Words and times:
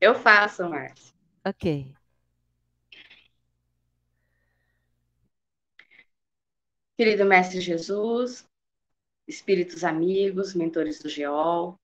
Eu 0.00 0.14
faço, 0.14 0.68
Márcia. 0.68 1.12
Ok. 1.44 1.92
Querido 6.96 7.24
Mestre 7.24 7.60
Jesus, 7.60 8.46
espíritos 9.26 9.84
amigos, 9.84 10.54
mentores 10.54 11.00
do 11.00 11.08
GEOL, 11.08 11.78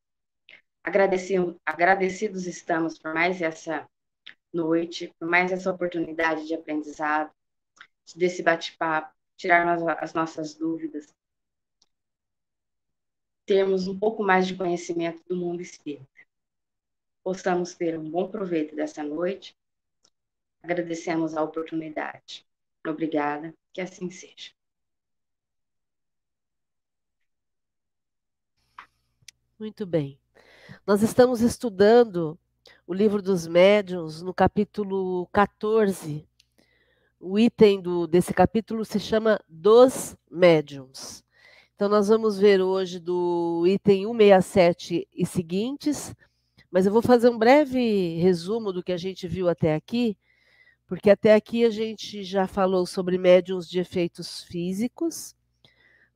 agradecidos 1.64 2.46
estamos 2.46 2.98
por 2.98 3.14
mais 3.14 3.40
essa 3.40 3.88
noite, 4.52 5.12
por 5.18 5.28
mais 5.28 5.52
essa 5.52 5.70
oportunidade 5.70 6.46
de 6.46 6.54
aprendizado, 6.54 7.32
desse 8.14 8.42
bate-papo, 8.42 9.12
tirar 9.36 9.66
as 10.00 10.12
nossas 10.14 10.54
dúvidas, 10.54 11.14
termos 13.46 13.88
um 13.88 13.98
pouco 13.98 14.22
mais 14.22 14.46
de 14.46 14.56
conhecimento 14.56 15.22
do 15.28 15.36
mundo 15.36 15.60
espírita. 15.60 16.13
Possamos 17.24 17.74
ter 17.74 17.98
um 17.98 18.10
bom 18.10 18.28
proveito 18.28 18.76
dessa 18.76 19.02
noite. 19.02 19.56
Agradecemos 20.62 21.34
a 21.34 21.42
oportunidade. 21.42 22.46
Obrigada, 22.86 23.54
que 23.72 23.80
assim 23.80 24.10
seja. 24.10 24.52
Muito 29.58 29.86
bem. 29.86 30.20
Nós 30.86 31.02
estamos 31.02 31.40
estudando 31.40 32.38
o 32.86 32.92
livro 32.92 33.22
dos 33.22 33.46
médiuns 33.46 34.20
no 34.20 34.34
capítulo 34.34 35.26
14. 35.32 36.28
O 37.18 37.38
item 37.38 37.80
do, 37.80 38.06
desse 38.06 38.34
capítulo 38.34 38.84
se 38.84 39.00
chama 39.00 39.40
Dos 39.48 40.14
Médiuns. 40.30 41.24
Então, 41.74 41.88
nós 41.88 42.08
vamos 42.08 42.38
ver 42.38 42.60
hoje 42.60 43.00
do 43.00 43.64
item 43.66 44.04
167 44.04 45.08
e 45.12 45.24
seguintes, 45.24 46.14
mas 46.74 46.86
eu 46.86 46.92
vou 46.92 47.00
fazer 47.00 47.28
um 47.28 47.38
breve 47.38 48.16
resumo 48.16 48.72
do 48.72 48.82
que 48.82 48.90
a 48.90 48.96
gente 48.96 49.28
viu 49.28 49.48
até 49.48 49.76
aqui, 49.76 50.18
porque 50.88 51.08
até 51.08 51.32
aqui 51.32 51.64
a 51.64 51.70
gente 51.70 52.24
já 52.24 52.48
falou 52.48 52.84
sobre 52.84 53.16
médiums 53.16 53.68
de 53.68 53.78
efeitos 53.78 54.42
físicos, 54.42 55.36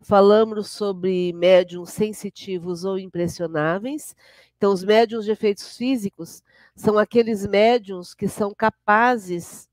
falamos 0.01 0.69
sobre 0.69 1.33
médiums 1.33 1.91
sensitivos 1.91 2.85
ou 2.85 2.99
impressionáveis. 2.99 4.17
Então, 4.57 4.73
os 4.73 4.83
médiums 4.83 5.27
de 5.27 5.31
efeitos 5.31 5.77
físicos 5.77 6.43
são 6.75 6.99
aqueles 6.99 7.47
médiums 7.47 8.13
que 8.13 8.27
são 8.27 8.53
capazes 8.53 9.69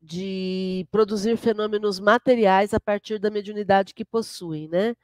de 0.00 0.88
produzir 0.90 1.36
fenômenos 1.36 2.00
materiais 2.00 2.72
a 2.72 2.80
partir 2.80 3.18
da 3.18 3.28
mediunidade 3.28 3.92
que 3.92 4.06
possuem, 4.06 4.68
né? 4.68 4.96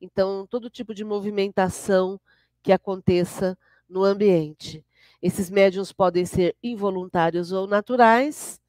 Então, 0.00 0.46
todo 0.46 0.70
tipo 0.70 0.94
de 0.94 1.02
movimentação 1.02 2.20
que 2.62 2.70
aconteça 2.70 3.58
no 3.88 4.04
ambiente. 4.04 4.84
Esses 5.20 5.50
médiums 5.50 5.92
podem 5.92 6.24
ser 6.24 6.56
involuntários 6.62 7.52
ou 7.52 7.66
naturais, 7.66 8.60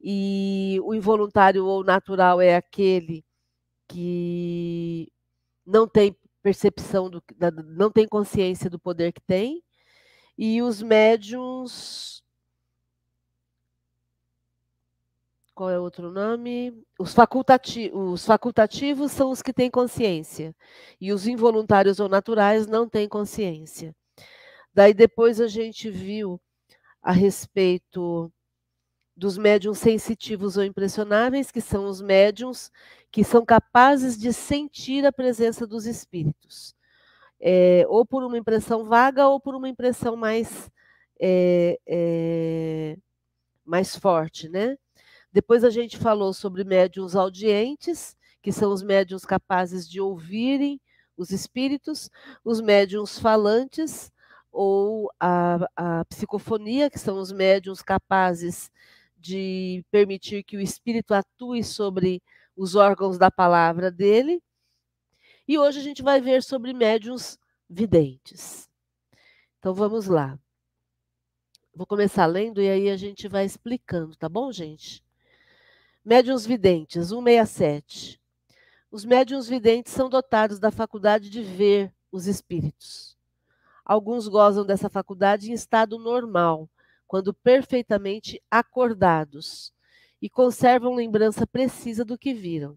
e 0.00 0.80
o 0.84 0.94
involuntário 0.94 1.64
ou 1.66 1.84
natural 1.84 2.40
é 2.40 2.56
aquele 2.56 3.24
que 3.86 5.10
não 5.66 5.88
tem 5.88 6.16
percepção, 6.42 7.10
do, 7.10 7.22
não 7.66 7.90
tem 7.90 8.06
consciência 8.06 8.70
do 8.70 8.78
poder 8.78 9.12
que 9.12 9.20
tem, 9.20 9.62
e 10.36 10.62
os 10.62 10.82
médiums. 10.82 12.22
Qual 15.54 15.68
é 15.70 15.78
outro 15.78 16.12
nome? 16.12 16.72
Os, 16.98 17.12
facultati 17.12 17.90
os 17.92 18.24
facultativos 18.24 19.10
são 19.10 19.30
os 19.30 19.42
que 19.42 19.52
têm 19.52 19.70
consciência, 19.70 20.54
e 21.00 21.12
os 21.12 21.26
involuntários 21.26 21.98
ou 21.98 22.08
naturais 22.08 22.66
não 22.66 22.88
têm 22.88 23.08
consciência. 23.08 23.94
Daí 24.74 24.94
depois 24.94 25.40
a 25.40 25.48
gente 25.48 25.90
viu 25.90 26.40
a 27.02 27.12
respeito 27.12 28.32
dos 29.16 29.36
médiums 29.36 29.78
sensitivos 29.78 30.56
ou 30.56 30.64
impressionáveis, 30.64 31.50
que 31.50 31.60
são 31.60 31.86
os 31.86 32.00
médiums 32.00 32.70
que 33.10 33.24
são 33.24 33.44
capazes 33.44 34.16
de 34.16 34.32
sentir 34.32 35.04
a 35.04 35.12
presença 35.12 35.66
dos 35.66 35.86
espíritos, 35.86 36.74
é, 37.40 37.84
ou 37.88 38.06
por 38.06 38.22
uma 38.22 38.38
impressão 38.38 38.84
vaga 38.84 39.26
ou 39.28 39.40
por 39.40 39.54
uma 39.54 39.68
impressão 39.68 40.16
mais 40.16 40.70
é, 41.20 41.78
é, 41.86 42.96
mais 43.64 43.96
forte, 43.96 44.48
né? 44.48 44.76
Depois 45.32 45.64
a 45.64 45.70
gente 45.70 45.98
falou 45.98 46.32
sobre 46.32 46.64
médiums 46.64 47.16
audientes, 47.16 48.16
que 48.42 48.52
são 48.52 48.72
os 48.72 48.82
médiums 48.82 49.24
capazes 49.24 49.88
de 49.88 50.00
ouvirem 50.00 50.80
os 51.16 51.30
espíritos, 51.30 52.08
os 52.44 52.60
médiums 52.60 53.18
falantes 53.18 54.12
ou 54.52 55.10
a, 55.20 55.68
a 55.76 56.04
psicofonia, 56.06 56.90
que 56.90 56.98
são 56.98 57.18
os 57.18 57.32
médiums 57.32 57.82
capazes 57.82 58.70
de 59.16 59.84
permitir 59.90 60.42
que 60.44 60.56
o 60.56 60.60
espírito 60.60 61.12
atue 61.12 61.62
sobre 61.64 62.22
os 62.56 62.74
órgãos 62.74 63.18
da 63.18 63.30
palavra 63.30 63.90
dele. 63.90 64.42
E 65.46 65.58
hoje 65.58 65.80
a 65.80 65.82
gente 65.82 66.02
vai 66.02 66.20
ver 66.20 66.42
sobre 66.42 66.72
médiums 66.72 67.38
videntes. 67.68 68.68
Então 69.58 69.74
vamos 69.74 70.06
lá. 70.06 70.38
Vou 71.74 71.86
começar 71.86 72.26
lendo 72.26 72.60
e 72.60 72.68
aí 72.68 72.90
a 72.90 72.96
gente 72.96 73.28
vai 73.28 73.44
explicando, 73.44 74.16
tá 74.16 74.28
bom, 74.28 74.50
gente? 74.50 75.02
Médiuns 76.04 76.46
videntes, 76.46 77.08
167. 77.08 78.20
Os 78.90 79.04
médiuns 79.04 79.46
videntes 79.48 79.92
são 79.92 80.08
dotados 80.08 80.58
da 80.58 80.70
faculdade 80.70 81.28
de 81.28 81.42
ver 81.42 81.92
os 82.10 82.26
espíritos. 82.26 83.17
Alguns 83.88 84.28
gozam 84.28 84.66
dessa 84.66 84.90
faculdade 84.90 85.50
em 85.50 85.54
estado 85.54 85.98
normal, 85.98 86.68
quando 87.06 87.32
perfeitamente 87.32 88.38
acordados 88.50 89.72
e 90.20 90.28
conservam 90.28 90.94
lembrança 90.94 91.46
precisa 91.46 92.04
do 92.04 92.18
que 92.18 92.34
viram. 92.34 92.76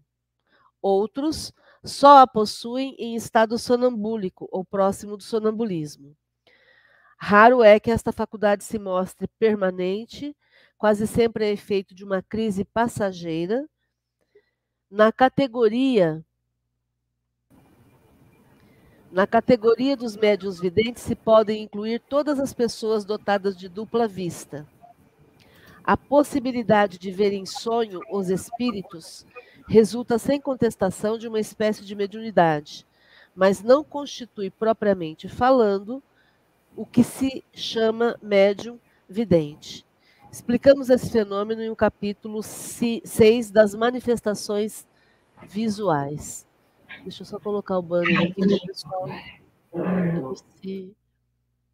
Outros 0.80 1.52
só 1.84 2.18
a 2.20 2.26
possuem 2.26 2.96
em 2.98 3.14
estado 3.14 3.58
sonambúlico 3.58 4.48
ou 4.50 4.64
próximo 4.64 5.18
do 5.18 5.22
sonambulismo. 5.22 6.16
Raro 7.18 7.62
é 7.62 7.78
que 7.78 7.90
esta 7.90 8.10
faculdade 8.10 8.64
se 8.64 8.78
mostre 8.78 9.28
permanente, 9.38 10.34
quase 10.78 11.06
sempre 11.06 11.44
é 11.44 11.52
efeito 11.52 11.94
de 11.94 12.04
uma 12.04 12.22
crise 12.22 12.64
passageira. 12.64 13.68
Na 14.90 15.12
categoria 15.12 16.24
na 19.12 19.26
categoria 19.26 19.94
dos 19.94 20.16
médios 20.16 20.58
videntes 20.58 21.02
se 21.02 21.14
podem 21.14 21.62
incluir 21.62 22.00
todas 22.00 22.40
as 22.40 22.54
pessoas 22.54 23.04
dotadas 23.04 23.54
de 23.54 23.68
dupla 23.68 24.08
vista. 24.08 24.66
A 25.84 25.98
possibilidade 25.98 26.98
de 26.98 27.10
ver 27.10 27.30
em 27.30 27.44
sonho 27.44 28.00
os 28.10 28.30
espíritos 28.30 29.26
resulta 29.68 30.18
sem 30.18 30.40
contestação 30.40 31.18
de 31.18 31.28
uma 31.28 31.38
espécie 31.38 31.84
de 31.84 31.94
mediunidade, 31.94 32.86
mas 33.36 33.62
não 33.62 33.84
constitui 33.84 34.48
propriamente 34.48 35.28
falando 35.28 36.02
o 36.74 36.86
que 36.86 37.04
se 37.04 37.44
chama 37.52 38.18
médium 38.22 38.78
vidente. 39.06 39.84
Explicamos 40.30 40.88
esse 40.88 41.10
fenômeno 41.10 41.60
em 41.60 41.68
um 41.68 41.74
capítulo 41.74 42.42
6 42.42 43.50
das 43.50 43.74
manifestações 43.74 44.86
visuais. 45.46 46.46
Deixa 47.02 47.22
eu 47.22 47.26
só 47.26 47.40
colocar 47.40 47.78
o 47.78 47.82
banner 47.82 48.20
aqui 48.20 48.34
para 48.34 48.54
o 48.54 48.66
pessoal. 48.66 49.08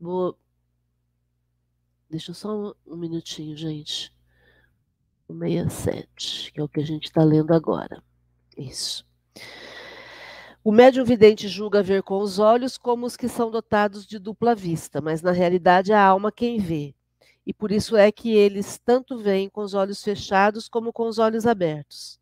Vou... 0.00 0.38
Deixa 2.08 2.30
eu 2.30 2.34
só 2.34 2.74
um, 2.86 2.96
minutinho, 2.96 3.54
gente. 3.54 4.12
O 5.28 5.34
67, 5.34 6.52
que 6.52 6.60
é 6.60 6.64
o 6.64 6.68
que 6.68 6.80
a 6.80 6.86
gente 6.86 7.04
está 7.04 7.22
lendo 7.22 7.52
agora. 7.52 8.02
Isso. 8.56 9.06
O 10.64 10.72
médium 10.72 11.04
vidente 11.04 11.46
julga 11.46 11.82
ver 11.82 12.02
com 12.02 12.18
os 12.20 12.38
olhos 12.38 12.78
como 12.78 13.04
os 13.04 13.16
que 13.16 13.28
são 13.28 13.50
dotados 13.50 14.06
de 14.06 14.18
dupla 14.18 14.54
vista, 14.54 15.00
mas 15.00 15.20
na 15.20 15.32
realidade 15.32 15.92
é 15.92 15.94
a 15.94 16.04
alma 16.04 16.32
quem 16.32 16.58
vê. 16.58 16.94
E 17.46 17.52
por 17.52 17.70
isso 17.70 17.96
é 17.96 18.10
que 18.10 18.34
eles 18.34 18.78
tanto 18.78 19.18
veem 19.18 19.50
com 19.50 19.60
os 19.60 19.74
olhos 19.74 20.02
fechados 20.02 20.68
como 20.68 20.92
com 20.92 21.06
os 21.06 21.18
olhos 21.18 21.46
abertos 21.46 22.17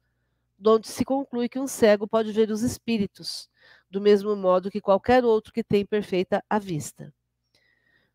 onde 0.65 0.89
se 0.89 1.05
conclui 1.05 1.49
que 1.49 1.59
um 1.59 1.67
cego 1.67 2.07
pode 2.07 2.33
ver 2.33 2.51
os 2.51 2.63
espíritos, 2.63 3.49
do 3.91 4.01
mesmo 4.01 4.35
modo 4.37 4.71
que 4.71 4.81
qualquer 4.81 5.25
outro 5.25 5.53
que 5.53 5.63
tem 5.63 5.85
perfeita 5.85 6.43
a 6.49 6.59
vista. 6.59 7.13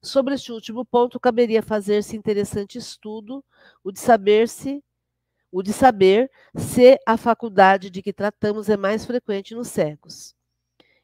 Sobre 0.02 0.34
este 0.34 0.52
último 0.52 0.84
ponto, 0.84 1.20
caberia 1.20 1.62
fazer-se 1.62 2.18
interessante 2.18 2.78
estudo, 2.78 3.44
o 3.84 3.92
de 3.92 4.00
saber-se, 4.00 4.84
o 5.52 5.62
de 5.62 5.72
saber 5.72 6.32
se 6.56 7.00
a 7.06 7.18
faculdade 7.18 7.90
de 7.90 8.02
que 8.02 8.12
tratamos 8.12 8.68
é 8.70 8.76
mais 8.76 9.06
frequente 9.06 9.54
nos 9.54 9.68
cegos. 9.68 10.34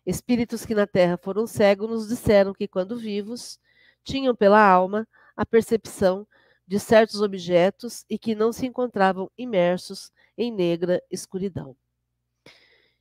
Espíritos 0.06 0.66
que 0.66 0.74
na 0.74 0.88
terra 0.88 1.18
foram 1.18 1.46
cegos 1.46 1.90
nos 1.90 2.08
disseram 2.08 2.54
que, 2.54 2.68
quando 2.68 2.98
vivos, 2.98 3.60
tinham 4.04 4.36
pela 4.36 4.66
alma 4.66 5.08
a 5.36 5.46
percepção 5.46 6.26
de 6.66 6.80
certos 6.80 7.22
objetos 7.22 8.04
e 8.10 8.18
que 8.18 8.34
não 8.34 8.52
se 8.52 8.66
encontravam 8.66 9.30
imersos 9.38 10.12
em 10.38 10.52
negra 10.52 11.02
escuridão. 11.10 11.76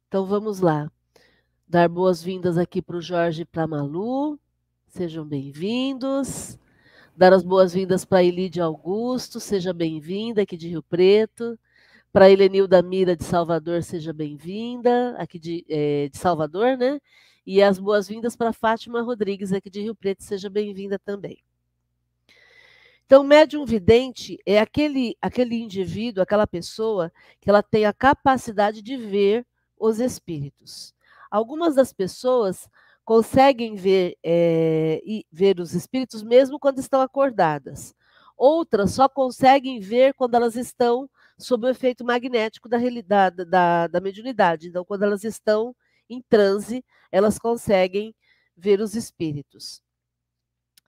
Então 0.08 0.24
vamos 0.24 0.60
lá. 0.60 0.90
Dar 1.68 1.88
boas-vindas 1.88 2.56
aqui 2.56 2.80
para 2.80 2.96
o 2.96 3.02
Jorge 3.02 3.42
e 3.42 3.44
para 3.44 3.64
a 3.64 3.66
Malu. 3.66 4.38
Sejam 4.86 5.26
bem-vindos. 5.26 6.58
Dar 7.16 7.32
as 7.32 7.42
boas-vindas 7.42 8.04
para 8.04 8.22
Elide 8.22 8.60
Augusto, 8.60 9.40
seja 9.40 9.72
bem-vinda 9.72 10.42
aqui 10.42 10.56
de 10.56 10.68
Rio 10.68 10.82
Preto. 10.82 11.58
Para 12.12 12.30
Helenilda 12.30 12.80
Mira 12.82 13.16
de 13.16 13.24
Salvador, 13.24 13.82
seja 13.82 14.12
bem-vinda, 14.12 15.14
aqui 15.18 15.38
de, 15.38 15.66
é, 15.68 16.08
de 16.08 16.16
Salvador, 16.16 16.76
né? 16.78 16.98
E 17.46 17.62
as 17.62 17.78
boas-vindas 17.78 18.34
para 18.34 18.52
Fátima 18.52 19.02
Rodrigues, 19.02 19.52
aqui 19.52 19.68
de 19.68 19.80
Rio 19.82 19.94
Preto, 19.94 20.22
seja 20.22 20.48
bem-vinda 20.48 20.98
também. 20.98 21.42
Então, 23.06 23.22
médium 23.22 23.64
vidente 23.64 24.36
é 24.44 24.58
aquele, 24.58 25.16
aquele 25.22 25.54
indivíduo, 25.54 26.22
aquela 26.22 26.46
pessoa 26.46 27.12
que 27.40 27.48
ela 27.48 27.62
tem 27.62 27.86
a 27.86 27.92
capacidade 27.92 28.82
de 28.82 28.96
ver 28.96 29.46
os 29.78 30.00
espíritos. 30.00 30.92
Algumas 31.30 31.76
das 31.76 31.92
pessoas 31.92 32.68
conseguem 33.04 33.76
ver, 33.76 34.16
é, 34.24 35.00
ver 35.30 35.60
os 35.60 35.72
espíritos 35.72 36.24
mesmo 36.24 36.58
quando 36.58 36.80
estão 36.80 37.00
acordadas. 37.00 37.94
Outras 38.36 38.90
só 38.90 39.08
conseguem 39.08 39.78
ver 39.78 40.12
quando 40.14 40.34
elas 40.34 40.56
estão 40.56 41.08
sob 41.38 41.66
o 41.66 41.70
efeito 41.70 42.04
magnético 42.04 42.68
da, 42.68 42.78
da, 43.06 43.30
da, 43.30 43.86
da 43.86 44.00
mediunidade. 44.00 44.66
Então, 44.66 44.84
quando 44.84 45.04
elas 45.04 45.22
estão 45.22 45.74
em 46.10 46.20
transe, 46.28 46.84
elas 47.12 47.38
conseguem 47.38 48.12
ver 48.56 48.80
os 48.80 48.96
espíritos. 48.96 49.80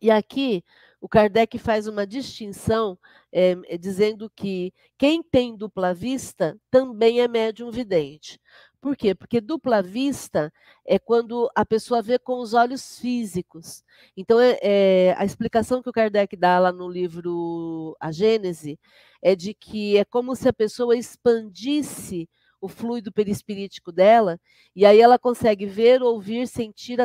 E 0.00 0.10
aqui 0.10 0.64
o 1.00 1.08
Kardec 1.08 1.58
faz 1.58 1.86
uma 1.86 2.06
distinção 2.06 2.98
é, 3.32 3.54
dizendo 3.78 4.30
que 4.30 4.72
quem 4.96 5.22
tem 5.22 5.56
dupla 5.56 5.94
vista 5.94 6.58
também 6.70 7.20
é 7.20 7.28
médium 7.28 7.70
vidente. 7.70 8.40
Por 8.80 8.96
quê? 8.96 9.14
Porque 9.14 9.40
dupla 9.40 9.82
vista 9.82 10.52
é 10.86 10.98
quando 10.98 11.50
a 11.54 11.66
pessoa 11.66 12.00
vê 12.00 12.18
com 12.18 12.40
os 12.40 12.54
olhos 12.54 12.98
físicos. 12.98 13.82
Então, 14.16 14.38
é, 14.40 14.58
é, 14.62 15.14
a 15.18 15.24
explicação 15.24 15.82
que 15.82 15.90
o 15.90 15.92
Kardec 15.92 16.36
dá 16.36 16.58
lá 16.60 16.72
no 16.72 16.88
livro 16.88 17.96
A 18.00 18.12
Gênese 18.12 18.78
é 19.20 19.34
de 19.34 19.52
que 19.52 19.96
é 19.96 20.04
como 20.04 20.36
se 20.36 20.48
a 20.48 20.52
pessoa 20.52 20.96
expandisse 20.96 22.28
o 22.60 22.68
fluido 22.68 23.12
perispirítico 23.12 23.92
dela, 23.92 24.40
e 24.74 24.84
aí 24.84 25.00
ela 25.00 25.18
consegue 25.18 25.64
ver, 25.66 26.02
ouvir, 26.02 26.48
sentir 26.48 26.98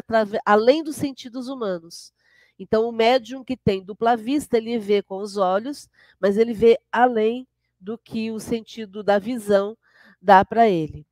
além 0.46 0.84
dos 0.84 0.96
sentidos 0.96 1.48
humanos. 1.48 2.12
Então, 2.58 2.88
o 2.88 2.92
médium 2.92 3.44
que 3.44 3.58
tem 3.58 3.84
dupla 3.84 4.16
vista, 4.16 4.58
ele 4.58 4.78
vê 4.78 5.02
com 5.02 5.18
os 5.18 5.38
olhos, 5.38 5.90
mas 6.20 6.38
ele 6.38 6.54
vê 6.54 6.80
além 6.92 7.48
do 7.80 7.98
que 7.98 8.32
o 8.32 8.40
sentido 8.40 9.04
da 9.04 9.20
visão 9.20 9.78
dá 10.22 10.46
para 10.46 10.70
ele. 10.70 11.06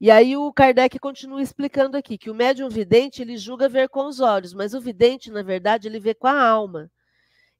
E 0.00 0.10
aí 0.10 0.34
o 0.34 0.50
Kardec 0.50 0.98
continua 0.98 1.42
explicando 1.42 1.96
aqui 1.96 2.16
que 2.16 2.30
o 2.30 2.34
médium 2.34 2.70
vidente 2.70 3.20
ele 3.20 3.36
julga 3.36 3.68
ver 3.68 3.88
com 3.90 4.06
os 4.06 4.18
olhos, 4.18 4.54
mas 4.54 4.72
o 4.72 4.80
vidente, 4.80 5.30
na 5.30 5.42
verdade, 5.42 5.86
ele 5.86 6.00
vê 6.00 6.14
com 6.14 6.26
a 6.26 6.42
alma. 6.42 6.90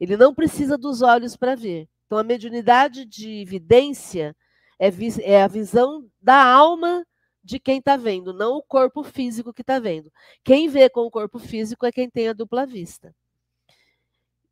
Ele 0.01 0.17
não 0.17 0.35
precisa 0.35 0.79
dos 0.79 1.03
olhos 1.03 1.37
para 1.37 1.55
ver. 1.55 1.87
Então 2.07 2.17
a 2.17 2.25
mediunidade 2.25 3.05
de 3.05 3.45
vidência 3.45 4.35
é, 4.79 4.91
é 5.23 5.43
a 5.43 5.49
visão 5.49 6.11
da 6.21 6.43
alma 6.43 7.07
de 7.43 7.59
quem 7.59 7.79
está 7.79 7.97
vendo, 7.97 8.33
não 8.33 8.57
o 8.57 8.63
corpo 8.63 9.03
físico 9.03 9.53
que 9.53 9.63
está 9.63 9.79
vendo. 9.79 10.13
Quem 10.45 10.69
vê 10.69 10.89
com 10.91 11.03
o 11.03 11.11
corpo 11.11 11.39
físico 11.39 11.87
é 11.87 11.93
quem 11.93 12.09
tem 12.09 12.29
a 12.29 12.33
dupla 12.33 12.67
vista. 12.67 13.15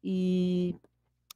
E, 0.03 0.75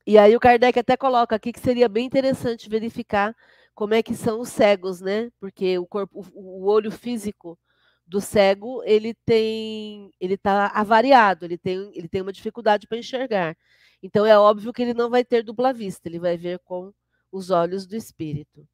e 0.06 0.16
aí 0.19 0.34
o 0.37 0.40
Kardec 0.40 0.78
até 0.78 0.96
coloca 0.96 1.37
aqui 1.37 1.52
que 1.52 1.60
seria 1.60 1.88
bem 1.88 2.06
interessante 2.06 2.69
verificar 2.69 3.34
como 3.75 3.94
é 3.94 4.02
que 4.02 4.14
são 4.14 4.40
os 4.40 4.49
cegos, 4.49 5.00
né? 5.00 5.31
Porque 5.40 5.78
o 5.78 5.87
corpo, 5.87 6.25
o 6.34 6.66
olho 6.66 6.90
físico 6.90 7.58
do 8.06 8.20
cego, 8.20 8.82
ele 8.84 9.14
tem, 9.25 10.12
ele 10.20 10.34
está 10.34 10.69
avariado, 10.69 11.44
ele 11.44 11.58
tem, 11.58 11.90
ele 11.94 12.08
tem 12.08 12.22
uma 12.22 12.32
dificuldade 12.32 12.87
para 12.87 12.98
enxergar. 12.98 13.56
Então 14.02 14.26
é 14.26 14.38
óbvio 14.38 14.72
que 14.72 14.82
ele 14.82 14.94
não 14.94 15.08
vai 15.10 15.25
ter 15.25 15.43
dupla 15.43 15.72
vista, 15.72 16.08
ele 16.08 16.19
vai 16.19 16.37
ver 16.37 16.58
com 16.60 16.93
os 17.31 17.50
olhos 17.50 17.87
do 17.87 17.96
espírito. 17.96 18.66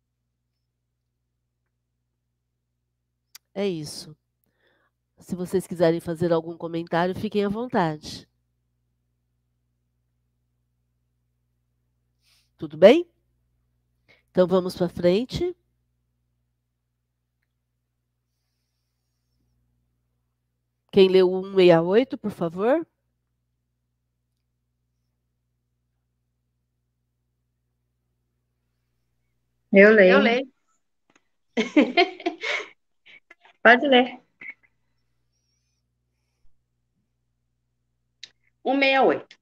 É 3.59 3.67
isso. 3.67 4.17
Se 5.19 5.35
vocês 5.35 5.67
quiserem 5.67 5.99
fazer 6.01 6.33
algum 6.33 6.57
comentário, 6.57 7.13
fiquem 7.13 7.45
à 7.45 7.49
vontade. 7.49 8.29
Tudo 12.57 12.77
bem? 12.77 13.05
Então 14.31 14.47
vamos 14.47 14.77
para 14.77 14.89
frente. 14.89 15.57
Quem 20.93 21.09
leu 21.09 21.29
168, 21.43 22.17
por 22.17 22.31
favor? 22.31 22.87
Eu 29.73 29.91
leio. 29.93 30.13
Eu 30.13 30.19
leio. 30.21 30.53
Pode 33.69 33.87
ler. 33.87 34.19
168. 38.65 39.39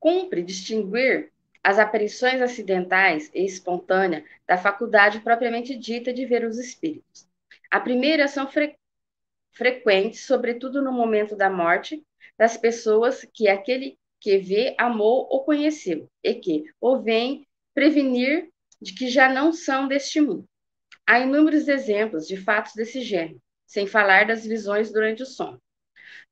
Cumpre 0.00 0.42
distinguir 0.42 1.30
as 1.62 1.78
aparições 1.78 2.42
acidentais 2.42 3.30
e 3.32 3.44
espontâneas 3.44 4.24
da 4.48 4.58
faculdade 4.58 5.20
propriamente 5.20 5.78
dita 5.78 6.12
de 6.12 6.26
ver 6.26 6.44
os 6.44 6.58
espíritos. 6.58 7.28
A 7.70 7.78
primeira 7.78 8.26
são 8.26 8.50
fre 8.50 8.74
frequentes, 9.52 10.26
sobretudo 10.26 10.82
no 10.82 10.90
momento 10.90 11.36
da 11.36 11.48
morte, 11.48 12.04
das 12.36 12.56
pessoas 12.56 13.24
que 13.32 13.46
aquele 13.46 13.96
que 14.18 14.38
vê 14.38 14.74
amou 14.76 15.24
ou 15.30 15.44
conheceu, 15.44 16.10
e 16.20 16.34
que 16.34 16.64
ou 16.80 17.00
vem 17.00 17.46
prevenir 17.72 18.50
de 18.82 18.92
que 18.92 19.08
já 19.08 19.32
não 19.32 19.52
são 19.52 19.86
deste 19.86 20.20
mundo. 20.20 20.48
Há 21.06 21.20
inúmeros 21.20 21.68
exemplos 21.68 22.26
de 22.26 22.36
fatos 22.36 22.74
desse 22.74 23.00
gênero, 23.00 23.40
sem 23.64 23.86
falar 23.86 24.26
das 24.26 24.44
visões 24.44 24.92
durante 24.92 25.22
o 25.22 25.26
sono. 25.26 25.62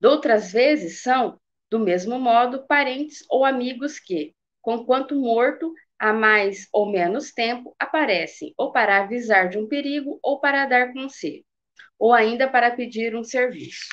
Doutras 0.00 0.52
vezes 0.52 1.00
são, 1.00 1.40
do 1.70 1.78
mesmo 1.78 2.18
modo, 2.18 2.66
parentes 2.66 3.24
ou 3.30 3.44
amigos 3.44 4.00
que, 4.00 4.34
conquanto 4.60 5.14
morto, 5.14 5.72
há 5.98 6.12
mais 6.12 6.68
ou 6.72 6.90
menos 6.90 7.32
tempo, 7.32 7.74
aparecem 7.78 8.52
ou 8.56 8.72
para 8.72 8.98
avisar 8.98 9.48
de 9.48 9.58
um 9.58 9.68
perigo 9.68 10.18
ou 10.22 10.40
para 10.40 10.66
dar 10.66 10.92
conselho, 10.92 11.44
ou 11.98 12.12
ainda 12.12 12.48
para 12.48 12.74
pedir 12.74 13.14
um 13.14 13.22
serviço. 13.22 13.86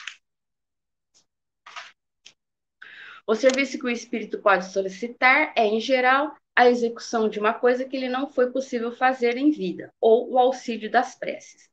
O 3.27 3.35
serviço 3.35 3.77
que 3.77 3.85
o 3.85 3.89
espírito 3.89 4.41
pode 4.41 4.65
solicitar 4.71 5.53
é, 5.55 5.65
em 5.65 5.79
geral, 5.79 6.35
a 6.55 6.69
execução 6.69 7.29
de 7.29 7.39
uma 7.39 7.53
coisa 7.53 7.85
que 7.85 7.97
lhe 7.97 8.09
não 8.09 8.27
foi 8.27 8.51
possível 8.51 8.91
fazer 8.91 9.37
em 9.37 9.51
vida, 9.51 9.93
ou 9.99 10.31
o 10.31 10.37
auxílio 10.37 10.91
das 10.91 11.15
preces. 11.15 11.69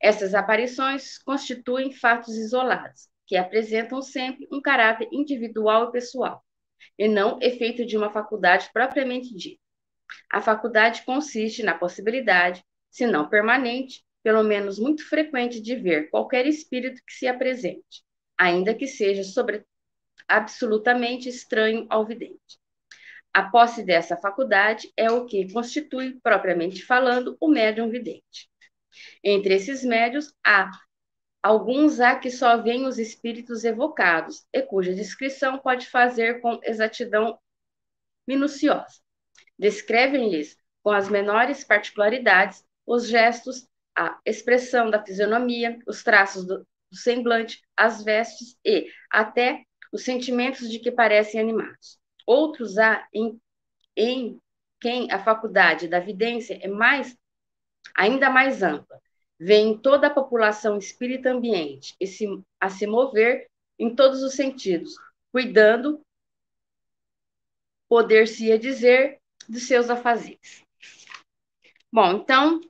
Essas 0.00 0.34
aparições 0.34 1.18
constituem 1.18 1.92
fatos 1.92 2.34
isolados, 2.36 3.08
que 3.26 3.36
apresentam 3.36 4.02
sempre 4.02 4.46
um 4.50 4.60
caráter 4.60 5.08
individual 5.12 5.88
e 5.88 5.92
pessoal 5.92 6.44
e 6.98 7.08
não 7.08 7.38
efeito 7.40 7.84
de 7.84 7.96
uma 7.96 8.10
faculdade 8.10 8.70
propriamente 8.72 9.34
dita. 9.34 9.60
A 10.30 10.40
faculdade 10.40 11.02
consiste 11.02 11.62
na 11.62 11.76
possibilidade, 11.76 12.64
se 12.90 13.06
não 13.06 13.28
permanente, 13.28 14.04
pelo 14.22 14.42
menos 14.42 14.78
muito 14.78 15.08
frequente, 15.08 15.60
de 15.60 15.74
ver 15.76 16.10
qualquer 16.10 16.46
espírito 16.46 17.00
que 17.06 17.12
se 17.12 17.26
apresente, 17.26 18.02
ainda 18.38 18.74
que 18.74 18.86
seja 18.86 19.22
sobre, 19.22 19.64
absolutamente 20.28 21.28
estranho 21.28 21.86
ao 21.90 22.06
vidente. 22.06 22.58
A 23.34 23.42
posse 23.42 23.84
dessa 23.84 24.16
faculdade 24.16 24.90
é 24.96 25.10
o 25.10 25.26
que 25.26 25.52
constitui, 25.52 26.18
propriamente 26.22 26.84
falando, 26.84 27.36
o 27.40 27.48
médium 27.48 27.90
vidente. 27.90 28.48
Entre 29.22 29.54
esses 29.54 29.84
médios, 29.84 30.32
há 30.46 30.70
Alguns 31.44 32.00
há 32.00 32.18
que 32.18 32.30
só 32.30 32.56
veem 32.56 32.86
os 32.86 32.98
espíritos 32.98 33.64
evocados, 33.64 34.46
e 34.50 34.62
cuja 34.62 34.94
descrição 34.94 35.58
pode 35.58 35.86
fazer 35.90 36.40
com 36.40 36.58
exatidão 36.62 37.38
minuciosa. 38.26 39.02
Descrevem-lhes, 39.58 40.56
com 40.82 40.90
as 40.90 41.10
menores 41.10 41.62
particularidades, 41.62 42.64
os 42.86 43.06
gestos, 43.06 43.68
a 43.94 44.18
expressão 44.24 44.88
da 44.88 45.04
fisionomia, 45.04 45.78
os 45.86 46.02
traços 46.02 46.46
do, 46.46 46.60
do 46.90 46.96
semblante, 46.96 47.62
as 47.76 48.02
vestes 48.02 48.56
e 48.64 48.90
até 49.10 49.64
os 49.92 50.02
sentimentos 50.02 50.70
de 50.70 50.78
que 50.78 50.90
parecem 50.90 51.38
animados. 51.38 51.98
Outros 52.26 52.78
há 52.78 53.06
em, 53.12 53.40
em 53.96 54.40
quem 54.80 55.10
a 55.10 55.22
faculdade 55.22 55.88
da 55.88 56.00
vidência 56.00 56.58
é 56.62 56.68
mais 56.68 57.16
ainda 57.94 58.30
mais 58.30 58.62
ampla, 58.62 59.00
vem 59.38 59.76
toda 59.76 60.06
a 60.06 60.14
população 60.14 60.78
espírita 60.78 61.30
ambiente 61.30 61.94
e 62.00 62.06
se, 62.06 62.26
a 62.60 62.68
se 62.68 62.86
mover 62.86 63.48
em 63.78 63.94
todos 63.94 64.22
os 64.22 64.34
sentidos, 64.34 64.94
cuidando, 65.30 66.00
poder-se 67.88 68.56
dizer, 68.58 69.20
de 69.48 69.60
seus 69.60 69.90
afazeres. 69.90 70.64
Bom, 71.92 72.12
então, 72.14 72.60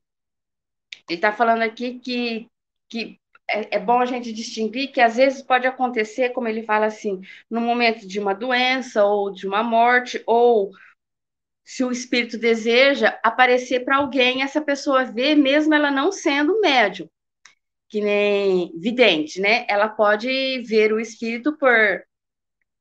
ele 1.08 1.18
está 1.18 1.32
falando 1.32 1.62
aqui 1.62 1.98
que, 1.98 2.48
que 2.88 3.20
é, 3.54 3.76
é, 3.76 3.78
bom 3.78 4.00
a 4.00 4.06
gente 4.06 4.32
distinguir 4.32 4.92
que 4.92 5.00
às 5.00 5.16
vezes 5.16 5.42
pode 5.42 5.66
acontecer, 5.66 6.30
como 6.30 6.48
ele 6.48 6.62
fala 6.62 6.86
assim, 6.86 7.20
no 7.50 7.60
momento 7.60 8.06
de 8.06 8.18
uma 8.18 8.34
doença 8.34 9.04
ou 9.04 9.30
de 9.32 9.46
uma 9.46 9.62
morte, 9.62 10.22
ou 10.26 10.70
se 11.64 11.84
o 11.84 11.90
espírito 11.90 12.38
deseja 12.38 13.18
aparecer 13.22 13.84
para 13.84 13.96
alguém, 13.96 14.42
essa 14.42 14.60
pessoa 14.60 15.04
vê, 15.04 15.34
mesmo 15.34 15.74
ela 15.74 15.90
não 15.90 16.12
sendo 16.12 16.60
médium, 16.60 17.08
que 17.88 18.00
nem 18.00 18.72
vidente, 18.78 19.40
né? 19.40 19.66
Ela 19.68 19.88
pode 19.88 20.62
ver 20.66 20.92
o 20.92 21.00
espírito 21.00 21.56
por, 21.56 22.02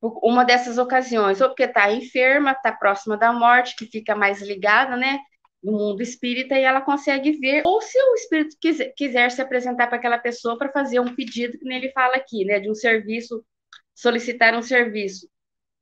por 0.01 0.19
uma 0.23 0.43
dessas 0.43 0.77
ocasiões, 0.77 1.39
ou 1.39 1.49
porque 1.49 1.63
está 1.63 1.91
enferma, 1.93 2.51
está 2.51 2.71
próxima 2.71 3.15
da 3.17 3.31
morte, 3.31 3.75
que 3.75 3.85
fica 3.85 4.15
mais 4.15 4.41
ligada, 4.41 4.97
né? 4.97 5.19
No 5.63 5.71
mundo 5.71 6.01
espírita 6.01 6.59
e 6.59 6.63
ela 6.63 6.81
consegue 6.81 7.31
ver, 7.31 7.63
ou 7.65 7.81
se 7.81 7.97
o 7.97 8.15
espírito 8.15 8.57
quiser, 8.59 8.93
quiser 8.95 9.31
se 9.31 9.41
apresentar 9.41 9.87
para 9.87 9.97
aquela 9.97 10.17
pessoa 10.17 10.57
para 10.57 10.71
fazer 10.71 10.99
um 10.99 11.15
pedido, 11.15 11.57
que 11.57 11.73
ele 11.73 11.89
fala 11.91 12.15
aqui, 12.15 12.43
né, 12.43 12.59
de 12.59 12.69
um 12.69 12.75
serviço, 12.75 13.43
solicitar 13.95 14.53
um 14.55 14.61
serviço, 14.61 15.29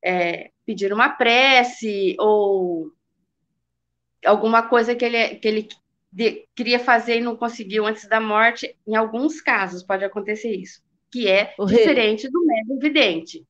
é, 0.04 0.50
pedir 0.64 0.92
uma 0.92 1.08
prece 1.08 2.16
ou 2.20 2.92
alguma 4.24 4.68
coisa 4.68 4.94
que 4.94 5.04
ele, 5.04 5.34
que 5.36 5.48
ele 5.48 5.68
de, 6.12 6.46
queria 6.54 6.78
fazer 6.78 7.18
e 7.18 7.22
não 7.22 7.34
conseguiu 7.34 7.86
antes 7.86 8.06
da 8.06 8.20
morte, 8.20 8.76
em 8.86 8.94
alguns 8.94 9.40
casos 9.40 9.82
pode 9.82 10.04
acontecer 10.04 10.54
isso, 10.54 10.80
que 11.10 11.26
é 11.28 11.54
o 11.58 11.66
diferente 11.66 12.22
rei. 12.22 12.30
do 12.30 12.46
médium 12.46 12.78
vidente. 12.78 13.46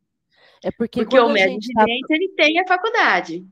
É 0.65 0.71
porque, 0.71 1.01
porque 1.01 1.19
o 1.19 1.29
médium 1.29 1.59
tá 1.75 1.85
vidente 1.85 2.07
tá... 2.09 2.15
ele 2.15 2.29
tem 2.31 2.61
a 2.61 2.67
faculdade. 2.67 3.45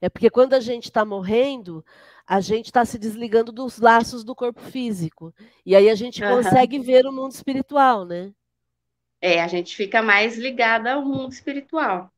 É 0.00 0.08
porque 0.08 0.30
quando 0.30 0.54
a 0.54 0.60
gente 0.60 0.84
está 0.84 1.04
morrendo, 1.04 1.84
a 2.26 2.40
gente 2.40 2.66
está 2.66 2.84
se 2.84 2.98
desligando 2.98 3.52
dos 3.52 3.78
laços 3.78 4.24
do 4.24 4.34
corpo 4.34 4.60
físico. 4.60 5.34
E 5.64 5.74
aí 5.74 5.88
a 5.88 5.94
gente 5.94 6.22
uhum. 6.22 6.36
consegue 6.36 6.78
ver 6.78 7.06
o 7.06 7.12
mundo 7.12 7.32
espiritual, 7.32 8.04
né? 8.04 8.32
É, 9.20 9.40
a 9.40 9.48
gente 9.48 9.76
fica 9.76 10.02
mais 10.02 10.36
ligada 10.36 10.94
ao 10.94 11.04
mundo 11.04 11.32
espiritual. 11.32 12.10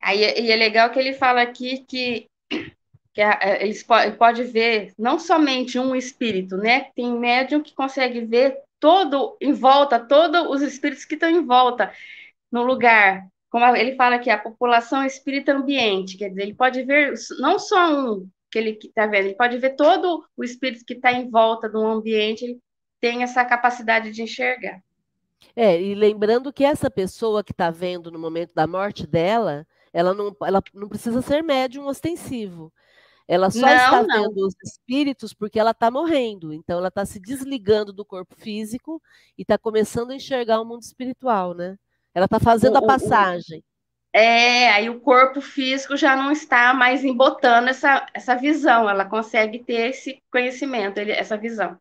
Aí, 0.00 0.20
e 0.20 0.50
é 0.50 0.56
legal 0.56 0.90
que 0.90 0.98
ele 0.98 1.14
fala 1.14 1.42
aqui 1.42 1.78
que, 1.86 2.28
que 3.12 3.20
a, 3.20 3.58
eles 3.60 3.82
pode, 3.82 4.16
pode 4.16 4.44
ver 4.44 4.92
não 4.98 5.18
somente 5.18 5.78
um 5.78 5.94
espírito, 5.94 6.56
né? 6.56 6.90
Tem 6.94 7.10
médium 7.12 7.62
que 7.62 7.74
consegue 7.74 8.20
ver 8.20 8.58
todo 8.78 9.36
em 9.40 9.52
volta, 9.52 9.98
todos 9.98 10.46
os 10.50 10.62
espíritos 10.62 11.04
que 11.04 11.14
estão 11.14 11.28
em 11.28 11.44
volta 11.44 11.92
no 12.52 12.62
lugar 12.62 13.26
como 13.54 13.64
ele 13.76 13.94
fala 13.94 14.16
aqui, 14.16 14.28
a 14.28 14.36
população 14.36 15.04
espírita 15.04 15.52
ambiente, 15.52 16.18
quer 16.18 16.28
dizer, 16.28 16.42
ele 16.42 16.54
pode 16.54 16.82
ver 16.82 17.14
não 17.38 17.56
só 17.56 17.88
um 17.88 18.28
que 18.50 18.58
ele 18.58 18.76
está 18.82 19.06
vendo, 19.06 19.26
ele 19.26 19.36
pode 19.36 19.56
ver 19.58 19.76
todo 19.76 20.24
o 20.36 20.42
espírito 20.42 20.84
que 20.84 20.94
está 20.94 21.12
em 21.12 21.30
volta 21.30 21.68
do 21.68 21.78
ambiente, 21.86 22.44
ele 22.44 22.58
tem 23.00 23.22
essa 23.22 23.44
capacidade 23.44 24.10
de 24.10 24.22
enxergar. 24.22 24.82
É, 25.54 25.80
e 25.80 25.94
lembrando 25.94 26.52
que 26.52 26.64
essa 26.64 26.90
pessoa 26.90 27.44
que 27.44 27.52
está 27.52 27.70
vendo 27.70 28.10
no 28.10 28.18
momento 28.18 28.52
da 28.56 28.66
morte 28.66 29.06
dela, 29.06 29.64
ela 29.92 30.12
não, 30.12 30.36
ela 30.42 30.60
não 30.74 30.88
precisa 30.88 31.22
ser 31.22 31.40
médium 31.40 31.86
ostensivo. 31.86 32.72
Ela 33.28 33.52
só 33.52 33.60
não, 33.60 33.68
está 33.68 34.02
não. 34.02 34.22
vendo 34.22 34.48
os 34.48 34.54
espíritos 34.64 35.32
porque 35.32 35.60
ela 35.60 35.70
está 35.70 35.92
morrendo. 35.92 36.52
Então, 36.52 36.78
ela 36.78 36.88
está 36.88 37.06
se 37.06 37.20
desligando 37.20 37.92
do 37.92 38.04
corpo 38.04 38.34
físico 38.34 39.00
e 39.38 39.42
está 39.42 39.56
começando 39.56 40.10
a 40.10 40.16
enxergar 40.16 40.60
o 40.60 40.64
mundo 40.64 40.82
espiritual, 40.82 41.54
né? 41.54 41.78
Ela 42.14 42.26
está 42.26 42.38
fazendo 42.38 42.74
o, 42.74 42.78
a 42.78 42.86
passagem. 42.86 43.58
O, 43.58 44.16
é, 44.16 44.70
aí 44.70 44.88
o 44.88 45.00
corpo 45.00 45.40
físico 45.40 45.96
já 45.96 46.14
não 46.14 46.30
está 46.30 46.72
mais 46.72 47.04
embotando 47.04 47.68
essa, 47.68 48.06
essa 48.14 48.36
visão, 48.36 48.88
ela 48.88 49.04
consegue 49.04 49.58
ter 49.58 49.90
esse 49.90 50.22
conhecimento, 50.30 50.98
essa 50.98 51.36
visão. 51.36 51.76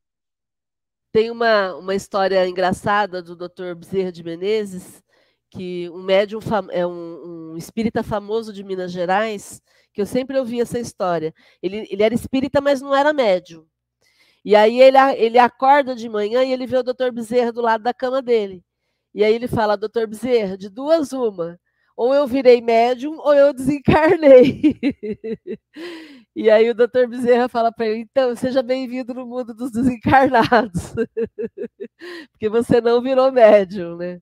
Tem 1.12 1.30
uma, 1.30 1.76
uma 1.76 1.94
história 1.94 2.48
engraçada 2.48 3.22
do 3.22 3.36
Dr. 3.36 3.76
Bezerra 3.76 4.12
de 4.12 4.24
Menezes, 4.24 5.04
que 5.52 5.88
um 5.92 6.02
médium 6.02 6.40
é 6.72 6.88
um, 6.88 7.52
um, 7.52 7.58
espírita 7.58 8.02
famoso 8.02 8.52
de 8.52 8.64
Minas 8.64 8.92
Gerais, 8.92 9.62
que 9.94 10.02
eu 10.02 10.06
sempre 10.08 10.40
ouvi 10.40 10.60
essa 10.60 10.80
história. 10.80 11.32
Ele, 11.62 11.88
ele 11.92 12.02
era 12.02 12.16
espírita, 12.16 12.60
mas 12.60 12.82
não 12.82 12.96
era 12.96 13.14
médium. 13.14 13.64
E 14.44 14.56
aí 14.56 14.82
ele, 14.82 14.98
ele 15.16 15.38
acorda 15.38 15.96
de 15.96 16.10
manhã 16.10 16.44
e 16.44 16.52
ele 16.52 16.66
vê 16.66 16.78
o 16.78 16.84
doutor 16.84 17.12
Bezerra 17.12 17.52
do 17.52 17.62
lado 17.62 17.84
da 17.84 17.94
cama 17.94 18.20
dele. 18.20 18.64
E 19.14 19.24
aí 19.24 19.34
ele 19.34 19.48
fala, 19.48 19.78
doutor 19.78 20.08
Bezerra, 20.08 20.58
de 20.58 20.70
duas 20.70 21.12
uma. 21.14 21.60
Ou 21.96 22.14
eu 22.14 22.26
virei 22.28 22.62
médium 22.62 23.18
ou 23.20 23.34
eu 23.34 23.54
desencarnei. 23.54 24.80
e 26.36 26.50
aí 26.50 26.70
o 26.70 26.74
doutor 26.76 27.08
Bezerra 27.08 27.48
fala 27.48 27.72
para 27.72 27.86
ele, 27.88 28.00
então, 28.00 28.36
seja 28.36 28.64
bem-vindo 28.64 29.14
no 29.14 29.26
mundo 29.28 29.54
dos 29.54 29.72
desencarnados. 29.72 30.94
Porque 32.32 32.50
você 32.50 32.82
não 32.82 33.02
virou 33.02 33.32
médium, 33.32 33.98
né? 33.98 34.20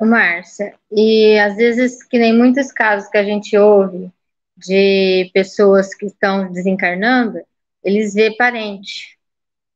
Márcia, 0.00 0.74
e 0.90 1.38
às 1.38 1.56
vezes, 1.56 2.02
que 2.02 2.18
nem 2.18 2.36
muitos 2.36 2.72
casos 2.72 3.08
que 3.10 3.18
a 3.18 3.22
gente 3.24 3.56
ouve, 3.56 4.10
de 4.60 5.30
pessoas 5.32 5.94
que 5.94 6.06
estão 6.06 6.52
desencarnando, 6.52 7.40
eles 7.82 8.14
vê 8.14 8.36
parente, 8.36 9.18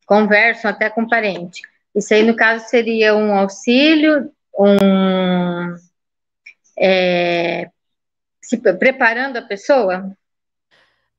conversam 0.06 0.70
até 0.70 0.90
com 0.90 1.08
parente. 1.08 1.62
Isso 1.94 2.12
aí, 2.12 2.22
no 2.22 2.36
caso, 2.36 2.68
seria 2.68 3.14
um 3.14 3.34
auxílio, 3.34 4.30
um. 4.58 5.74
É, 6.76 7.70
se 8.42 8.58
preparando 8.58 9.36
a 9.36 9.42
pessoa? 9.42 10.14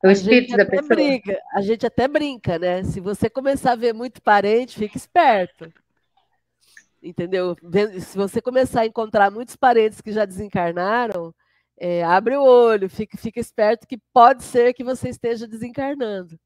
O 0.04 0.08
a 0.08 0.12
espírito 0.12 0.56
da 0.56 0.66
pessoa? 0.66 0.88
Brinca, 0.88 1.40
a 1.54 1.62
gente 1.62 1.86
até 1.86 2.06
brinca, 2.06 2.58
né? 2.58 2.84
Se 2.84 3.00
você 3.00 3.28
começar 3.28 3.72
a 3.72 3.76
ver 3.76 3.94
muito 3.94 4.22
parente, 4.22 4.78
fique 4.78 4.96
esperto. 4.96 5.72
Entendeu? 7.02 7.56
Se 8.00 8.16
você 8.16 8.40
começar 8.40 8.82
a 8.82 8.86
encontrar 8.86 9.30
muitos 9.30 9.56
parentes 9.56 10.00
que 10.00 10.12
já 10.12 10.24
desencarnaram, 10.24 11.34
é, 11.78 12.02
abre 12.04 12.36
o 12.36 12.42
olho, 12.42 12.88
fica, 12.88 13.16
fica 13.18 13.40
esperto 13.40 13.86
que 13.86 13.98
pode 14.12 14.42
ser 14.44 14.72
que 14.74 14.84
você 14.84 15.08
esteja 15.08 15.46
desencarnando. 15.46 16.38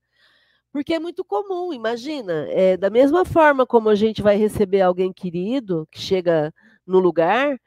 Porque 0.72 0.94
é 0.94 1.00
muito 1.00 1.25
comum, 1.25 1.72
imagina, 1.72 2.46
é, 2.49 2.76
da 2.76 2.90
mesma 2.90 3.25
forma 3.25 3.66
como 3.66 3.88
a 3.88 3.94
gente 3.94 4.22
vai 4.22 4.37
receber 4.37 4.82
alguém 4.82 5.12
querido 5.12 5.87
que 5.90 6.00
chega 6.00 6.52
no 6.87 7.00
lugar, 7.00 7.58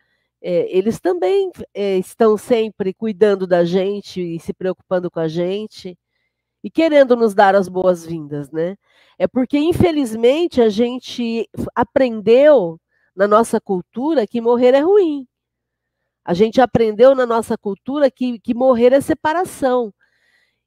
é, 0.41 0.67
eles 0.77 0.99
também 0.99 1.51
é, 1.73 1.97
estão 1.97 2.37
sempre 2.37 2.93
cuidando 2.93 3.47
da 3.47 3.63
gente 3.65 4.21
e 4.21 4.39
se 4.39 4.53
preocupando 4.53 5.09
com 5.11 5.19
a 5.19 5.27
gente 5.27 5.97
e 6.63 6.69
querendo 6.71 7.15
nos 7.15 7.33
dar 7.33 7.55
as 7.55 7.67
boas-vindas, 7.67 8.51
né? 8.51 8.77
É 9.17 9.27
porque, 9.27 9.57
infelizmente, 9.57 10.61
a 10.61 10.69
gente 10.69 11.47
aprendeu 11.75 12.79
na 13.15 13.27
nossa 13.27 13.59
cultura 13.61 14.27
que 14.27 14.41
morrer 14.41 14.73
é 14.73 14.79
ruim. 14.79 15.27
A 16.25 16.33
gente 16.33 16.61
aprendeu 16.61 17.13
na 17.13 17.25
nossa 17.25 17.57
cultura 17.57 18.09
que, 18.09 18.39
que 18.39 18.53
morrer 18.53 18.93
é 18.93 19.01
separação. 19.01 19.93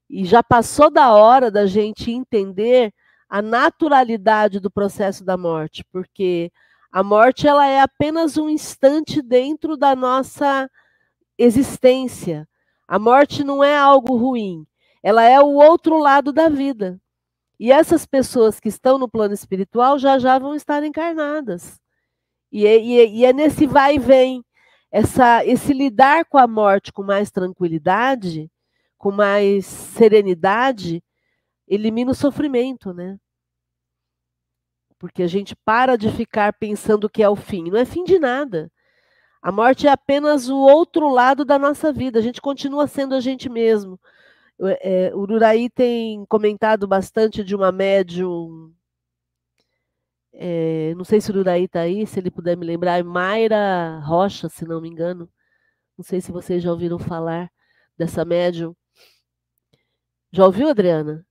E 0.09 0.25
já 0.25 0.43
passou 0.43 0.91
da 0.91 1.13
hora 1.15 1.51
da 1.51 1.67
gente 1.67 2.11
entender 2.11 2.93
a 3.29 3.43
naturalidade 3.43 4.61
do 4.61 4.71
processo 4.71 5.25
da 5.25 5.37
morte, 5.37 5.85
porque 5.91 6.53
a 6.93 7.03
morte 7.03 7.49
ela 7.49 7.67
é 7.67 7.81
apenas 7.81 8.37
um 8.37 8.49
instante 8.49 9.21
dentro 9.21 9.77
da 9.77 9.97
nossa 9.97 10.71
existência. 11.37 12.49
A 12.87 12.99
morte 12.99 13.43
não 13.43 13.65
é 13.65 13.77
algo 13.77 14.17
ruim, 14.17 14.65
ela 15.03 15.25
é 15.25 15.41
o 15.41 15.55
outro 15.55 15.99
lado 15.99 16.33
da 16.33 16.49
vida. 16.49 17.01
E 17.59 17.73
essas 17.73 18.07
pessoas 18.07 18.61
que 18.61 18.69
estão 18.69 18.99
no 18.99 19.09
plano 19.09 19.35
espiritual 19.35 19.99
já 19.99 20.19
já 20.19 20.39
vão 20.39 20.55
estar 20.55 20.85
encarnadas. 20.85 21.81
E 22.53 22.67
é, 22.67 22.79
e 22.79 23.01
é, 23.01 23.07
e 23.09 23.25
é 23.25 23.33
nesse 23.33 23.67
vai 23.67 23.97
e 23.97 23.99
vem 23.99 24.46
essa, 24.97 25.45
esse 25.45 25.75
lidar 25.75 26.25
com 26.25 26.39
a 26.39 26.47
morte 26.47 26.91
com 26.91 27.03
mais 27.03 27.31
tranquilidade, 27.31 28.51
com 28.97 29.13
mais 29.13 29.67
serenidade, 29.67 31.05
elimina 31.69 32.13
o 32.13 32.15
sofrimento, 32.15 32.95
né? 32.95 33.19
Porque 34.99 35.23
a 35.23 35.27
gente 35.27 35.55
para 35.55 35.97
de 35.97 36.11
ficar 36.11 36.55
pensando 36.55 37.11
que 37.11 37.23
é 37.23 37.29
o 37.29 37.37
fim. 37.37 37.71
Não 37.71 37.79
é 37.79 37.85
fim 37.85 38.05
de 38.05 38.19
nada. 38.19 38.73
A 39.43 39.53
morte 39.53 39.87
é 39.87 39.91
apenas 39.91 40.49
o 40.49 40.57
outro 40.57 41.11
lado 41.11 41.45
da 41.45 41.59
nossa 41.59 41.93
vida. 41.93 42.19
A 42.19 42.23
gente 42.23 42.41
continua 42.41 42.87
sendo 42.87 43.15
a 43.15 43.21
gente 43.21 43.51
mesmo. 43.51 44.01
É, 44.81 45.13
o 45.15 45.31
Uraí 45.31 45.69
tem 45.69 46.25
comentado 46.25 46.89
bastante 46.89 47.45
de 47.45 47.55
uma 47.55 47.71
médium 47.71 48.73
é, 50.39 50.95
não 50.97 51.05
sei 51.05 51.21
se 51.21 51.33
o 51.33 51.39
Uraí 51.39 51.65
está 51.65 51.81
aí, 51.81 52.07
se 52.07 52.21
ele 52.21 52.31
puder 52.31 52.57
me 52.57 52.67
lembrar, 52.67 52.99
é 52.99 53.03
Mayra 53.03 54.01
Rocha, 54.01 54.49
se 54.49 54.67
não 54.67 54.81
me 54.81 54.89
engano. 54.89 55.29
Não 55.99 56.05
sei 56.05 56.21
se 56.21 56.33
vocês 56.33 56.63
já 56.63 56.71
ouviram 56.71 56.99
falar 56.99 57.51
dessa 57.99 58.25
médium. 58.25 58.77
Já 60.33 60.45
ouviu, 60.47 60.69
Adriana? 60.69 61.27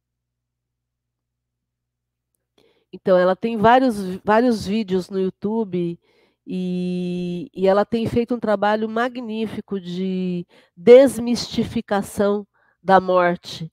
Então, 2.91 3.17
ela 3.17 3.35
tem 3.35 3.57
vários, 3.57 3.95
vários 4.23 4.65
vídeos 4.65 5.09
no 5.09 5.19
YouTube 5.19 5.99
E, 6.47 7.49
e, 7.53 7.67
ela 7.67 7.85
tem 7.85 8.07
feito 8.07 8.35
um 8.35 8.39
trabalho 8.39 8.87
magnífico 8.89 9.79
de 9.79 10.45
desmistificação 10.77 12.47
da 12.83 12.99
morte, 13.01 13.71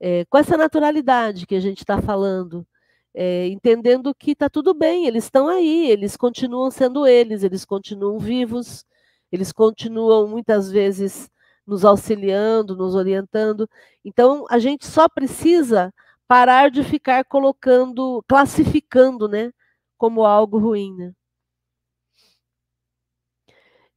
é, 0.00 0.24
com 0.26 0.38
essa 0.38 0.56
naturalidade 0.56 1.46
que 1.46 1.54
a 1.56 1.60
gente 1.60 1.78
está 1.80 2.00
falando, 2.02 2.66
é, 3.14 3.48
entendendo 3.48 4.14
que 4.14 4.32
está 4.32 4.48
tudo 4.48 4.72
bem, 4.74 5.06
eles 5.06 5.24
estão 5.24 5.48
aí, 5.48 5.90
eles 5.90 6.16
continuam 6.16 6.70
sendo 6.70 7.06
eles, 7.06 7.42
eles 7.42 7.64
continuam 7.64 8.18
vivos, 8.18 8.84
eles 9.32 9.52
continuam 9.52 10.28
muitas 10.28 10.70
vezes 10.70 11.30
nos 11.66 11.84
auxiliando, 11.84 12.76
nos 12.76 12.94
orientando. 12.94 13.68
Então, 14.04 14.44
a 14.50 14.58
gente 14.58 14.86
só 14.86 15.08
precisa 15.08 15.92
parar 16.26 16.70
de 16.70 16.82
ficar 16.84 17.24
colocando, 17.24 18.24
classificando, 18.28 19.28
né, 19.28 19.52
como 19.98 20.24
algo 20.24 20.58
ruim, 20.58 20.94
né? 20.96 21.12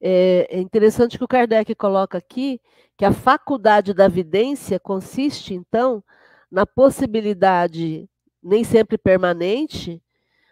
É, 0.01 0.57
é 0.57 0.59
interessante 0.59 1.17
que 1.17 1.23
o 1.23 1.27
Kardec 1.27 1.73
coloca 1.75 2.17
aqui 2.17 2.59
que 2.97 3.05
a 3.05 3.13
faculdade 3.13 3.93
da 3.93 4.07
vidência 4.07 4.79
consiste, 4.79 5.53
então, 5.53 6.03
na 6.51 6.65
possibilidade, 6.65 8.07
nem 8.43 8.63
sempre 8.63 8.97
permanente, 8.97 10.01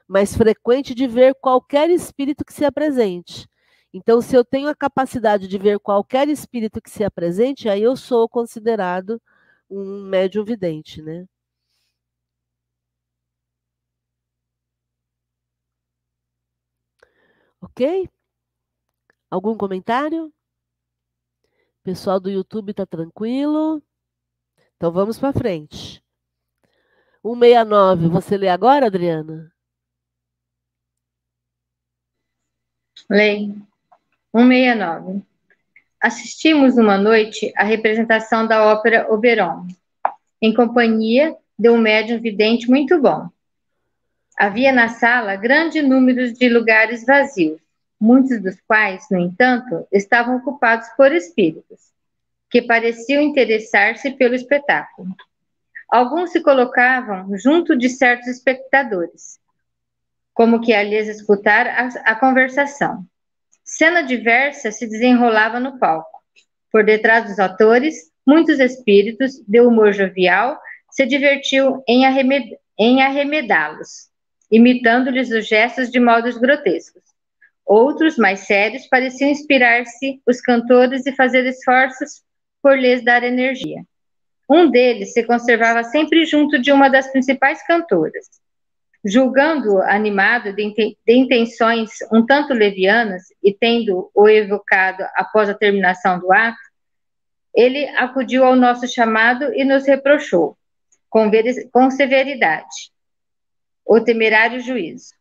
mas 0.08 0.36
frequente, 0.36 0.96
de 0.96 1.08
ver 1.08 1.36
qualquer 1.36 1.90
espírito 1.90 2.46
que 2.46 2.54
se 2.54 2.66
apresente. 2.66 3.48
Então, 3.94 4.22
se 4.22 4.36
eu 4.36 4.46
tenho 4.46 4.70
a 4.70 4.76
capacidade 4.76 5.48
de 5.48 5.58
ver 5.58 5.80
qualquer 5.80 6.30
espírito 6.30 6.82
que 6.82 6.90
se 6.90 7.04
apresente, 7.04 7.70
aí 7.70 7.82
eu 7.84 7.96
sou 7.98 8.28
considerado 8.30 9.22
um 9.70 10.04
médium 10.04 10.44
vidente, 10.46 11.02
né? 11.02 11.28
Ok? 17.62 18.10
Algum 19.30 19.58
comentário? 19.58 20.32
Pessoal 21.84 22.20
do 22.20 22.30
YouTube 22.30 22.72
está 22.72 22.86
tranquilo? 22.86 23.82
Então 24.78 24.92
vamos 24.92 25.20
para 25.20 25.34
frente. 25.34 26.01
169, 27.24 28.08
você 28.08 28.36
lê 28.36 28.48
agora, 28.48 28.88
Adriana? 28.88 29.52
Leio. 33.10 33.62
169. 34.36 35.22
Assistimos 36.00 36.78
uma 36.78 36.98
noite 36.98 37.54
à 37.56 37.64
representação 37.64 38.48
da 38.48 38.66
ópera 38.66 39.12
Oberon, 39.14 39.68
em 40.42 40.54
companhia 40.54 41.36
de 41.58 41.70
um 41.70 41.78
médium 41.78 42.20
vidente 42.20 42.68
muito 42.68 43.00
bom. 43.00 43.30
Havia 44.36 44.72
na 44.72 44.90
sala 44.90 45.36
grande 45.36 45.82
número 45.82 46.34
de 46.34 46.50
lugares 46.50 47.06
vazios, 47.06 47.62
muitos 48.00 48.42
dos 48.42 48.60
quais, 48.62 49.06
no 49.12 49.20
entanto, 49.20 49.86
estavam 49.92 50.38
ocupados 50.38 50.88
por 50.98 51.12
espíritos, 51.12 51.92
que 52.50 52.64
pareciam 52.64 53.22
interessar-se 53.22 54.10
pelo 54.12 54.34
espetáculo. 54.34 55.16
Alguns 55.92 56.32
se 56.32 56.40
colocavam 56.42 57.38
junto 57.38 57.78
de 57.78 57.90
certos 57.90 58.30
espectadores, 58.30 59.42
como 60.34 60.62
que 60.62 60.72
ali 60.74 60.96
escutar 60.96 61.68
a, 61.68 61.88
a 62.06 62.16
conversação. 62.16 63.06
Cena 63.62 64.02
diversa 64.02 64.72
se 64.72 64.88
desenrolava 64.88 65.60
no 65.60 65.78
palco. 65.78 66.22
Por 66.72 66.86
detrás 66.86 67.26
dos 67.26 67.40
atores, 67.40 68.10
muitos 68.26 68.62
espíritos, 68.62 69.44
de 69.46 69.60
humor 69.60 69.92
jovial, 69.92 70.58
se 70.92 71.06
divertiam 71.06 71.84
em, 71.86 72.06
arremed 72.06 72.58
em 72.80 73.02
arremedá-los, 73.02 74.10
imitando-lhes 74.50 75.30
os 75.30 75.46
gestos 75.46 75.92
de 75.92 76.00
modos 76.00 76.38
grotescos. 76.38 77.04
Outros, 77.66 78.16
mais 78.18 78.42
sérios, 78.42 78.88
pareciam 78.88 79.30
inspirar-se 79.30 80.22
os 80.26 80.40
cantores 80.40 81.06
e 81.06 81.12
fazer 81.12 81.46
esforços 81.46 82.24
por 82.62 82.78
lhes 82.80 83.04
dar 83.04 83.24
energia. 83.24 83.86
Um 84.52 84.70
deles 84.70 85.14
se 85.14 85.24
conservava 85.24 85.82
sempre 85.82 86.26
junto 86.26 86.60
de 86.60 86.74
uma 86.74 86.90
das 86.90 87.10
principais 87.10 87.66
cantoras, 87.66 88.28
Julgando 89.04 89.82
animado 89.82 90.54
de, 90.54 90.74
de 90.76 91.14
intenções 91.14 91.90
um 92.12 92.24
tanto 92.24 92.54
levianas 92.54 93.24
e 93.42 93.52
tendo-o 93.52 94.30
evocado 94.30 95.04
após 95.16 95.50
a 95.50 95.56
terminação 95.56 96.20
do 96.20 96.32
ato, 96.32 96.60
ele 97.56 97.88
acudiu 97.98 98.46
ao 98.46 98.56
nosso 98.56 98.88
chamado 98.88 99.52
e 99.56 99.64
nos 99.64 99.88
reprochou, 99.88 100.56
com, 101.10 101.32
com 101.72 101.90
severidade, 101.90 102.92
o 103.84 104.00
temerário 104.00 104.60
juízo. 104.60 105.16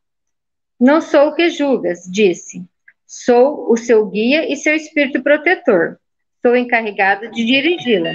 Não 0.79 1.01
sou 1.01 1.29
o 1.29 1.35
que 1.35 1.49
julgas, 1.49 2.03
disse. 2.05 2.63
Sou 3.07 3.73
o 3.73 3.79
seu 3.79 4.07
guia 4.07 4.53
e 4.53 4.57
seu 4.57 4.75
espírito 4.75 5.23
protetor. 5.23 5.99
Sou 6.43 6.55
encarregado 6.55 7.31
de 7.31 7.45
dirigi-la. 7.47 8.13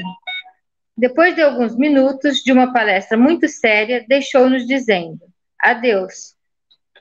Depois 0.97 1.36
de 1.36 1.41
alguns 1.41 1.75
minutos 1.75 2.38
de 2.38 2.51
uma 2.51 2.71
palestra 2.71 3.17
muito 3.17 3.47
séria, 3.49 4.05
deixou-nos 4.08 4.65
dizendo: 4.65 5.19
Adeus. 5.60 6.36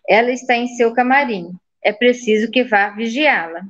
Ela 0.09 0.30
está 0.33 0.54
em 0.54 0.68
seu 0.68 0.92
camarim. 0.92 1.52
É 1.83 1.92
preciso 1.92 2.50
que 2.50 2.64
vá 2.64 2.90
vigiá-la. 2.90 3.62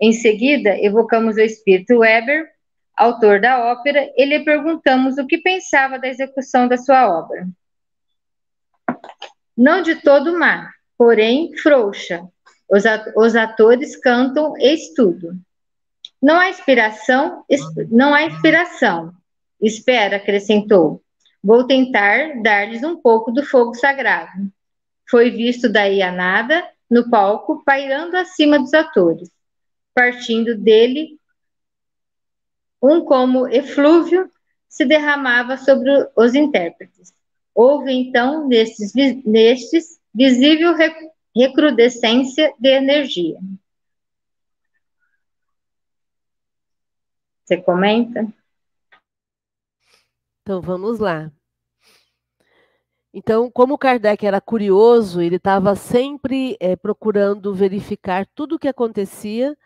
Em 0.00 0.12
seguida, 0.12 0.76
evocamos 0.78 1.36
o 1.36 1.40
espírito 1.40 1.98
Weber, 1.98 2.48
autor 2.96 3.40
da 3.40 3.64
ópera, 3.72 4.12
e 4.16 4.24
lhe 4.24 4.44
perguntamos 4.44 5.16
o 5.16 5.26
que 5.26 5.38
pensava 5.38 5.98
da 5.98 6.08
execução 6.08 6.68
da 6.68 6.76
sua 6.76 7.08
obra. 7.08 7.48
Não 9.56 9.82
de 9.82 9.96
todo 9.96 10.38
má, 10.38 10.70
porém 10.98 11.56
frouxa. 11.56 12.22
Os, 12.68 12.84
os 13.16 13.36
atores 13.36 13.96
cantam 13.96 14.56
estudo. 14.58 15.36
Não 16.20 16.38
há 16.38 16.48
inspiração, 16.48 17.44
não 17.90 18.14
há 18.14 18.24
inspiração. 18.24 19.12
Espera, 19.62 20.16
acrescentou. 20.16 21.00
Vou 21.42 21.64
tentar 21.66 22.42
dar-lhes 22.42 22.82
um 22.82 22.96
pouco 23.00 23.30
do 23.30 23.44
fogo 23.44 23.74
sagrado. 23.74 24.52
Foi 25.08 25.30
visto 25.30 25.68
daí 25.70 26.02
a 26.02 26.10
nada, 26.10 26.68
no 26.90 27.08
palco, 27.08 27.62
pairando 27.64 28.16
acima 28.16 28.58
dos 28.58 28.74
atores, 28.74 29.30
partindo 29.94 30.56
dele 30.56 31.16
um 32.82 33.04
como 33.04 33.46
eflúvio 33.46 34.28
se 34.68 34.84
derramava 34.84 35.56
sobre 35.56 35.90
os 36.16 36.34
intérpretes. 36.34 37.14
Houve 37.54 37.92
então 37.92 38.48
nestes, 38.48 38.92
nestes 39.24 40.00
visível 40.12 40.74
recrudescência 41.36 42.52
de 42.58 42.68
energia. 42.68 43.38
Você 47.44 47.56
comenta? 47.58 48.26
Então 50.42 50.60
vamos 50.60 50.98
lá. 50.98 51.30
Então, 53.14 53.50
como 53.50 53.78
Kardec 53.78 54.26
era 54.26 54.40
curioso, 54.40 55.20
ele 55.20 55.36
estava 55.36 55.76
sempre 55.76 56.56
é, 56.58 56.74
procurando 56.76 57.54
verificar 57.54 58.26
tudo 58.34 58.56
o 58.56 58.58
que 58.58 58.68
acontecia, 58.68 59.56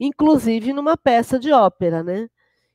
inclusive 0.00 0.72
numa 0.72 0.96
peça 0.96 1.38
de 1.38 1.52
ópera, 1.52 2.02
né? 2.02 2.28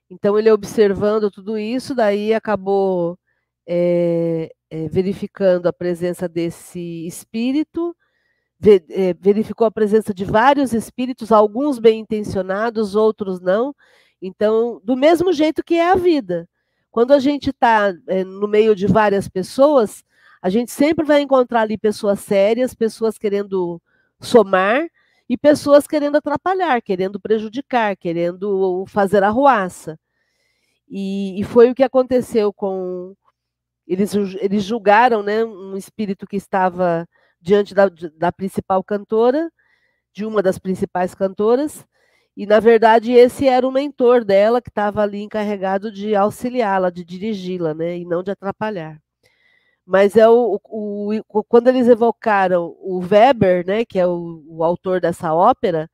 Então, 0.10 0.38
ele 0.40 0.52
observando 0.52 1.32
tudo 1.32 1.58
isso, 1.58 1.96
daí 1.96 2.34
acabou 2.34 3.20
é, 3.68 4.52
é, 4.70 4.88
verificando 4.90 5.68
a 5.68 5.74
presença 5.74 6.30
desse 6.30 7.08
espírito, 7.08 7.96
verificou 9.20 9.68
a 9.68 9.72
presença 9.72 10.14
de 10.14 10.26
vários 10.26 10.74
espíritos, 10.74 11.32
alguns 11.32 11.80
bem 11.80 12.02
intencionados, 12.02 12.96
outros 12.96 13.40
não. 13.42 13.76
Então, 14.22 14.82
do 14.84 14.98
mesmo 14.98 15.34
jeito 15.34 15.64
que 15.64 15.76
é 15.76 15.92
a 15.92 15.96
vida. 15.96 16.48
Quando 16.92 17.14
a 17.14 17.20
gente 17.20 17.52
está 17.52 17.94
é, 18.08 18.24
no 18.24 18.48
meio 18.48 18.76
de 18.76 18.88
várias 18.88 19.28
pessoas, 19.28 20.04
a 20.42 20.50
gente 20.50 20.72
sempre 20.72 21.06
vai 21.06 21.22
encontrar 21.22 21.62
ali 21.62 21.78
pessoas 21.78 22.20
sérias, 22.20 22.74
pessoas 22.74 23.18
querendo 23.18 23.82
somar 24.20 24.88
e 25.28 25.38
pessoas 25.38 25.86
querendo 25.86 26.18
atrapalhar, 26.18 26.82
querendo 26.82 27.20
prejudicar, 27.20 27.96
querendo 27.96 28.86
fazer 28.88 29.24
arruaça. 29.24 30.00
E, 30.90 31.40
e 31.40 31.44
foi 31.44 31.70
o 31.70 31.76
que 31.76 31.84
aconteceu 31.84 32.52
com. 32.52 33.16
Eles, 33.88 34.14
eles 34.40 34.64
julgaram 34.64 35.24
né, 35.24 35.44
um 35.44 35.76
espírito 35.76 36.28
que 36.28 36.36
estava 36.38 37.08
diante 37.42 37.74
da, 37.74 37.90
da 38.18 38.32
principal 38.32 38.84
cantora, 38.84 39.52
de 40.14 40.26
uma 40.26 40.42
das 40.42 40.60
principais 40.60 41.14
cantoras, 41.16 41.86
e, 42.40 42.46
na 42.46 42.62
verdade, 42.62 43.12
esse 43.12 43.50
era 43.50 43.68
o 43.68 43.72
mentor 43.72 44.24
dela, 44.24 44.62
que 44.62 44.70
estava 44.70 45.02
ali 45.02 45.22
encarregado 45.22 45.92
de 45.92 46.16
auxiliá-la, 46.16 46.90
de 46.90 47.04
dirigi-la, 47.04 47.74
né? 47.74 47.98
E 47.98 48.06
não 48.06 48.24
de 48.24 48.32
atrapalhar. 48.32 48.98
Mas 49.86 50.16
é 50.16 50.30
o, 50.30 50.58
o, 50.64 51.22
o, 51.28 51.44
quando 51.44 51.68
eles 51.68 51.90
evocaram 51.90 52.78
o 52.80 53.00
Weber, 53.00 53.66
né, 53.68 53.84
que 53.84 54.00
é 54.00 54.08
o, 54.08 54.42
o 54.48 54.64
autor 54.64 55.02
dessa 55.02 55.34
ópera, 55.34 55.90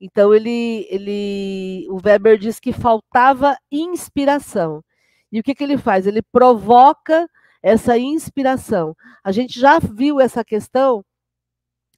então 0.00 0.34
ele, 0.34 0.84
ele, 0.90 1.86
o 1.88 2.00
Weber 2.04 2.38
diz 2.38 2.58
que 2.58 2.72
faltava 2.72 3.56
inspiração. 3.70 4.82
E 5.30 5.38
o 5.38 5.44
que, 5.44 5.54
que 5.54 5.62
ele 5.62 5.78
faz? 5.78 6.08
Ele 6.08 6.22
provoca 6.22 7.28
essa 7.62 7.96
inspiração. 7.96 8.96
A 9.22 9.30
gente 9.30 9.60
já 9.60 9.78
viu 9.78 10.20
essa 10.20 10.44
questão 10.44 11.04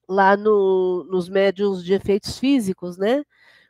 lá 0.06 0.36
no, 0.36 1.04
nos 1.10 1.30
médiums 1.30 1.82
de 1.82 1.94
efeitos 1.94 2.38
físicos, 2.38 2.98
né? 2.98 3.24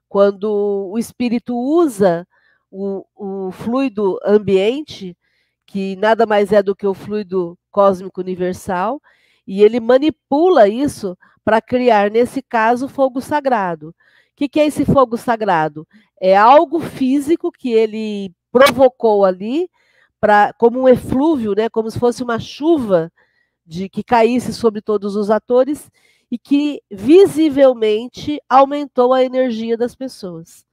Quando 0.09 0.91
o 0.93 0.99
espírito 0.99 1.57
usa 1.57 2.27
o, 2.71 3.05
o 3.15 3.51
fluido 3.53 4.19
ambiente, 4.25 5.17
que 5.67 5.97
nada 5.97 6.27
mais 6.27 6.53
é 6.53 6.63
do 6.63 6.77
que 6.77 6.87
o 6.87 6.95
fluido 6.95 7.59
cósmico 7.71 8.21
universal, 8.21 9.01
e 9.47 9.63
ele 9.63 9.81
manipula 9.81 10.69
isso 10.69 11.17
para 11.45 11.61
criar, 11.61 12.11
nesse 12.11 12.43
caso, 12.43 12.89
fogo 12.89 13.21
sagrado. 13.21 13.89
O 13.91 13.95
que, 14.37 14.49
que 14.49 14.61
é 14.61 14.67
esse 14.67 14.85
fogo 14.85 15.17
sagrado? 15.17 15.87
É 16.21 16.37
algo 16.37 16.81
físico 16.81 17.53
que 17.53 17.73
ele 17.73 18.33
provocou 18.51 19.25
ali, 19.25 19.69
pra, 20.21 20.53
como 20.55 20.81
um 20.81 20.89
eflúvio, 20.89 21.55
né, 21.55 21.69
como 21.69 21.91
se 21.91 21.99
fosse 21.99 22.23
uma 22.23 22.39
chuva 22.39 23.13
de 23.65 23.89
que 23.89 24.03
caísse 24.03 24.53
sobre 24.53 24.81
todos 24.81 25.17
os 25.17 25.31
atores 25.31 25.91
e 26.31 26.39
que 26.39 26.83
visivelmente 26.91 28.41
aumentou 28.49 29.13
a 29.13 29.23
energia 29.23 29.77
das 29.77 29.95
pessoas. 29.95 30.65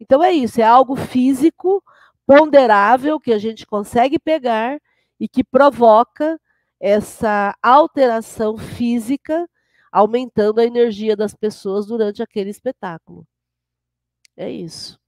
Então 0.00 0.22
é 0.22 0.32
isso, 0.32 0.60
é 0.60 0.64
algo 0.64 0.96
físico, 0.96 1.82
ponderável, 2.26 3.20
que 3.20 3.32
a 3.32 3.38
gente 3.38 3.66
consegue 3.66 4.18
pegar 4.18 4.80
e 5.20 5.28
que 5.28 5.44
provoca 5.44 6.40
essa 6.80 7.56
alteração 7.62 8.58
física, 8.58 9.48
aumentando 9.92 10.60
a 10.60 10.64
energia 10.64 11.16
das 11.16 11.34
pessoas 11.34 11.86
durante 11.86 12.22
aquele 12.22 12.50
espetáculo. 12.50 13.26
É 14.36 14.50
isso. 14.50 14.98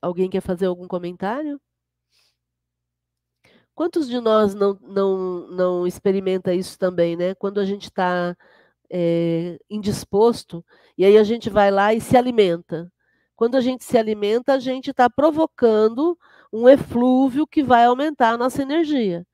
Alguém 0.00 0.30
quer 0.30 0.40
fazer 0.40 0.66
algum 0.66 0.86
comentário? 0.86 1.60
Quantos 3.74 4.08
de 4.08 4.20
nós 4.20 4.54
não, 4.54 4.78
não, 4.82 5.48
não 5.48 5.86
experimenta 5.86 6.54
isso 6.54 6.78
também, 6.78 7.16
né? 7.16 7.34
Quando 7.34 7.58
a 7.58 7.64
gente 7.64 7.84
está 7.84 8.36
é, 8.90 9.58
indisposto, 9.68 10.64
e 10.96 11.04
aí 11.04 11.18
a 11.18 11.24
gente 11.24 11.50
vai 11.50 11.70
lá 11.70 11.92
e 11.92 12.00
se 12.00 12.16
alimenta. 12.16 12.90
Quando 13.36 13.56
a 13.56 13.60
gente 13.60 13.84
se 13.84 13.98
alimenta, 13.98 14.54
a 14.54 14.58
gente 14.58 14.90
está 14.90 15.10
provocando 15.10 16.16
um 16.52 16.68
eflúvio 16.68 17.46
que 17.46 17.62
vai 17.62 17.84
aumentar 17.84 18.30
a 18.30 18.38
nossa 18.38 18.62
energia. 18.62 19.26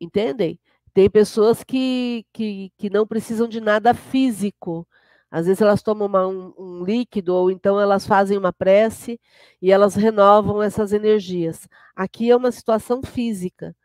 Entendem? 0.00 0.58
Tem 0.92 1.08
pessoas 1.08 1.64
que, 1.64 2.26
que, 2.32 2.72
que 2.76 2.90
não 2.90 3.06
precisam 3.06 3.48
de 3.48 3.60
nada 3.60 3.94
físico, 3.94 4.86
às 5.30 5.46
vezes 5.46 5.60
elas 5.60 5.82
tomam 5.82 6.06
uma, 6.08 6.26
um, 6.26 6.54
um, 6.58 6.84
líquido 6.84 7.34
ou 7.34 7.50
então 7.50 7.80
elas 7.80 8.06
fazem 8.06 8.38
uma 8.38 8.52
prece 8.52 9.20
e 9.60 9.70
elas 9.72 9.94
renovam 9.94 10.62
essas 10.62 10.92
energias. 10.92 11.68
Aqui 11.94 12.30
é 12.30 12.36
uma 12.36 12.50
situação 12.52 13.02
física, 13.02 13.76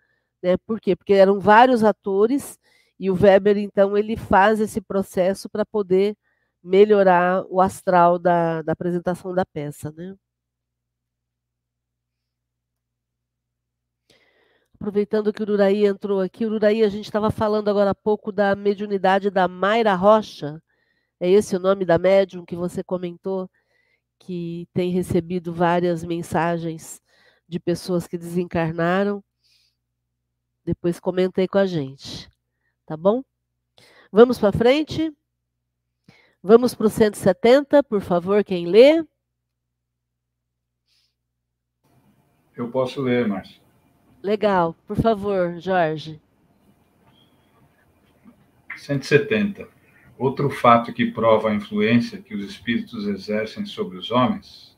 né? 0.41 0.57
Por 0.65 0.79
quê? 0.79 0.95
Porque 0.95 1.13
eram 1.13 1.39
vários 1.39 1.83
atores 1.83 2.57
e 2.99 3.09
o 3.11 3.15
Weber 3.15 3.57
então 3.57 3.97
ele 3.97 4.15
faz 4.17 4.59
esse 4.61 4.81
processo 4.81 5.49
para 5.49 5.65
poder 5.65 6.15
melhorar 6.63 7.45
o 7.49 7.61
astral 7.61 8.17
da, 8.19 8.61
da 8.61 8.73
apresentação 8.73 9.33
da 9.33 9.45
peça, 9.45 9.91
né? 9.91 10.15
Aproveitando 14.75 15.31
que 15.33 15.41
o 15.43 15.49
Uraí 15.49 15.85
entrou 15.85 16.19
aqui, 16.21 16.45
o 16.45 16.53
Uraí, 16.53 16.83
a 16.83 16.89
gente 16.89 17.05
estava 17.05 17.31
falando 17.31 17.69
agora 17.69 17.91
há 17.91 17.95
pouco 17.95 18.31
da 18.31 18.55
mediunidade 18.55 19.29
da 19.29 19.47
Mayra 19.47 19.95
Rocha, 19.95 20.61
é 21.23 21.29
esse 21.29 21.55
o 21.55 21.59
nome 21.59 21.85
da 21.85 21.97
médium 21.97 22.45
que 22.45 22.53
você 22.53 22.83
comentou, 22.83 23.49
que 24.19 24.67
tem 24.73 24.91
recebido 24.91 25.53
várias 25.53 26.03
mensagens 26.03 27.01
de 27.47 27.61
pessoas 27.61 28.05
que 28.05 28.17
desencarnaram? 28.17 29.23
Depois 30.65 30.99
comenta 30.99 31.39
aí 31.39 31.47
com 31.47 31.57
a 31.57 31.65
gente, 31.65 32.29
tá 32.85 32.97
bom? 32.97 33.23
Vamos 34.11 34.37
para 34.37 34.51
frente? 34.51 35.15
Vamos 36.41 36.75
para 36.75 36.87
o 36.87 36.89
170, 36.89 37.81
por 37.83 38.01
favor, 38.01 38.43
quem 38.43 38.67
lê? 38.67 39.01
Eu 42.53 42.69
posso 42.69 43.01
ler, 43.01 43.29
Márcia. 43.29 43.61
Legal, 44.21 44.75
por 44.85 44.97
favor, 44.97 45.57
Jorge. 45.57 46.21
170. 48.75 49.72
Outro 50.23 50.49
fato 50.49 50.93
que 50.93 51.11
prova 51.11 51.49
a 51.49 51.53
influência 51.53 52.21
que 52.21 52.33
os 52.33 52.45
espíritos 52.45 53.05
exercem 53.07 53.65
sobre 53.65 53.97
os 53.97 54.09
homens, 54.09 54.73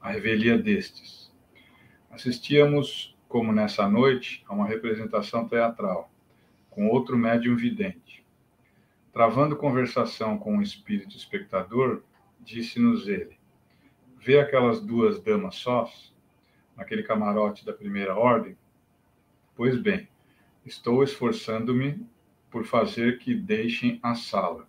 a 0.00 0.10
revelia 0.10 0.56
destes. 0.56 1.30
Assistíamos, 2.10 3.14
como 3.28 3.52
nessa 3.52 3.86
noite, 3.86 4.42
a 4.48 4.54
uma 4.54 4.66
representação 4.66 5.46
teatral, 5.46 6.10
com 6.70 6.88
outro 6.88 7.18
médium 7.18 7.54
vidente. 7.54 8.24
Travando 9.12 9.58
conversação 9.58 10.38
com 10.38 10.56
o 10.56 10.62
espírito 10.62 11.14
espectador, 11.18 12.02
disse-nos 12.40 13.06
ele: 13.08 13.38
Vê 14.18 14.40
aquelas 14.40 14.80
duas 14.80 15.20
damas 15.20 15.56
sós, 15.56 16.16
naquele 16.74 17.02
camarote 17.02 17.62
da 17.62 17.74
primeira 17.74 18.16
ordem? 18.16 18.56
Pois 19.54 19.78
bem, 19.78 20.08
estou 20.64 21.02
esforçando-me 21.02 22.06
por 22.50 22.64
fazer 22.64 23.18
que 23.18 23.34
deixem 23.34 24.00
a 24.02 24.14
sala. 24.14 24.66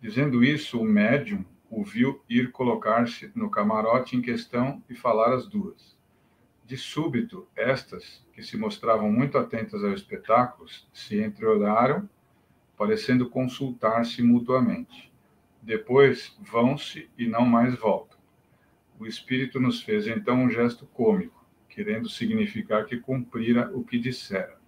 Dizendo 0.00 0.42
isso, 0.42 0.80
o 0.80 0.84
médium 0.84 1.44
o 1.70 1.84
viu 1.84 2.20
ir 2.28 2.50
colocar-se 2.50 3.30
no 3.34 3.50
camarote 3.50 4.16
em 4.16 4.22
questão 4.22 4.82
e 4.88 4.94
falar 4.94 5.32
as 5.32 5.46
duas. 5.46 5.96
De 6.66 6.76
súbito, 6.76 7.46
estas, 7.54 8.26
que 8.32 8.42
se 8.42 8.56
mostravam 8.56 9.12
muito 9.12 9.36
atentas 9.36 9.84
ao 9.84 9.92
espetáculo, 9.92 10.68
se 10.92 11.22
entreolharam, 11.22 12.08
parecendo 12.76 13.28
consultar-se 13.28 14.22
mutuamente. 14.22 15.12
Depois 15.62 16.36
vão-se 16.40 17.10
e 17.18 17.26
não 17.26 17.44
mais 17.44 17.74
voltam. 17.74 18.18
O 18.98 19.06
espírito 19.06 19.60
nos 19.60 19.82
fez 19.82 20.06
então 20.06 20.42
um 20.42 20.50
gesto 20.50 20.86
cômico, 20.86 21.44
querendo 21.68 22.08
significar 22.08 22.86
que 22.86 22.96
cumprira 22.96 23.70
o 23.74 23.84
que 23.84 23.98
dissera. 23.98 24.58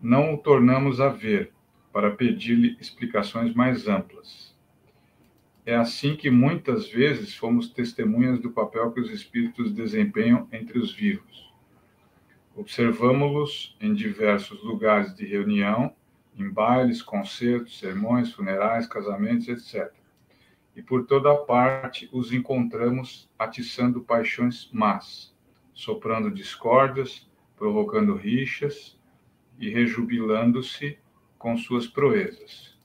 Não 0.00 0.34
o 0.34 0.38
tornamos 0.38 1.00
a 1.00 1.08
ver, 1.08 1.52
para 1.96 2.10
pedir-lhe 2.10 2.76
explicações 2.78 3.54
mais 3.54 3.88
amplas. 3.88 4.54
É 5.64 5.74
assim 5.74 6.14
que 6.14 6.28
muitas 6.28 6.86
vezes 6.86 7.34
fomos 7.34 7.70
testemunhas 7.70 8.38
do 8.38 8.50
papel 8.50 8.92
que 8.92 9.00
os 9.00 9.10
espíritos 9.10 9.72
desempenham 9.72 10.46
entre 10.52 10.78
os 10.78 10.92
vivos. 10.92 11.50
Observamos-los 12.54 13.74
em 13.80 13.94
diversos 13.94 14.62
lugares 14.62 15.16
de 15.16 15.24
reunião, 15.24 15.96
em 16.36 16.46
bailes, 16.50 17.00
concertos, 17.00 17.78
sermões, 17.78 18.30
funerais, 18.30 18.86
casamentos, 18.86 19.48
etc. 19.48 19.90
E 20.76 20.82
por 20.82 21.06
toda 21.06 21.34
parte 21.34 22.10
os 22.12 22.30
encontramos 22.30 23.26
atiçando 23.38 24.02
paixões 24.02 24.68
más, 24.70 25.34
soprando 25.72 26.30
discórdias, 26.30 27.26
provocando 27.56 28.14
rixas 28.14 29.00
e 29.58 29.70
rejubilando-se 29.70 30.98
com 31.38 31.56
suas 31.56 31.86
proezas. 31.86 32.76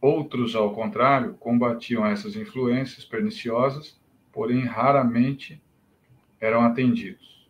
Outros, 0.00 0.54
ao 0.54 0.74
contrário, 0.74 1.34
combatiam 1.34 2.06
essas 2.06 2.36
influências 2.36 3.04
perniciosas, 3.04 3.98
porém 4.32 4.64
raramente 4.64 5.62
eram 6.40 6.62
atendidos. 6.62 7.48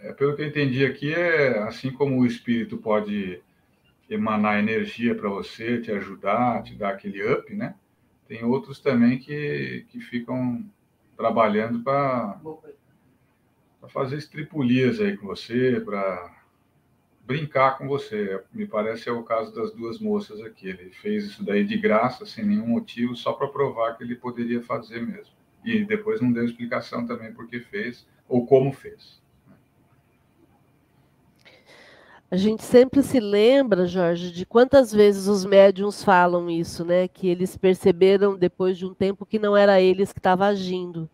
É, 0.00 0.12
pelo 0.12 0.34
que 0.34 0.42
eu 0.42 0.46
entendi 0.46 0.84
aqui, 0.84 1.12
é 1.12 1.58
assim 1.58 1.90
como 1.90 2.18
o 2.18 2.26
espírito 2.26 2.78
pode 2.78 3.42
emanar 4.08 4.58
energia 4.58 5.14
para 5.14 5.28
você, 5.28 5.80
te 5.80 5.92
ajudar, 5.92 6.62
te 6.62 6.74
dar 6.74 6.90
aquele 6.90 7.22
up, 7.30 7.52
né? 7.54 7.74
Tem 8.26 8.44
outros 8.44 8.80
também 8.80 9.18
que, 9.18 9.84
que 9.88 10.00
ficam 10.00 10.64
trabalhando 11.16 11.82
para 11.82 12.40
fazer 13.88 14.16
estripulias 14.16 15.00
aí 15.00 15.16
com 15.16 15.26
você, 15.26 15.80
para 15.84 16.37
brincar 17.28 17.76
com 17.76 17.86
você. 17.86 18.42
Me 18.50 18.66
parece 18.66 19.10
é 19.10 19.12
o 19.12 19.22
caso 19.22 19.54
das 19.54 19.70
duas 19.70 19.98
moças 19.98 20.40
aqui. 20.40 20.66
Ele 20.66 20.88
fez 20.90 21.26
isso 21.26 21.44
daí 21.44 21.62
de 21.62 21.76
graça, 21.76 22.24
sem 22.24 22.42
nenhum 22.42 22.66
motivo, 22.66 23.14
só 23.14 23.34
para 23.34 23.46
provar 23.46 23.98
que 23.98 24.02
ele 24.02 24.16
poderia 24.16 24.62
fazer 24.62 25.06
mesmo. 25.06 25.34
E 25.62 25.84
depois 25.84 26.22
não 26.22 26.32
deu 26.32 26.46
explicação 26.46 27.06
também 27.06 27.30
por 27.30 27.46
que 27.46 27.60
fez 27.60 28.06
ou 28.26 28.46
como 28.46 28.72
fez. 28.72 29.20
A 32.30 32.36
gente 32.36 32.62
sempre 32.62 33.02
se 33.02 33.20
lembra, 33.20 33.86
Jorge, 33.86 34.32
de 34.32 34.46
quantas 34.46 34.90
vezes 34.90 35.28
os 35.28 35.44
médiums 35.44 36.02
falam 36.02 36.48
isso, 36.48 36.82
né? 36.82 37.08
Que 37.08 37.28
eles 37.28 37.58
perceberam 37.58 38.38
depois 38.38 38.78
de 38.78 38.86
um 38.86 38.94
tempo 38.94 39.26
que 39.26 39.38
não 39.38 39.54
era 39.54 39.80
eles 39.82 40.14
que 40.14 40.18
estavam 40.18 40.46
agindo. 40.46 41.10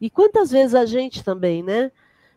E 0.00 0.10
quantas 0.10 0.50
vezes 0.50 0.74
a 0.74 0.84
gente 0.84 1.22
também, 1.22 1.62
né? 1.62 1.92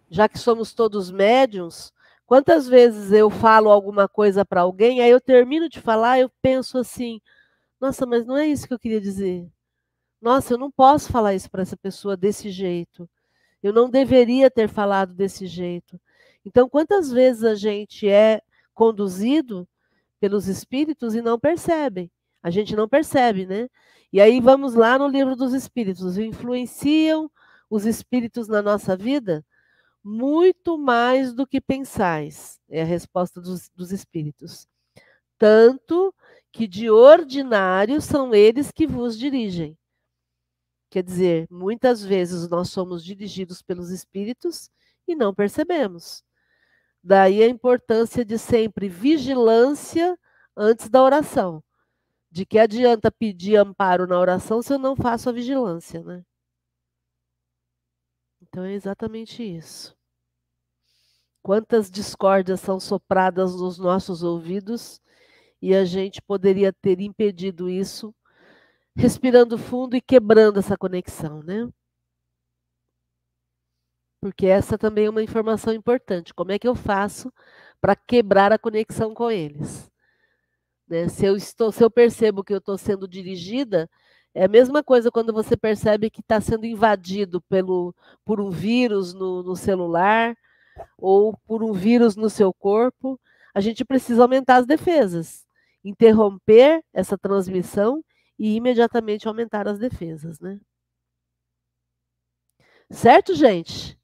Já 0.10 0.28
que 0.28 0.38
somos 0.38 0.74
todos 0.74 1.10
médiums, 1.10 1.92
Quantas 2.32 2.66
vezes 2.66 3.12
eu 3.12 3.30
falo 3.30 3.70
alguma 3.70 4.08
coisa 4.08 4.46
para 4.46 4.62
alguém, 4.62 5.02
aí 5.02 5.12
eu 5.12 5.20
termino 5.20 5.68
de 5.68 5.82
falar, 5.82 6.18
eu 6.18 6.32
penso 6.42 6.78
assim: 6.78 7.20
nossa, 7.78 8.06
mas 8.06 8.26
não 8.26 8.38
é 8.38 8.48
isso 8.48 8.66
que 8.66 8.74
eu 8.74 8.80
queria 8.80 9.02
dizer. 9.02 9.46
Nossa, 10.22 10.54
eu 10.54 10.58
não 10.58 10.72
posso 10.72 11.12
falar 11.12 11.34
isso 11.36 11.52
para 11.52 11.62
essa 11.62 11.76
pessoa 11.76 12.16
desse 12.16 12.50
jeito. 12.50 13.10
Eu 13.62 13.74
não 13.74 13.90
deveria 13.90 14.50
ter 14.50 14.70
falado 14.70 15.14
desse 15.14 15.46
jeito. 15.46 16.00
Então, 16.46 16.70
quantas 16.70 17.12
vezes 17.12 17.44
a 17.44 17.54
gente 17.54 18.08
é 18.08 18.42
conduzido 18.74 19.68
pelos 20.18 20.48
espíritos 20.48 21.14
e 21.14 21.22
não 21.22 21.38
percebe? 21.38 22.10
A 22.42 22.50
gente 22.50 22.78
não 22.78 22.88
percebe, 22.88 23.46
né? 23.46 23.68
E 24.14 24.22
aí 24.22 24.40
vamos 24.40 24.74
lá 24.74 24.98
no 24.98 25.10
livro 25.10 25.36
dos 25.36 25.54
espíritos. 25.54 26.18
Influenciam 26.18 27.30
os 27.70 27.86
espíritos 27.86 28.48
na 28.48 28.62
nossa 28.62 28.96
vida? 28.96 29.44
Muito 30.04 30.78
mais 30.78 31.34
do 31.34 31.46
que 31.46 31.62
pensais, 31.62 32.60
é 32.68 32.82
a 32.82 32.86
resposta 32.86 33.40
dos, 33.40 33.70
dos 33.76 33.92
espíritos. 33.92 34.68
Tanto 35.38 36.14
que 36.52 36.68
de 36.68 36.90
ordinário 36.90 38.02
são 38.02 38.34
eles 38.34 38.72
que 38.72 38.88
vos 38.88 39.18
dirigem. 39.18 39.78
Quer 40.90 41.04
dizer, 41.04 41.48
muitas 41.50 42.04
vezes 42.04 42.50
nós 42.50 42.70
somos 42.70 43.04
dirigidos 43.04 43.62
pelos 43.62 43.92
espíritos 43.92 44.70
e 45.08 45.16
não 45.16 45.34
percebemos. 45.34 46.24
Daí 47.04 47.42
a 47.42 47.48
importância 47.48 48.26
de 48.26 48.38
sempre 48.38 48.90
vigilância 48.90 50.18
antes 50.56 50.90
da 50.90 51.02
oração. 51.02 51.64
De 52.30 52.46
que 52.46 52.60
adianta 52.60 53.12
pedir 53.12 53.58
amparo 53.58 54.08
na 54.08 54.20
oração 54.20 54.62
se 54.62 54.74
eu 54.74 54.80
não 54.80 54.96
faço 54.96 55.30
a 55.30 55.34
vigilância, 55.34 56.02
né? 56.04 56.24
Então 58.52 58.66
é 58.66 58.74
exatamente 58.74 59.42
isso. 59.42 59.96
Quantas 61.42 61.90
discórdias 61.90 62.60
são 62.60 62.82
sopradas 62.82 63.56
nos 63.56 63.78
nossos 63.78 64.24
ouvidos 64.24 65.02
e 65.62 65.74
a 65.74 65.86
gente 65.86 66.22
poderia 66.22 66.74
ter 66.74 67.00
impedido 67.00 67.70
isso 67.70 68.14
respirando 68.94 69.58
fundo 69.58 69.96
e 69.96 70.02
quebrando 70.02 70.60
essa 70.60 70.78
conexão, 70.78 71.42
né? 71.42 71.66
Porque 74.20 74.46
essa 74.48 74.78
também 74.78 75.06
é 75.06 75.10
uma 75.10 75.24
informação 75.24 75.74
importante. 75.74 76.34
Como 76.34 76.52
é 76.52 76.60
que 76.60 76.68
eu 76.68 76.76
faço 76.76 77.32
para 77.80 77.96
quebrar 77.96 78.52
a 78.52 78.60
conexão 78.60 79.14
com 79.14 79.32
eles? 79.32 79.90
Né? 80.90 81.08
Se, 81.08 81.26
eu 81.26 81.38
estou, 81.38 81.72
se 81.72 81.82
eu 81.82 81.90
percebo 81.90 82.44
que 82.44 82.54
eu 82.54 82.58
estou 82.58 82.78
sendo 82.78 83.08
dirigida, 83.08 83.90
é 84.34 84.46
a 84.46 84.48
mesma 84.48 84.84
coisa 84.84 85.12
quando 85.12 85.34
você 85.34 85.58
percebe 85.58 86.10
que 86.10 86.22
está 86.22 86.40
sendo 86.40 86.66
invadido 86.66 87.42
pelo, 87.42 87.94
por 88.26 88.40
um 88.40 88.50
vírus 88.50 89.14
no, 89.14 89.44
no 89.44 89.56
celular 89.56 90.36
ou 90.98 91.36
por 91.46 91.64
um 91.64 91.74
vírus 91.74 92.16
no 92.16 92.30
seu 92.30 92.54
corpo. 92.54 93.20
A 93.54 93.60
gente 93.60 93.84
precisa 93.84 94.22
aumentar 94.24 94.58
as 94.58 94.66
defesas, 94.66 95.46
interromper 95.84 96.84
essa 96.94 97.18
transmissão 97.18 98.04
e 98.40 98.56
imediatamente 98.56 99.28
aumentar 99.28 99.68
as 99.68 99.78
defesas, 99.78 100.40
né? 100.40 100.60
Certo, 102.90 103.34
gente? 103.36 103.98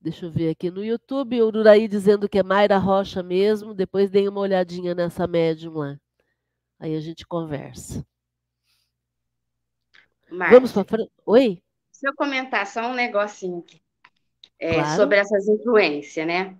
Deixa 0.00 0.26
eu 0.26 0.30
ver 0.30 0.50
aqui 0.50 0.70
no 0.70 0.84
YouTube, 0.84 1.40
o 1.40 1.46
Uraí 1.48 1.88
dizendo 1.88 2.28
que 2.28 2.38
é 2.38 2.42
Mayra 2.42 2.78
Rocha 2.78 3.22
mesmo. 3.22 3.72
Depois 3.72 4.10
dei 4.10 4.28
uma 4.28 4.40
olhadinha 4.40 4.94
nessa 4.94 5.26
médium 5.26 5.74
lá. 5.78 5.98
Aí 6.84 6.94
a 6.94 7.00
gente 7.00 7.26
conversa. 7.26 8.06
Márcia, 10.30 10.54
Vamos 10.54 10.70
para 10.70 10.84
frente. 10.84 11.10
Oi? 11.24 11.62
Se 11.90 12.06
eu 12.06 12.14
comentar 12.14 12.66
só 12.66 12.82
um 12.82 12.92
negocinho 12.92 13.60
aqui. 13.60 13.80
É, 14.58 14.74
claro. 14.74 14.96
Sobre 14.96 15.16
essas 15.16 15.48
influências, 15.48 16.26
né? 16.26 16.58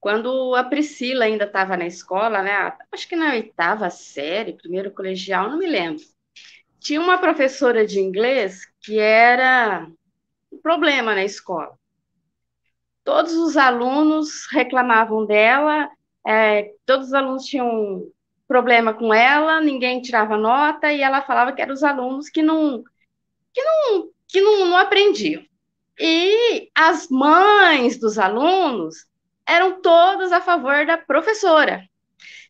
Quando 0.00 0.52
a 0.56 0.64
Priscila 0.64 1.26
ainda 1.26 1.44
estava 1.44 1.76
na 1.76 1.86
escola, 1.86 2.42
né? 2.42 2.76
Acho 2.90 3.08
que 3.08 3.14
na 3.14 3.34
oitava 3.34 3.88
série, 3.88 4.56
primeiro 4.56 4.90
colegial, 4.90 5.48
não 5.48 5.58
me 5.58 5.66
lembro. 5.66 6.02
Tinha 6.80 7.00
uma 7.00 7.18
professora 7.18 7.86
de 7.86 8.00
inglês 8.00 8.66
que 8.80 8.98
era 8.98 9.88
um 10.50 10.58
problema 10.58 11.14
na 11.14 11.24
escola 11.24 11.78
todos 13.04 13.34
os 13.34 13.56
alunos 13.56 14.48
reclamavam 14.50 15.24
dela, 15.24 15.88
é, 16.26 16.74
todos 16.84 17.06
os 17.06 17.14
alunos 17.14 17.44
tinham 17.44 18.10
problema 18.46 18.94
com 18.94 19.12
ela, 19.12 19.60
ninguém 19.60 20.00
tirava 20.00 20.36
nota 20.36 20.92
e 20.92 21.02
ela 21.02 21.22
falava 21.22 21.52
que 21.52 21.62
eram 21.62 21.74
os 21.74 21.82
alunos 21.82 22.28
que 22.28 22.42
não 22.42 22.82
que 23.52 23.62
não 23.62 24.10
que 24.28 24.40
não, 24.40 24.66
não 24.66 24.76
aprendiam. 24.76 25.44
E 25.98 26.70
as 26.74 27.08
mães 27.08 27.98
dos 27.98 28.18
alunos 28.18 29.06
eram 29.46 29.80
todas 29.80 30.32
a 30.32 30.40
favor 30.40 30.84
da 30.84 30.98
professora, 30.98 31.82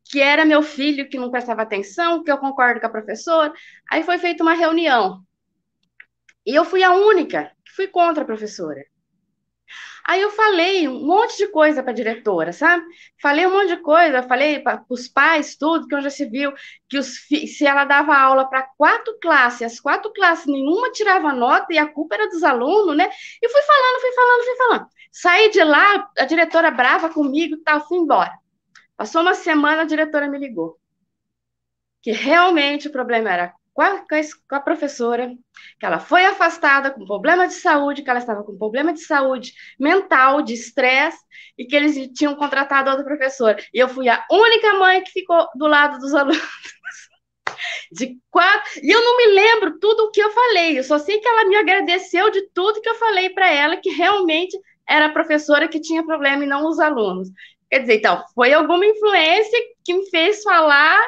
que 0.05 0.21
era 0.21 0.45
meu 0.45 0.63
filho 0.63 1.09
que 1.09 1.19
não 1.19 1.31
prestava 1.31 1.63
atenção, 1.63 2.25
que 2.25 2.31
eu 2.31 2.39
concordo 2.39 2.81
com 2.81 2.87
a 2.87 2.91
professora. 2.91 3.53
Aí 3.91 4.03
foi 4.03 4.19
feita 4.19 4.43
uma 4.43 4.55
reunião. 4.55 5.23
E 6.45 6.55
eu 6.55 6.65
fui 6.65 6.83
a 6.83 6.95
única 6.95 7.53
que 7.65 7.73
fui 7.73 7.89
contra 7.89 8.23
a 8.23 8.27
professora. 8.27 8.85
Aí 10.07 10.23
eu 10.23 10.31
falei 10.31 10.87
um 10.87 11.05
monte 11.05 11.37
de 11.37 11.49
coisa 11.49 11.83
para 11.83 11.91
a 11.91 11.95
diretora, 11.95 12.53
sabe? 12.53 12.85
Falei 13.21 13.45
um 13.45 13.51
monte 13.51 13.69
de 13.75 13.79
coisa, 13.79 14.23
falei 14.23 14.61
para 14.61 14.85
os 14.89 15.09
pais, 15.09 15.57
tudo, 15.57 15.89
que 15.89 16.01
já 16.01 16.11
se 16.11 16.25
viu 16.27 16.53
que 16.89 16.97
os, 16.97 17.27
se 17.27 17.67
ela 17.67 17.85
dava 17.85 18.17
aula 18.17 18.49
para 18.49 18.63
quatro 18.63 19.19
classes, 19.21 19.63
as 19.63 19.81
quatro 19.81 20.13
classes, 20.13 20.47
nenhuma 20.47 20.93
tirava 20.93 21.33
nota 21.33 21.73
e 21.73 21.79
a 21.79 21.87
culpa 21.87 22.15
era 22.15 22.29
dos 22.29 22.45
alunos, 22.45 22.97
né? 22.97 23.11
E 23.43 23.49
fui 23.49 23.63
falando, 23.63 24.01
fui 24.01 24.13
falando, 24.13 24.45
fui 24.45 24.57
falando. 24.57 24.87
Saí 25.11 25.51
de 25.51 25.65
lá, 25.65 26.09
a 26.19 26.25
diretora 26.25 26.71
brava 26.71 27.11
comigo, 27.11 27.57
tal, 27.65 27.81
fui 27.89 27.99
embora. 27.99 28.33
Passou 28.97 29.23
uma 29.23 29.35
semana, 29.35 29.83
a 29.83 29.87
diretora 29.87 30.29
me 30.29 30.39
ligou. 30.39 30.79
Que 32.01 32.13
realmente 32.13 32.87
o 32.87 32.93
problema 32.93 33.31
era 33.31 33.55
com 33.77 33.83
a, 33.83 34.03
com 34.49 34.57
a, 34.57 34.61
professora, 34.61 35.31
que 35.79 35.85
ela 35.85 35.99
foi 35.99 36.25
afastada 36.25 36.91
com 36.91 37.05
problema 37.05 37.47
de 37.47 37.53
saúde, 37.53 38.03
que 38.03 38.09
ela 38.09 38.19
estava 38.19 38.43
com 38.43 38.57
problema 38.57 38.91
de 38.91 39.01
saúde 39.03 39.53
mental, 39.79 40.41
de 40.41 40.55
estresse, 40.55 41.19
e 41.59 41.67
que 41.67 41.77
eles 41.77 42.11
tinham 42.15 42.35
contratado 42.37 42.89
outra 42.89 43.05
professora. 43.05 43.59
E 43.75 43.79
eu 43.79 43.87
fui 43.87 44.09
a 44.09 44.25
única 44.31 44.79
mãe 44.79 45.05
que 45.05 45.11
ficou 45.11 45.47
do 45.55 45.67
lado 45.67 45.99
dos 45.99 46.15
alunos. 46.17 46.41
De 47.93 48.19
quatro. 48.31 48.81
E 48.83 48.91
eu 48.91 49.05
não 49.05 49.17
me 49.19 49.27
lembro 49.27 49.79
tudo 49.79 50.05
o 50.05 50.11
que 50.11 50.21
eu 50.21 50.31
falei, 50.31 50.79
eu 50.79 50.83
só 50.83 50.99
sei 50.99 51.21
que 51.21 51.29
ela 51.29 51.47
me 51.47 51.57
agradeceu 51.57 52.31
de 52.31 52.49
tudo 52.55 52.81
que 52.81 52.89
eu 52.89 52.95
falei 52.95 53.29
para 53.29 53.53
ela, 53.53 53.77
que 53.77 53.91
realmente 53.91 54.59
era 54.89 55.07
a 55.07 55.13
professora 55.13 55.69
que 55.69 55.81
tinha 55.81 56.05
problema 56.05 56.45
e 56.45 56.49
não 56.49 56.67
os 56.67 56.79
alunos. 56.79 57.29
Quer 57.71 57.81
dizer, 57.81 57.97
então, 57.97 58.25
foi 58.35 58.55
alguma 58.55 58.87
influência 58.87 59.59
que 59.85 59.93
me 59.93 60.09
fez 60.09 60.43
falar 60.43 60.99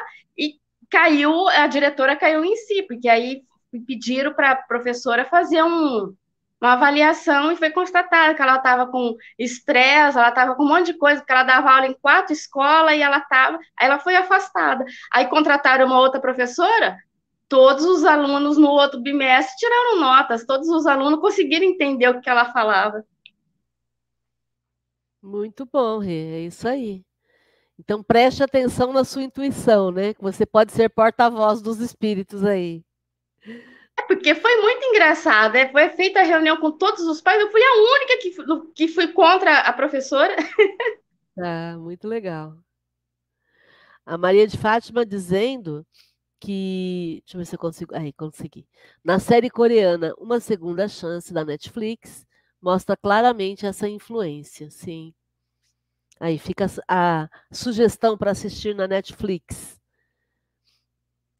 caiu, 0.89 1.47
a 1.49 1.67
diretora 1.67 2.15
caiu 2.15 2.43
em 2.43 2.55
si, 2.55 2.83
porque 2.83 3.07
aí 3.07 3.43
pediram 3.85 4.33
para 4.33 4.51
a 4.51 4.55
professora 4.55 5.25
fazer 5.25 5.63
um, 5.63 6.13
uma 6.61 6.73
avaliação 6.73 7.51
e 7.51 7.55
foi 7.55 7.69
constatado 7.69 8.35
que 8.35 8.41
ela 8.41 8.57
estava 8.57 8.87
com 8.87 9.15
estresse, 9.37 10.17
ela 10.17 10.29
estava 10.29 10.55
com 10.55 10.63
um 10.63 10.67
monte 10.67 10.87
de 10.87 10.97
coisa, 10.97 11.21
porque 11.21 11.31
ela 11.31 11.43
dava 11.43 11.71
aula 11.71 11.87
em 11.87 11.93
quatro 11.93 12.33
escolas 12.33 12.95
e 12.95 13.01
ela 13.01 13.19
estava, 13.19 13.57
aí 13.77 13.87
ela 13.87 13.99
foi 13.99 14.15
afastada. 14.15 14.83
Aí 15.13 15.27
contrataram 15.27 15.85
uma 15.85 15.99
outra 15.99 16.19
professora, 16.19 16.97
todos 17.47 17.85
os 17.85 18.03
alunos 18.03 18.57
no 18.57 18.69
outro 18.69 18.99
bimestre 19.01 19.55
tiraram 19.57 19.99
notas, 19.99 20.45
todos 20.45 20.67
os 20.69 20.85
alunos 20.85 21.19
conseguiram 21.19 21.65
entender 21.65 22.09
o 22.09 22.19
que 22.21 22.29
ela 22.29 22.51
falava. 22.51 23.03
Muito 25.21 25.65
bom, 25.65 26.01
é 26.03 26.41
isso 26.41 26.67
aí. 26.67 27.03
Então 27.79 28.03
preste 28.03 28.43
atenção 28.43 28.91
na 28.91 29.05
sua 29.05 29.23
intuição, 29.23 29.89
né? 29.89 30.13
Que 30.13 30.21
você 30.21 30.45
pode 30.45 30.73
ser 30.73 30.89
porta-voz 30.89 31.61
dos 31.61 31.79
espíritos 31.79 32.43
aí. 32.43 32.83
É 33.97 34.01
porque 34.05 34.35
foi 34.35 34.61
muito 34.61 34.83
engraçado. 34.85 35.55
É, 35.55 35.71
foi 35.71 35.87
feita 35.89 36.19
a 36.19 36.23
reunião 36.23 36.57
com 36.57 36.71
todos 36.71 37.01
os 37.05 37.21
pais. 37.21 37.39
Eu 37.39 37.49
fui 37.49 37.61
a 37.61 37.75
única 37.75 38.17
que, 38.21 38.73
que 38.75 38.87
fui 38.89 39.07
contra 39.13 39.59
a 39.59 39.73
professora. 39.73 40.35
Ah, 41.41 41.77
muito 41.77 42.05
legal. 42.05 42.53
A 44.05 44.17
Maria 44.17 44.45
de 44.45 44.57
Fátima 44.57 45.05
dizendo 45.05 45.87
que. 46.37 47.21
Deixa 47.23 47.37
eu 47.37 47.39
ver 47.39 47.45
se 47.45 47.55
eu 47.55 47.59
consigo. 47.59 47.95
Aí, 47.95 48.11
consegui. 48.11 48.67
Na 49.01 49.19
série 49.19 49.49
coreana, 49.49 50.13
Uma 50.17 50.41
Segunda 50.41 50.85
Chance 50.89 51.33
da 51.33 51.45
Netflix, 51.45 52.27
mostra 52.61 52.97
claramente 52.97 53.65
essa 53.65 53.87
influência, 53.87 54.69
sim. 54.69 55.13
Aí 56.19 56.37
fica 56.37 56.65
a 56.87 57.29
sugestão 57.51 58.17
para 58.17 58.31
assistir 58.31 58.75
na 58.75 58.87
Netflix. 58.87 59.79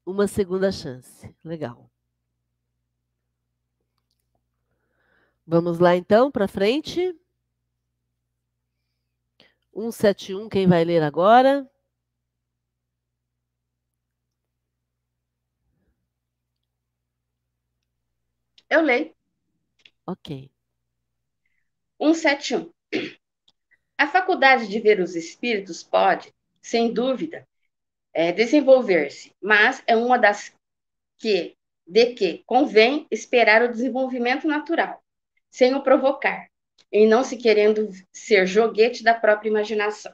Uma 0.06 0.28
segunda 0.28 0.72
chance. 0.72 1.36
Legal. 1.44 1.92
Vamos 5.46 5.80
lá 5.80 5.96
então 5.96 6.32
para 6.32 6.48
frente. 6.48 7.14
171, 9.74 10.48
quem 10.50 10.68
vai 10.68 10.84
ler 10.86 11.04
agora? 11.04 11.70
Eu 18.70 18.82
leio. 18.82 19.14
Ok. 20.06 20.52
171. 22.00 22.72
A 24.00 24.08
faculdade 24.08 24.70
de 24.70 24.80
ver 24.80 25.02
os 25.02 25.14
espíritos 25.14 25.84
pode, 25.84 26.34
sem 26.62 26.94
dúvida, 26.94 27.46
é, 28.14 28.32
desenvolver-se, 28.32 29.36
mas 29.42 29.84
é 29.86 29.94
uma 29.94 30.18
das 30.18 30.56
que, 31.18 31.58
de 31.86 32.14
que 32.14 32.42
convém 32.46 33.06
esperar 33.12 33.62
o 33.62 33.68
desenvolvimento 33.70 34.48
natural. 34.48 35.04
sem 35.50 35.76
o 35.76 35.84
provocar, 35.84 36.48
e 36.90 37.06
não 37.06 37.26
se 37.26 37.36
querendo 37.36 37.90
ser 38.14 38.46
joguete 38.48 39.04
da 39.04 39.14
própria 39.14 39.50
imaginação. 39.50 40.14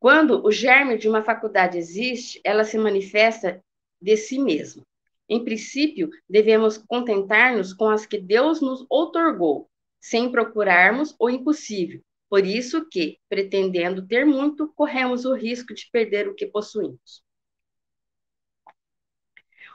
Quando 0.00 0.42
o 0.46 0.50
germe 0.50 0.96
de 0.96 1.06
uma 1.06 1.22
faculdade 1.22 1.76
existe, 1.76 2.40
ela 2.42 2.64
se 2.64 2.78
manifesta 2.78 3.62
de 4.00 4.16
si 4.16 4.38
mesma. 4.38 4.82
Em 5.28 5.44
princípio, 5.44 6.08
devemos 6.26 6.78
contentar-nos 6.78 7.74
com 7.74 7.90
as 7.90 8.06
que 8.06 8.18
Deus 8.18 8.62
nos 8.62 8.86
outorgou, 8.88 9.68
sem 10.02 10.30
procurarmos 10.32 11.14
o 11.18 11.30
impossível. 11.30 12.02
Por 12.28 12.44
isso 12.44 12.88
que, 12.88 13.18
pretendendo 13.28 14.06
ter 14.06 14.26
muito, 14.26 14.72
corremos 14.74 15.24
o 15.24 15.34
risco 15.34 15.72
de 15.72 15.88
perder 15.92 16.28
o 16.28 16.34
que 16.34 16.46
possuímos. 16.46 17.22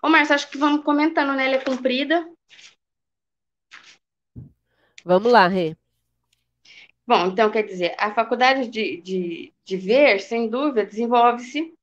Ô, 0.04 0.10
Márcio, 0.10 0.36
acho 0.36 0.50
que 0.50 0.58
vamos 0.58 0.84
comentando, 0.84 1.34
né? 1.36 1.46
Ela 1.46 1.56
é 1.56 1.64
comprida. 1.64 2.30
Vamos 5.06 5.32
lá, 5.32 5.48
Rê. 5.48 5.78
Bom, 7.06 7.28
então, 7.28 7.50
quer 7.50 7.64
dizer, 7.64 7.96
a 7.98 8.14
faculdade 8.14 8.68
de, 8.68 9.02
de, 9.02 9.54
de 9.64 9.78
ver, 9.78 10.20
sem 10.20 10.50
dúvida, 10.50 10.86
desenvolve-se. 10.86 11.74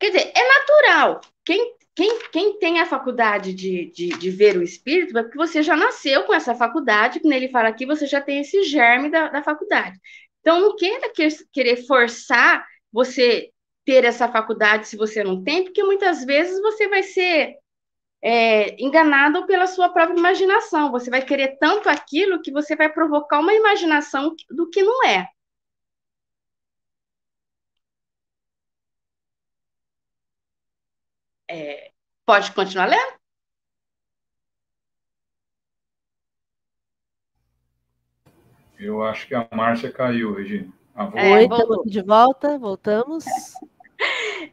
Quer 0.00 0.10
dizer, 0.10 0.32
é 0.34 0.48
natural. 0.48 1.20
Quem, 1.44 1.76
quem, 1.94 2.18
quem 2.30 2.58
tem 2.58 2.80
a 2.80 2.86
faculdade 2.86 3.52
de, 3.52 3.90
de, 3.90 4.08
de, 4.10 4.30
ver 4.30 4.56
o 4.56 4.62
espírito 4.62 5.16
é 5.16 5.22
porque 5.22 5.36
você 5.36 5.62
já 5.62 5.76
nasceu 5.76 6.24
com 6.24 6.32
essa 6.32 6.54
faculdade, 6.54 7.20
quando 7.20 7.32
ele 7.34 7.48
fala 7.48 7.68
aqui, 7.68 7.84
você 7.84 8.06
já 8.06 8.20
tem 8.20 8.40
esse 8.40 8.62
germe 8.64 9.10
da, 9.10 9.28
da 9.28 9.42
faculdade. 9.42 9.98
Então, 10.40 10.60
não 10.60 10.74
queira 10.74 11.12
querer 11.52 11.86
forçar 11.86 12.66
você 12.90 13.50
ter 13.84 14.04
essa 14.04 14.28
faculdade 14.28 14.88
se 14.88 14.96
você 14.96 15.22
não 15.22 15.42
tem, 15.42 15.64
porque 15.64 15.82
muitas 15.82 16.24
vezes 16.24 16.60
você 16.60 16.88
vai 16.88 17.02
ser 17.02 17.56
é, 18.22 18.82
enganado 18.82 19.46
pela 19.46 19.66
sua 19.66 19.88
própria 19.88 20.18
imaginação. 20.18 20.90
Você 20.92 21.10
vai 21.10 21.22
querer 21.22 21.58
tanto 21.58 21.88
aquilo 21.88 22.40
que 22.40 22.52
você 22.52 22.74
vai 22.76 22.88
provocar 22.88 23.40
uma 23.40 23.52
imaginação 23.52 24.34
do 24.50 24.70
que 24.70 24.82
não 24.82 25.04
é. 25.04 25.26
É 31.52 31.90
pode 32.24 32.52
continuar 32.52 32.86
lendo? 32.86 33.20
Eu 38.78 39.04
acho 39.04 39.28
que 39.28 39.34
a 39.34 39.46
Márcia 39.52 39.92
caiu, 39.92 40.34
Regina. 40.34 40.72
Ah, 40.94 41.10
Oi, 41.14 41.44
estamos 41.44 41.90
de 41.90 42.02
volta, 42.02 42.58
voltamos. 42.58 43.24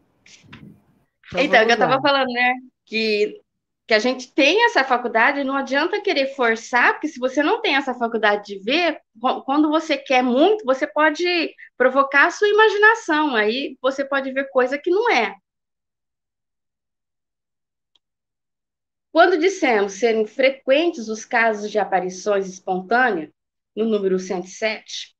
Então, 1.31 1.43
então 1.43 1.61
eu 1.61 1.69
estava 1.69 2.01
falando, 2.01 2.29
né, 2.29 2.55
que, 2.87 3.39
que 3.87 3.93
a 3.93 3.99
gente 3.99 4.33
tem 4.33 4.65
essa 4.65 4.83
faculdade, 4.83 5.43
não 5.43 5.55
adianta 5.55 6.01
querer 6.01 6.33
forçar, 6.33 6.93
porque 6.93 7.07
se 7.07 7.19
você 7.19 7.43
não 7.43 7.61
tem 7.61 7.75
essa 7.75 7.93
faculdade 7.93 8.45
de 8.45 8.63
ver, 8.63 8.99
quando 9.45 9.69
você 9.69 9.95
quer 9.95 10.23
muito, 10.23 10.65
você 10.65 10.87
pode 10.87 11.53
provocar 11.77 12.25
a 12.25 12.31
sua 12.31 12.47
imaginação, 12.47 13.35
aí 13.35 13.77
você 13.79 14.03
pode 14.03 14.31
ver 14.31 14.49
coisa 14.49 14.79
que 14.79 14.89
não 14.89 15.11
é. 15.11 15.35
Quando 19.11 19.39
dissemos 19.39 19.93
serem 19.93 20.25
frequentes 20.25 21.07
os 21.07 21.25
casos 21.25 21.71
de 21.71 21.79
aparições 21.79 22.47
espontâneas, 22.47 23.31
no 23.75 23.85
número 23.85 24.19
107, 24.19 25.15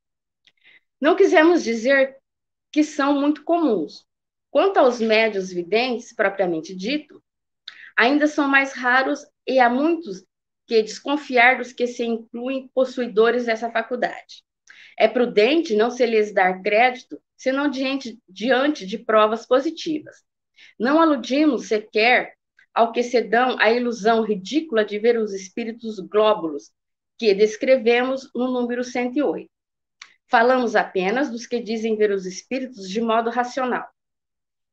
não 1.00 1.16
quisemos 1.16 1.64
dizer 1.64 2.18
que 2.72 2.84
são 2.84 3.20
muito 3.20 3.44
comuns. 3.44 4.06
Quanto 4.52 4.78
aos 4.78 5.00
médios 5.00 5.52
videntes, 5.52 6.14
propriamente 6.14 6.76
dito, 6.76 7.24
ainda 7.98 8.28
são 8.28 8.48
mais 8.48 8.74
raros 8.74 9.26
e 9.46 9.60
há 9.60 9.70
muitos 9.70 10.24
que 10.68 10.84
desconfiar 10.84 11.58
dos 11.58 11.74
que 11.74 11.88
se 11.88 12.04
incluem 12.04 12.68
possuidores 12.74 13.46
dessa 13.46 13.72
faculdade. 13.72 14.44
É 14.98 15.08
prudente 15.08 15.76
não 15.76 15.90
se 15.90 16.06
lhes 16.06 16.34
dar 16.34 16.62
crédito, 16.62 17.20
senão 17.36 17.70
diante, 17.70 18.20
diante 18.28 18.86
de 18.86 18.98
provas 18.98 19.46
positivas. 19.48 20.18
Não 20.78 21.02
aludimos 21.02 21.68
sequer 21.68 22.36
ao 22.74 22.92
que 22.92 23.04
se 23.04 23.22
dão 23.22 23.58
a 23.60 23.72
ilusão 23.72 24.22
ridícula 24.22 24.86
de 24.86 25.00
ver 25.00 25.18
os 25.18 25.34
espíritos 25.34 26.00
glóbulos, 26.00 26.72
que 27.18 27.34
descrevemos 27.34 28.30
no 28.34 28.52
número 28.52 28.84
108. 28.84 29.50
Falamos 30.28 30.76
apenas 30.76 31.30
dos 31.30 31.46
que 31.46 31.60
dizem 31.60 31.96
ver 31.98 32.12
os 32.12 32.26
espíritos 32.26 32.88
de 32.90 33.02
modo 33.02 33.30
racional. 33.30 33.88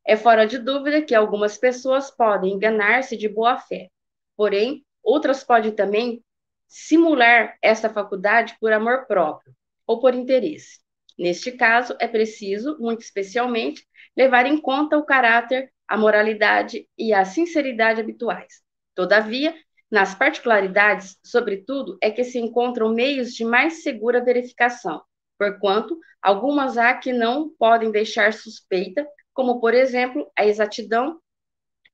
É 0.07 0.17
fora 0.17 0.47
de 0.47 0.59
dúvida 0.59 1.03
que 1.03 1.15
algumas 1.15 1.59
pessoas 1.59 2.11
podem 2.11 2.53
enganar-se 2.53 3.17
de 3.17 3.29
boa 3.29 3.59
fé, 3.59 3.91
porém, 4.37 4.85
outras 5.03 5.43
podem 5.43 5.73
também 5.73 6.23
simular 6.69 7.57
essa 7.61 7.89
faculdade 7.89 8.57
por 8.61 8.73
amor 8.73 9.07
próprio 9.07 9.55
ou 9.87 9.99
por 9.99 10.15
interesse. 10.15 10.81
Neste 11.19 11.53
caso, 11.53 11.97
é 11.99 12.07
preciso, 12.07 12.77
muito 12.79 13.01
especialmente, 13.01 13.87
levar 14.17 14.47
em 14.47 14.61
conta 14.61 14.99
o 14.99 15.05
caráter, 15.05 15.73
a 15.89 15.97
moralidade 15.97 16.89
e 16.99 17.13
a 17.13 17.25
sinceridade 17.25 18.01
habituais. 18.01 18.63
Todavia, 18.95 19.55
nas 19.91 20.15
particularidades, 20.15 21.19
sobretudo, 21.25 21.97
é 22.03 22.11
que 22.11 22.25
se 22.25 22.39
encontram 22.39 22.93
meios 22.93 23.33
de 23.35 23.45
mais 23.45 23.83
segura 23.83 24.25
verificação, 24.25 25.03
porquanto 25.39 25.99
algumas 26.21 26.77
há 26.77 26.95
que 26.95 27.13
não 27.13 27.51
podem 27.59 27.91
deixar 27.91 28.33
suspeita, 28.33 29.07
como, 29.33 29.61
por 29.61 29.75
exemplo, 29.75 30.31
a 30.37 30.45
exatidão 30.45 31.21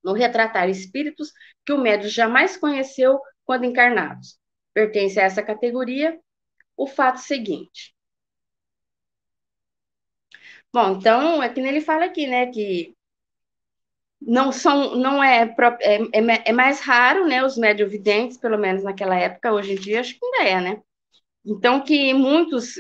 no 0.03 0.13
retratar 0.13 0.69
espíritos 0.69 1.33
que 1.65 1.73
o 1.73 1.79
médium 1.79 2.09
jamais 2.09 2.57
conheceu 2.57 3.21
quando 3.45 3.65
encarnados. 3.65 4.39
Pertence 4.73 5.21
a 5.21 5.25
essa 5.25 5.43
categoria 5.43 6.19
o 6.77 6.87
fato 6.87 7.19
seguinte. 7.19 7.95
Bom, 10.73 10.93
então, 10.93 11.43
é 11.43 11.49
que 11.49 11.61
ele 11.61 11.81
fala 11.83 12.07
aqui, 12.07 12.27
né, 12.27 12.47
que 12.47 12.97
não 14.27 14.53
são, 14.53 14.97
não 14.97 15.23
é, 15.23 15.55
é, 15.81 15.97
é, 16.13 16.43
é 16.47 16.53
mais 16.53 16.81
raro, 16.81 17.27
né, 17.27 17.45
os 17.45 17.57
médio-videntes, 17.57 18.39
pelo 18.39 18.59
menos 18.59 18.83
naquela 18.83 19.17
época, 19.17 19.53
hoje 19.53 19.73
em 19.73 19.77
dia 19.77 20.01
acho 20.01 20.19
que 20.19 20.25
ainda 20.25 20.49
é, 20.49 20.61
né? 20.61 20.83
Então, 21.45 21.83
que 21.83 22.15
muitos 22.15 22.75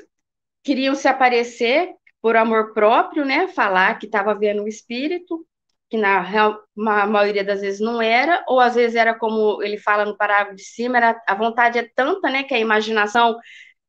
queriam 0.63 0.95
se 0.95 1.09
aparecer 1.09 1.91
por 2.21 2.37
amor 2.37 2.73
próprio, 2.73 3.25
né? 3.25 3.49
Falar 3.49 3.99
que 3.99 4.07
estava 4.07 4.35
vendo 4.35 4.63
o 4.63 4.69
espírito, 4.69 5.45
que 5.91 5.99
na 5.99 6.21
real, 6.21 6.63
a 6.87 7.07
maioria 7.07 7.45
das 7.45 7.61
vezes 7.61 7.81
não 7.81 8.01
era, 8.01 8.45
ou 8.49 8.61
às 8.61 8.75
vezes 8.75 8.97
era 8.97 9.15
como 9.15 9.63
ele 9.63 9.77
fala 9.77 10.05
no 10.05 10.17
parágrafo 10.17 10.55
de 10.57 10.65
cima, 10.65 10.97
era, 10.97 11.21
a 11.27 11.35
vontade 11.35 11.79
é 11.79 11.91
tanta, 11.95 12.31
né, 12.31 12.45
que 12.45 12.55
a 12.55 12.59
imaginação 12.59 13.37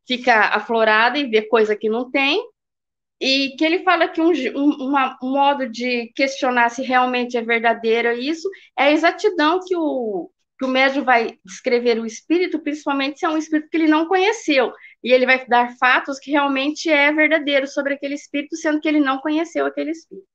fica 0.08 0.34
aflorada 0.50 1.18
e 1.18 1.30
vê 1.30 1.44
coisa 1.44 1.76
que 1.76 1.88
não 1.88 2.10
tem, 2.12 2.44
e 3.26 3.56
que 3.56 3.64
ele 3.64 3.84
fala 3.84 4.10
que 4.10 4.20
um, 4.20 4.32
um, 4.32 4.88
uma, 4.90 5.18
um 5.24 5.32
modo 5.32 5.70
de 5.70 6.12
questionar 6.14 6.68
se 6.68 6.82
realmente 6.84 7.38
é 7.38 7.42
verdadeiro 7.42 8.12
isso 8.12 8.50
é 8.78 8.84
a 8.84 8.92
exatidão 8.92 9.62
que 9.66 9.74
o, 9.78 10.30
que 10.60 10.66
o 10.66 10.68
médium 10.68 11.06
vai 11.06 11.40
descrever 11.46 11.98
o 12.00 12.06
espírito, 12.06 12.60
principalmente 12.60 13.20
se 13.20 13.26
é 13.26 13.30
um 13.30 13.38
espírito 13.38 13.70
que 13.70 13.78
ele 13.78 13.88
não 13.88 14.10
conheceu 14.10 14.74
e 15.02 15.14
ele 15.14 15.26
vai 15.26 15.48
dar 15.48 15.74
fatos 15.78 16.20
que 16.20 16.32
realmente 16.32 16.90
é 16.90 17.14
verdadeiro 17.14 17.66
sobre 17.66 17.94
aquele 17.94 18.16
espírito, 18.16 18.58
sendo 18.58 18.82
que 18.82 18.90
ele 18.90 19.00
não 19.00 19.20
conheceu 19.20 19.66
aquele 19.66 19.92
espírito. 19.92 20.28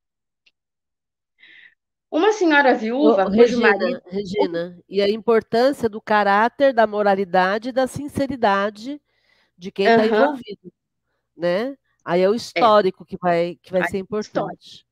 Uma 2.11 2.33
senhora 2.33 2.74
viúva, 2.74 3.27
Ô, 3.27 3.29
Regina, 3.29 3.68
marido... 3.68 4.03
Regina, 4.07 4.79
e 4.88 5.03
a 5.03 5.11
importância 5.11 5.90
do 5.90 6.01
caráter, 6.01 6.72
da 6.72 6.87
moralidade 6.87 7.68
e 7.68 7.72
da 7.72 7.87
sinceridade 7.87 8.98
de 9.59 9.70
quem 9.70 9.85
está 9.85 10.05
uhum. 10.05 10.07
envolvido, 10.07 10.72
né? 11.37 11.77
Aí 12.09 12.23
é 12.23 12.29
o 12.31 12.33
é. 12.33 12.37
histórico 12.37 13.03
é. 13.03 13.07
que 13.07 13.18
vai, 13.18 13.59
que 13.62 13.71
vai 13.71 13.87
ser 13.87 13.99
importante. 13.99 14.87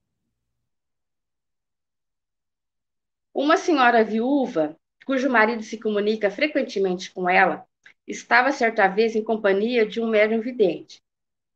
Uma 3.33 3.57
senhora 3.57 4.05
viúva, 4.05 4.77
cujo 5.07 5.31
marido 5.31 5.63
se 5.63 5.81
comunica 5.81 6.31
frequentemente 6.31 7.11
com 7.11 7.27
ela, 7.27 7.65
estava 8.07 8.53
certa 8.53 8.87
vez 8.87 9.17
em 9.17 9.25
companhia 9.25 9.87
de 9.87 9.99
um 9.99 10.07
médium 10.07 10.43
vidente, 10.43 11.03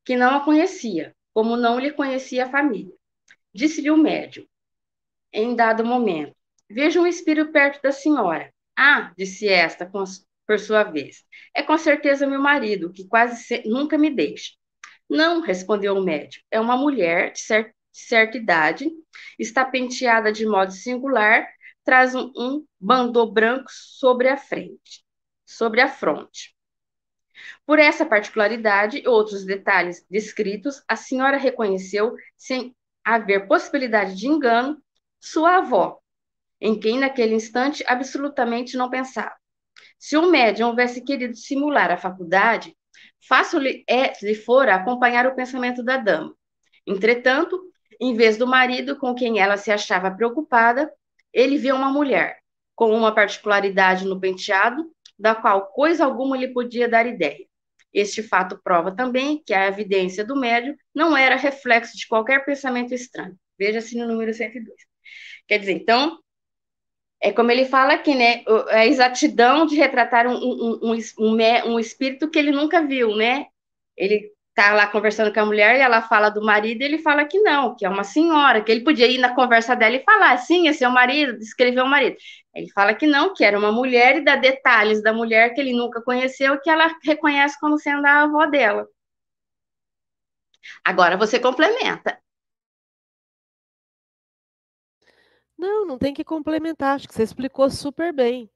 que 0.02 0.16
não 0.16 0.34
a 0.36 0.44
conhecia, 0.46 1.14
como 1.34 1.56
não 1.56 1.78
lhe 1.78 1.92
conhecia 1.92 2.46
a 2.46 2.50
família. 2.50 2.94
Disse-lhe 3.52 3.90
o 3.90 3.98
médium, 3.98 4.46
em 5.30 5.54
dado 5.54 5.84
momento, 5.84 6.34
vejo 6.70 7.02
um 7.02 7.06
espírito 7.06 7.52
perto 7.52 7.82
da 7.82 7.92
senhora. 7.92 8.50
Ah, 8.74 9.12
disse 9.14 9.46
esta, 9.46 9.84
por 9.84 10.58
sua 10.58 10.84
vez, 10.84 11.22
é 11.54 11.62
com 11.62 11.76
certeza 11.76 12.26
meu 12.26 12.40
marido, 12.40 12.90
que 12.90 13.06
quase 13.06 13.42
se, 13.42 13.62
nunca 13.68 13.98
me 13.98 14.08
deixa. 14.08 14.58
Não, 15.10 15.40
respondeu 15.40 15.94
o 15.96 16.02
médium, 16.02 16.42
é 16.50 16.60
uma 16.60 16.76
mulher 16.76 17.32
de, 17.32 17.40
cer 17.40 17.74
de 17.92 18.00
certa 18.00 18.38
idade, 18.38 18.88
está 19.38 19.64
penteada 19.64 20.32
de 20.32 20.46
modo 20.46 20.72
singular, 20.72 21.46
traz 21.84 22.14
um, 22.14 22.32
um 22.36 22.64
bandô 22.80 23.26
branco 23.30 23.68
sobre 23.70 24.28
a 24.28 24.36
frente 24.36 25.04
sobre 25.50 25.80
a 25.80 25.88
fronte. 25.88 26.54
Por 27.66 27.78
essa 27.78 28.06
particularidade 28.06 28.98
e 28.98 29.08
outros 29.08 29.44
detalhes 29.44 30.06
descritos, 30.08 30.82
a 30.86 30.94
senhora 30.94 31.36
reconheceu, 31.36 32.14
sem 32.36 32.74
haver 33.04 33.48
possibilidade 33.48 34.14
de 34.14 34.28
engano, 34.28 34.80
sua 35.18 35.56
avó, 35.56 35.98
em 36.60 36.78
quem 36.78 36.98
naquele 36.98 37.34
instante 37.34 37.82
absolutamente 37.86 38.76
não 38.76 38.90
pensava. 38.90 39.34
Se 39.98 40.16
o 40.16 40.30
médium 40.30 40.68
houvesse 40.68 41.02
querido 41.02 41.34
simular 41.36 41.90
a 41.90 41.96
faculdade, 41.96 42.76
fácil-lhe 43.26 43.84
é, 43.88 44.12
lhe 44.22 44.34
fora 44.34 44.74
acompanhar 44.74 45.26
o 45.26 45.34
pensamento 45.34 45.82
da 45.82 45.96
dama. 45.96 46.34
Entretanto, 46.86 47.60
em 48.00 48.14
vez 48.14 48.36
do 48.36 48.46
marido 48.46 48.96
com 48.96 49.14
quem 49.14 49.38
ela 49.38 49.56
se 49.56 49.70
achava 49.70 50.10
preocupada, 50.10 50.90
ele 51.32 51.58
viu 51.58 51.76
uma 51.76 51.90
mulher, 51.90 52.38
com 52.74 52.90
uma 52.94 53.14
particularidade 53.14 54.04
no 54.04 54.18
penteado, 54.18 54.90
da 55.18 55.34
qual 55.34 55.66
coisa 55.66 56.04
alguma 56.04 56.36
lhe 56.36 56.48
podia 56.48 56.88
dar 56.88 57.06
ideia. 57.06 57.46
Este 57.92 58.22
fato 58.22 58.58
prova 58.62 58.94
também 58.94 59.42
que 59.44 59.52
a 59.52 59.66
evidência 59.66 60.24
do 60.24 60.36
médium 60.36 60.74
não 60.94 61.16
era 61.16 61.36
reflexo 61.36 61.96
de 61.96 62.06
qualquer 62.06 62.44
pensamento 62.44 62.94
estranho. 62.94 63.36
Veja-se 63.58 63.96
no 63.98 64.06
número 64.06 64.32
102. 64.32 64.74
Quer 65.46 65.58
dizer, 65.58 65.72
então, 65.72 66.18
é 67.22 67.32
como 67.32 67.50
ele 67.50 67.66
fala 67.66 67.94
aqui, 67.94 68.14
né? 68.14 68.42
A 68.70 68.86
exatidão 68.86 69.66
de 69.66 69.76
retratar 69.76 70.26
um, 70.26 70.34
um, 70.34 70.94
um, 71.18 71.72
um, 71.72 71.78
espírito 71.78 72.30
que 72.30 72.38
ele 72.38 72.50
nunca 72.50 72.82
viu, 72.82 73.14
né? 73.14 73.46
Ele 73.96 74.32
tá 74.54 74.72
lá 74.72 74.86
conversando 74.86 75.32
com 75.32 75.40
a 75.40 75.46
mulher 75.46 75.76
e 75.76 75.80
ela 75.80 76.02
fala 76.02 76.30
do 76.30 76.42
marido, 76.42 76.82
e 76.82 76.84
ele 76.84 76.98
fala 76.98 77.24
que 77.24 77.38
não, 77.40 77.74
que 77.76 77.84
é 77.84 77.88
uma 77.88 78.04
senhora, 78.04 78.62
que 78.62 78.72
ele 78.72 78.82
podia 78.82 79.06
ir 79.06 79.18
na 79.18 79.34
conversa 79.34 79.76
dela 79.76 79.96
e 79.96 80.04
falar, 80.04 80.36
sim, 80.38 80.68
esse 80.68 80.82
é 80.82 80.88
o 80.88 80.92
marido, 80.92 81.38
descrever 81.38 81.80
o 81.82 81.86
marido. 81.86 82.16
Ele 82.54 82.68
fala 82.72 82.94
que 82.94 83.06
não, 83.06 83.32
que 83.34 83.44
era 83.44 83.58
uma 83.58 83.70
mulher 83.70 84.16
e 84.16 84.24
dá 84.24 84.36
detalhes 84.36 85.02
da 85.02 85.12
mulher 85.12 85.54
que 85.54 85.60
ele 85.60 85.72
nunca 85.72 86.02
conheceu, 86.02 86.60
que 86.60 86.70
ela 86.70 86.94
reconhece 87.04 87.58
como 87.60 87.78
sendo 87.78 88.06
a 88.06 88.22
avó 88.22 88.46
dela. 88.46 88.86
Agora 90.84 91.16
você 91.16 91.38
complementa. 91.38 92.18
Não, 95.60 95.86
não 95.86 95.98
tem 95.98 96.14
que 96.14 96.24
complementar, 96.24 96.96
acho 96.96 97.06
que 97.06 97.14
você 97.14 97.22
explicou 97.22 97.68
super 97.70 98.12
bem. 98.12 98.50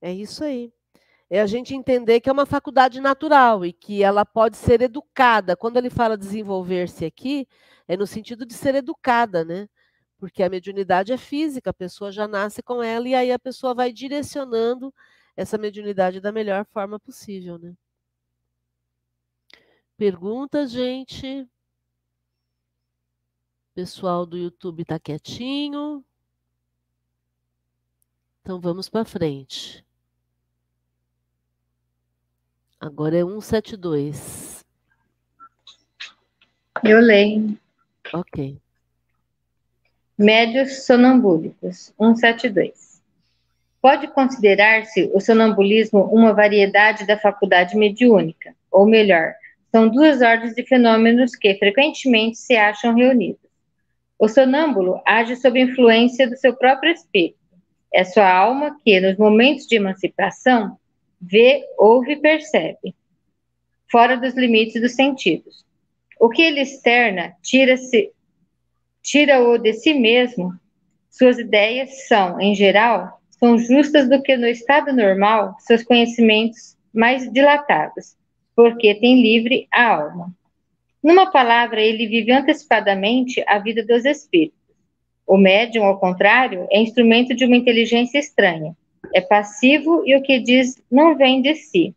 É 0.00 0.12
isso 0.12 0.44
aí 0.44 0.72
é 1.30 1.40
a 1.40 1.46
gente 1.46 1.74
entender 1.74 2.20
que 2.20 2.28
é 2.28 2.32
uma 2.32 2.44
faculdade 2.44 3.00
natural 3.00 3.64
e 3.64 3.72
que 3.72 4.02
ela 4.02 4.26
pode 4.26 4.56
ser 4.56 4.82
educada. 4.82 5.56
Quando 5.56 5.76
ele 5.76 5.88
fala 5.88 6.18
desenvolver-se 6.18 7.04
aqui, 7.04 7.46
é 7.86 7.96
no 7.96 8.06
sentido 8.06 8.44
de 8.44 8.52
ser 8.52 8.74
educada, 8.74 9.44
né? 9.44 9.68
Porque 10.18 10.42
a 10.42 10.50
mediunidade 10.50 11.12
é 11.12 11.16
física, 11.16 11.70
a 11.70 11.72
pessoa 11.74 12.10
já 12.10 12.26
nasce 12.26 12.62
com 12.62 12.82
ela 12.82 13.08
e 13.08 13.14
aí 13.14 13.30
a 13.30 13.38
pessoa 13.38 13.72
vai 13.74 13.92
direcionando 13.92 14.92
essa 15.36 15.56
mediunidade 15.56 16.20
da 16.20 16.32
melhor 16.32 16.66
forma 16.66 16.98
possível, 16.98 17.58
né? 17.58 17.74
Perguntas, 19.96 20.72
gente? 20.72 21.48
Pessoal 23.72 24.26
do 24.26 24.36
YouTube 24.36 24.82
está 24.82 24.98
quietinho. 24.98 26.04
Então 28.42 28.60
vamos 28.60 28.88
para 28.88 29.04
frente. 29.04 29.84
Agora 32.80 33.16
é 33.16 33.22
172. 33.22 34.64
Eu 36.82 36.98
leio. 37.00 37.58
Ok. 38.12 38.56
Médios 40.16 40.84
sonambúlicos, 40.84 41.92
172. 41.98 43.02
Pode 43.80 44.08
considerar-se 44.08 45.10
o 45.14 45.20
sonambulismo 45.20 46.04
uma 46.04 46.34
variedade 46.34 47.06
da 47.06 47.18
faculdade 47.18 47.76
mediúnica, 47.76 48.54
ou 48.70 48.86
melhor, 48.86 49.34
são 49.70 49.88
duas 49.88 50.20
ordens 50.20 50.54
de 50.54 50.62
fenômenos 50.64 51.34
que 51.34 51.54
frequentemente 51.56 52.36
se 52.36 52.56
acham 52.56 52.94
reunidos. 52.94 53.48
O 54.18 54.28
sonâmbulo 54.28 55.00
age 55.06 55.36
sob 55.36 55.58
influência 55.58 56.28
do 56.28 56.36
seu 56.36 56.54
próprio 56.54 56.92
espírito. 56.92 57.39
É 57.92 58.04
sua 58.04 58.30
alma 58.30 58.76
que, 58.84 59.00
nos 59.00 59.16
momentos 59.16 59.66
de 59.66 59.76
emancipação, 59.76 60.78
vê, 61.20 61.64
ouve 61.76 62.12
e 62.12 62.16
percebe, 62.16 62.94
fora 63.90 64.16
dos 64.16 64.34
limites 64.34 64.80
dos 64.80 64.94
sentidos. 64.94 65.64
O 66.18 66.28
que 66.28 66.42
ele 66.42 66.60
externa 66.60 67.34
tira-se 67.42 68.12
tira-o 69.02 69.58
de 69.58 69.72
si 69.72 69.94
mesmo. 69.94 70.52
Suas 71.10 71.38
ideias 71.38 72.06
são, 72.06 72.40
em 72.40 72.54
geral, 72.54 73.20
são 73.30 73.58
justas 73.58 74.08
do 74.08 74.22
que 74.22 74.36
no 74.36 74.46
estado 74.46 74.92
normal 74.92 75.56
seus 75.60 75.82
conhecimentos 75.82 76.76
mais 76.92 77.30
dilatados, 77.32 78.16
porque 78.54 78.94
tem 78.94 79.22
livre 79.22 79.66
a 79.72 79.94
alma. 79.94 80.32
Numa 81.02 81.30
palavra, 81.30 81.80
ele 81.80 82.06
vive 82.06 82.30
antecipadamente 82.30 83.42
a 83.48 83.58
vida 83.58 83.84
dos 83.84 84.04
espíritos. 84.04 84.59
O 85.30 85.36
médium, 85.36 85.84
ao 85.84 85.96
contrário, 85.96 86.66
é 86.72 86.80
instrumento 86.80 87.36
de 87.36 87.44
uma 87.44 87.54
inteligência 87.54 88.18
estranha, 88.18 88.76
é 89.14 89.20
passivo 89.20 90.02
e 90.04 90.16
o 90.16 90.22
que 90.22 90.40
diz 90.40 90.74
não 90.90 91.16
vem 91.16 91.40
de 91.40 91.54
si. 91.54 91.94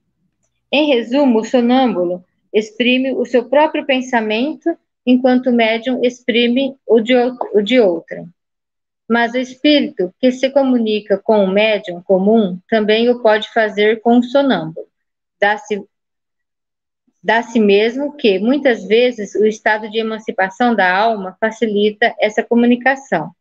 Em 0.72 0.94
resumo, 0.94 1.40
o 1.40 1.44
sonâmbulo 1.44 2.24
exprime 2.54 3.12
o 3.12 3.26
seu 3.26 3.46
próprio 3.50 3.88
pensamento, 3.88 4.78
enquanto 5.04 5.48
o 5.48 5.52
médium 5.52 6.00
exprime 6.04 6.76
o 6.86 7.00
de, 7.00 7.16
o 7.16 7.60
de. 7.64 7.80
Mas 9.10 9.34
o 9.34 9.40
espírito 9.40 10.14
que 10.20 10.32
se 10.32 10.52
comunica 10.52 11.18
com 11.18 11.44
o 11.44 11.52
médium 11.52 12.04
comum 12.04 12.60
também 12.70 13.10
o 13.10 13.20
pode 13.20 13.52
fazer 13.52 14.00
com 14.02 14.20
o 14.20 14.24
sonâmbulo. 14.24 14.86
Dá-se 15.42 15.84
dá-se 17.24 17.60
mesmo 17.60 18.18
que, 18.18 18.38
muitas 18.38 18.84
vezes, 18.86 19.34
o 19.36 19.46
estado 19.46 19.90
de 19.90 20.00
emancipação 20.00 20.76
da 20.76 20.94
alma 20.94 21.38
facilita 21.40 22.14
essa 22.20 22.44
comunicação. 22.44 23.32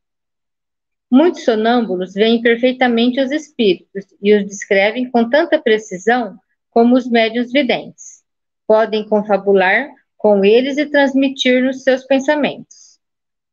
Muitos 1.10 1.44
sonâmbulos 1.44 2.14
veem 2.14 2.40
perfeitamente 2.40 3.20
os 3.20 3.32
espíritos 3.32 4.06
e 4.22 4.34
os 4.34 4.46
descrevem 4.46 5.10
com 5.10 5.28
tanta 5.28 5.58
precisão 5.58 6.38
como 6.70 6.94
os 6.94 7.10
médiuns 7.10 7.50
videntes. 7.50 8.22
Podem 8.66 9.06
confabular 9.06 9.90
com 10.16 10.44
eles 10.44 10.78
e 10.78 10.86
transmitir-nos 10.86 11.82
seus 11.82 12.04
pensamentos. 12.04 13.00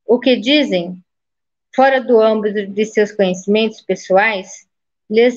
O 0.06 0.20
que 0.20 0.38
dizem, 0.38 1.04
fora 1.76 2.00
do 2.00 2.22
âmbito 2.22 2.68
de 2.68 2.86
seus 2.86 3.12
conhecimentos 3.12 3.82
pessoais, 3.82 4.68
lhes, 5.10 5.36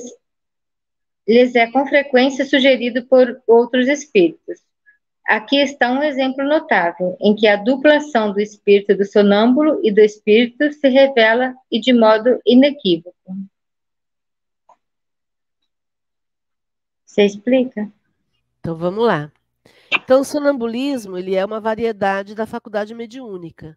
lhes 1.26 1.54
é 1.54 1.70
com 1.72 1.86
frequência 1.86 2.44
sugerido 2.44 3.04
por 3.06 3.42
outros 3.46 3.88
espíritos, 3.88 4.60
Aqui 5.26 5.56
está 5.56 5.90
um 5.90 6.02
exemplo 6.02 6.44
notável, 6.44 7.16
em 7.20 7.34
que 7.34 7.46
a 7.46 7.56
duplação 7.56 8.32
do 8.32 8.40
espírito 8.40 8.96
do 8.96 9.04
sonâmbulo 9.04 9.80
e 9.82 9.92
do 9.92 10.00
espírito 10.00 10.72
se 10.72 10.88
revela 10.88 11.54
e 11.70 11.80
de 11.80 11.92
modo 11.92 12.40
inequívoco. 12.44 13.14
Você 17.06 17.24
explica? 17.24 17.92
Então 18.58 18.74
vamos 18.74 19.04
lá. 19.04 19.30
Então, 19.94 20.22
o 20.22 20.24
sonambulismo 20.24 21.18
ele 21.18 21.34
é 21.34 21.44
uma 21.44 21.60
variedade 21.60 22.34
da 22.34 22.46
faculdade 22.46 22.94
mediúnica. 22.94 23.76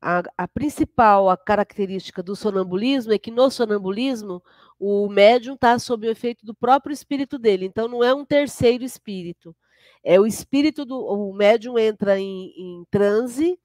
A, 0.00 0.22
a, 0.36 0.48
principal 0.48 1.28
a 1.28 1.36
característica 1.36 2.22
do 2.22 2.34
sonambulismo 2.34 3.12
é 3.12 3.18
que 3.18 3.30
no 3.30 3.50
sonambulismo 3.50 4.42
o 4.78 5.08
médium 5.10 5.54
está 5.54 5.78
sob 5.78 6.06
o 6.06 6.10
efeito 6.10 6.46
do 6.46 6.54
próprio 6.54 6.94
espírito 6.94 7.38
dele, 7.38 7.66
então 7.66 7.86
não 7.86 8.02
é 8.02 8.14
um 8.14 8.24
terceiro 8.24 8.82
espírito. 8.82 9.54
É 10.04 10.18
o 10.20 10.26
espírito 10.26 10.84
do 10.84 10.98
o 10.98 11.32
médium 11.34 11.78
entra 11.78 12.18
em, 12.18 12.52
em 12.56 12.84
transe 12.90 13.58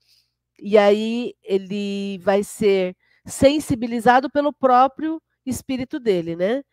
e 0.59 0.77
aí 0.77 1.33
ele 1.43 2.19
vai 2.19 2.43
ser 2.43 2.95
sensibilizado 3.25 4.29
pelo 4.29 4.53
próprio 4.53 5.21
espírito 5.45 5.99
dele, 5.99 6.35
né? 6.35 6.63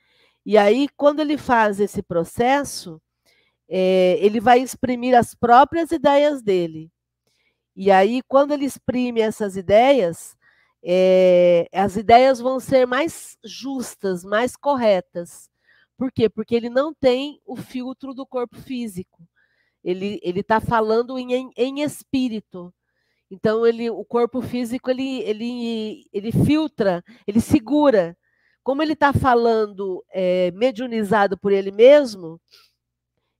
E 0.44 0.58
aí, 0.58 0.88
quando 0.96 1.20
ele 1.20 1.38
faz 1.38 1.80
esse 1.80 2.02
processo, 2.02 3.00
é, 3.68 4.18
ele 4.20 4.40
vai 4.40 4.60
exprimir 4.60 5.14
as 5.16 5.34
próprias 5.34 5.90
ideias 5.92 6.42
dele. 6.42 6.90
E 7.76 7.90
aí, 7.90 8.22
quando 8.28 8.52
ele 8.52 8.66
exprime 8.66 9.20
essas 9.20 9.56
ideias, 9.56 10.36
é, 10.84 11.68
as 11.72 11.96
ideias 11.96 12.40
vão 12.40 12.60
ser 12.60 12.86
mais 12.86 13.36
justas, 13.44 14.24
mais 14.24 14.56
corretas. 14.56 15.48
Por 15.96 16.10
quê? 16.12 16.28
Porque 16.28 16.54
ele 16.54 16.68
não 16.70 16.92
tem 16.92 17.40
o 17.46 17.56
filtro 17.56 18.12
do 18.14 18.26
corpo 18.26 18.56
físico. 18.60 19.22
Ele 19.82 20.20
está 20.22 20.60
falando 20.60 21.18
em, 21.18 21.50
em 21.56 21.82
espírito. 21.82 22.72
Então, 23.30 23.66
ele, 23.66 23.88
o 23.90 24.04
corpo 24.04 24.42
físico, 24.42 24.90
ele, 24.90 25.20
ele, 25.22 26.06
ele 26.12 26.30
filtra, 26.30 27.02
ele 27.26 27.40
segura. 27.40 28.16
Como 28.62 28.82
ele 28.82 28.92
está 28.92 29.12
falando 29.12 30.04
é, 30.12 30.50
mediunizado 30.52 31.36
por 31.38 31.50
ele 31.50 31.72
mesmo, 31.72 32.40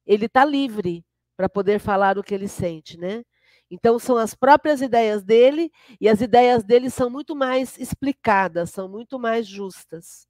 ele 0.06 0.26
está 0.26 0.44
livre 0.44 1.04
para 1.36 1.48
poder 1.48 1.78
falar 1.78 2.18
o 2.18 2.22
que 2.22 2.34
ele 2.34 2.48
sente, 2.48 2.98
né? 2.98 3.22
Então, 3.70 3.98
são 3.98 4.16
as 4.16 4.34
próprias 4.34 4.82
ideias 4.82 5.22
dele, 5.22 5.70
e 6.00 6.08
as 6.08 6.20
ideias 6.20 6.64
dele 6.64 6.90
são 6.90 7.08
muito 7.08 7.34
mais 7.36 7.78
explicadas, 7.78 8.70
são 8.70 8.88
muito 8.88 9.18
mais 9.18 9.46
justas. 9.46 10.26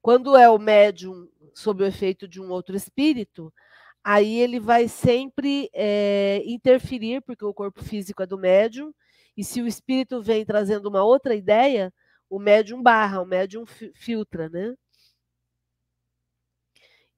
Quando 0.00 0.36
é 0.36 0.48
o 0.48 0.58
médium 0.58 1.28
sob 1.54 1.82
o 1.82 1.86
efeito 1.86 2.26
de 2.26 2.40
um 2.40 2.50
outro 2.50 2.76
espírito, 2.76 3.52
aí 4.10 4.40
ele 4.40 4.58
vai 4.58 4.88
sempre 4.88 5.68
é, 5.74 6.42
interferir, 6.46 7.20
porque 7.20 7.44
o 7.44 7.52
corpo 7.52 7.84
físico 7.84 8.22
é 8.22 8.26
do 8.26 8.38
médium, 8.38 8.90
e 9.36 9.44
se 9.44 9.60
o 9.60 9.66
espírito 9.66 10.22
vem 10.22 10.46
trazendo 10.46 10.88
uma 10.88 11.04
outra 11.04 11.34
ideia, 11.34 11.92
o 12.30 12.38
médium 12.38 12.82
barra, 12.82 13.20
o 13.20 13.26
médium 13.26 13.66
filtra, 13.66 14.48
né? 14.48 14.74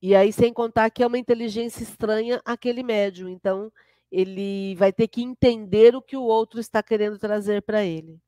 E 0.03 0.17
aí, 0.17 0.33
sem 0.33 0.53
contar 0.53 0.91
que 0.91 1.01
é 1.05 1.07
uma 1.07 1.19
inteligência 1.19 1.85
estranha 1.85 2.43
aquele 2.45 2.83
médium. 2.83 3.29
Então, 3.29 3.71
ele 4.11 4.75
vai 4.75 4.93
ter 4.93 5.07
que 5.07 5.23
entender 5.23 5.95
o 5.95 6.03
que 6.03 6.17
o 6.17 6.23
outro 6.23 6.59
está 6.59 6.83
querendo 6.83 7.21
trazer 7.21 7.63
para 7.63 7.85
ele. 7.85 8.19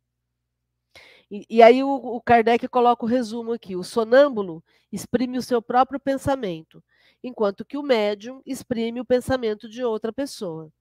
E, 1.28 1.44
e 1.50 1.62
aí 1.62 1.82
o, 1.82 1.88
o, 1.90 2.20
Kardec 2.20 2.68
coloca 2.68 3.04
o 3.04 3.08
resumo 3.08 3.52
aqui: 3.52 3.74
o 3.74 3.82
sonâmbulo 3.82 4.62
exprime 4.92 5.36
o 5.36 5.42
seu 5.42 5.60
próprio 5.60 5.98
pensamento, 5.98 6.80
enquanto 7.22 7.64
que 7.64 7.76
o 7.76 7.82
médium 7.82 8.42
exprime 8.44 9.00
o 9.00 9.04
pensamento 9.04 9.68
de 9.68 9.84
outra 9.84 10.12
pessoa. 10.12 10.72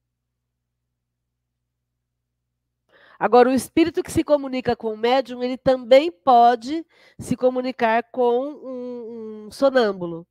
Agora, 3.19 3.49
o 3.49 3.53
espírito 3.53 4.01
que 4.01 4.11
se 4.11 4.23
comunica 4.23 4.75
com 4.75 4.93
o 4.93 4.97
médium, 4.97 5.43
ele 5.43 5.55
também 5.57 6.11
pode 6.11 6.83
se 7.19 7.37
comunicar 7.37 8.03
com 8.11 8.47
um, 8.47 9.45
um 9.45 9.51
sonâmbulo. 9.51 10.25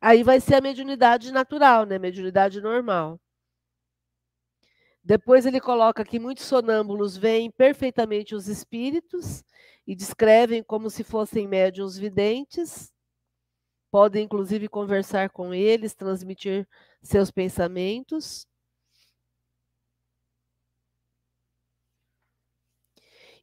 Aí 0.00 0.22
vai 0.22 0.40
ser 0.40 0.56
a 0.56 0.60
mediunidade 0.60 1.32
natural, 1.32 1.84
né? 1.86 1.98
Mediunidade 1.98 2.60
normal. 2.60 3.20
Depois 5.04 5.46
ele 5.46 5.60
coloca 5.60 6.04
que 6.04 6.18
muitos 6.18 6.44
sonâmbulos 6.46 7.16
veem 7.16 7.48
perfeitamente 7.48 8.34
os 8.34 8.48
espíritos 8.48 9.44
e 9.86 9.94
descrevem 9.94 10.64
como 10.64 10.90
se 10.90 11.04
fossem 11.04 11.46
médiuns 11.46 11.96
videntes. 11.96 12.92
Podem, 13.90 14.24
inclusive, 14.24 14.68
conversar 14.68 15.30
com 15.30 15.54
eles, 15.54 15.94
transmitir 15.94 16.66
seus 17.02 17.30
pensamentos. 17.30 18.46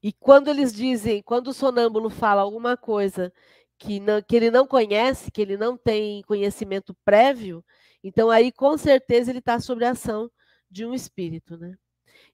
E 0.02 0.12
quando 0.14 0.50
eles 0.50 0.74
dizem, 0.74 1.24
quando 1.24 1.48
o 1.48 1.54
sonâmbulo 1.54 2.10
fala 2.10 2.42
alguma 2.42 2.76
coisa 2.76 3.32
que, 3.78 4.00
não, 4.00 4.22
que 4.22 4.36
ele 4.36 4.52
não 4.52 4.68
conhece, 4.68 5.32
que 5.32 5.42
ele 5.42 5.58
não 5.58 5.78
tem 5.78 6.22
conhecimento 6.24 6.94
prévio, 7.06 7.64
então 8.04 8.30
aí 8.30 8.52
com 8.52 8.78
certeza 8.78 9.32
ele 9.32 9.40
está 9.40 9.60
sob 9.60 9.84
a 9.86 9.92
ação 9.92 10.30
de 10.70 10.86
um 10.86 10.94
espírito, 10.94 11.58
né? 11.58 11.76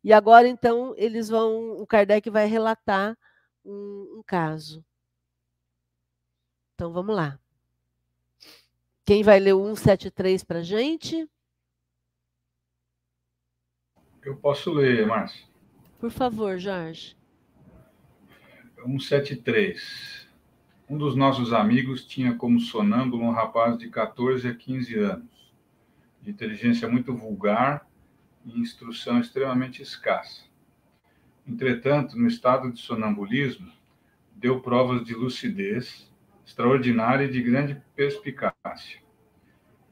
E 0.04 0.14
agora, 0.14 0.48
então, 0.48 0.94
eles 0.98 1.30
vão, 1.30 1.74
o 1.82 1.86
Kardec 1.88 2.30
vai 2.30 2.48
relatar 2.48 3.18
um, 3.66 4.20
um 4.20 4.24
caso. 4.26 4.84
Então, 6.74 6.92
vamos 6.94 7.16
lá. 7.16 7.40
Quem 9.10 9.24
vai 9.24 9.40
ler 9.40 9.54
o 9.54 9.76
173 9.76 10.44
para 10.44 10.60
a 10.60 10.62
gente? 10.62 11.28
Eu 14.22 14.38
posso 14.38 14.72
ler, 14.72 15.08
Márcio. 15.08 15.48
Por 15.98 16.12
favor, 16.12 16.60
Jorge. 16.60 17.18
173. 18.76 20.30
Um 20.88 20.96
dos 20.96 21.16
nossos 21.16 21.54
amigos 21.54 22.06
tinha 22.06 22.36
como 22.36 22.60
sonâmbulo 22.60 23.24
um 23.24 23.32
rapaz 23.32 23.80
de 23.80 23.90
14 23.90 24.48
a 24.48 24.54
15 24.54 25.00
anos, 25.00 25.56
de 26.22 26.30
inteligência 26.30 26.88
muito 26.88 27.12
vulgar 27.12 27.90
e 28.46 28.60
instrução 28.60 29.20
extremamente 29.20 29.82
escassa. 29.82 30.44
Entretanto, 31.48 32.16
no 32.16 32.28
estado 32.28 32.72
de 32.72 32.80
sonambulismo, 32.80 33.72
deu 34.36 34.62
provas 34.62 35.04
de 35.04 35.16
lucidez 35.16 36.08
extraordinária 36.50 37.26
e 37.26 37.32
de 37.32 37.44
grande 37.44 37.80
perspicácia. 37.96 39.00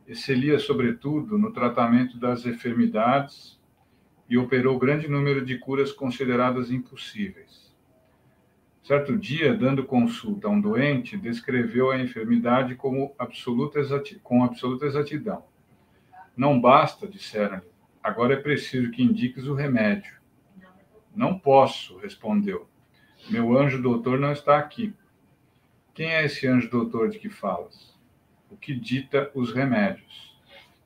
Excelia, 0.08 0.58
sobretudo, 0.58 1.38
no 1.38 1.54
tratamento 1.54 2.18
das 2.18 2.48
enfermidades 2.48 3.62
e 4.28 4.40
operou 4.40 4.80
grande 4.80 5.08
número 5.08 5.46
de 5.46 5.60
curas 5.60 5.92
consideradas 5.92 6.72
impossíveis. 6.72 7.72
Certo 8.82 9.16
dia, 9.16 9.54
dando 9.54 9.86
consulta 9.86 10.48
a 10.48 10.50
um 10.50 10.60
doente, 10.60 11.16
descreveu 11.16 11.92
a 11.92 12.00
enfermidade 12.00 12.74
como 12.74 13.14
absoluta 13.20 13.80
com 14.24 14.44
absoluta 14.44 14.88
exatidão. 14.88 15.46
Não 16.36 16.60
basta, 16.60 17.08
disseram-lhe, 17.08 17.70
Agora 18.02 18.34
é 18.34 18.38
preciso 18.38 18.90
que 18.90 19.04
indiques 19.04 19.46
o 19.46 19.54
remédio. 19.54 20.16
Não 21.16 21.38
posso, 21.38 21.98
respondeu. 21.98 22.68
Meu 23.30 23.56
anjo 23.58 23.82
doutor 23.82 24.18
não 24.18 24.32
está 24.32 24.58
aqui. 24.58 24.94
Quem 25.98 26.14
é 26.14 26.24
esse 26.24 26.46
anjo 26.46 26.70
doutor 26.70 27.10
de 27.10 27.18
que 27.18 27.28
falas? 27.28 27.98
O 28.52 28.56
que 28.56 28.76
dita 28.76 29.32
os 29.34 29.52
remédios. 29.52 30.38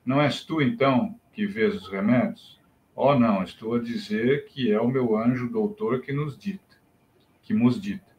Não 0.06 0.18
és 0.18 0.42
tu, 0.42 0.62
então, 0.62 1.20
que 1.34 1.46
vês 1.46 1.74
os 1.74 1.86
remédios? 1.86 2.58
Oh, 2.96 3.14
não, 3.14 3.42
estou 3.42 3.74
a 3.74 3.78
dizer 3.78 4.46
que 4.46 4.72
é 4.72 4.80
o 4.80 4.88
meu 4.88 5.14
anjo 5.14 5.50
doutor 5.50 6.00
que 6.00 6.14
nos 6.14 6.38
dita, 6.38 6.78
que 7.42 7.52
nos 7.52 7.78
dita. 7.78 8.10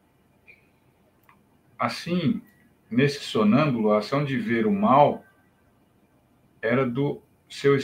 Assim, 1.79 2.43
nesse 2.91 3.21
sonâmbulo, 3.21 3.91
a 3.91 3.97
ação 3.97 4.23
de 4.23 4.37
ver 4.37 4.67
o 4.67 4.71
mal 4.71 5.25
era 6.61 6.85
do 6.85 7.23
seu, 7.49 7.75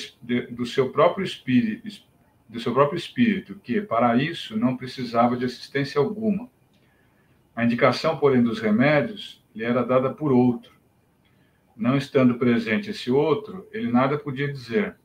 do 0.52 0.68
seu 0.68 0.92
próprio 0.92 1.26
espírito, 1.26 2.04
do 2.48 2.60
seu 2.60 2.76
próprio 2.76 3.00
espírito, 3.00 3.56
que 3.56 3.82
para 3.82 4.16
isso 4.18 4.56
não 4.56 4.78
precisava 4.78 5.36
de 5.36 5.46
assistência 5.46 6.00
alguma. 6.00 6.48
A 7.60 7.66
indicação, 7.66 8.18
porém, 8.18 8.42
dos 8.42 8.62
remédios 8.62 9.46
lhe 9.54 9.66
era 9.66 9.84
dada 9.84 10.14
por 10.14 10.32
outro. 10.32 10.72
Não 11.76 11.98
estando 11.98 12.36
presente 12.36 12.90
esse 12.90 13.12
outro, 13.12 13.68
ele 13.74 13.92
nada 13.92 14.18
podia 14.18 14.50
dizer. 14.50 14.96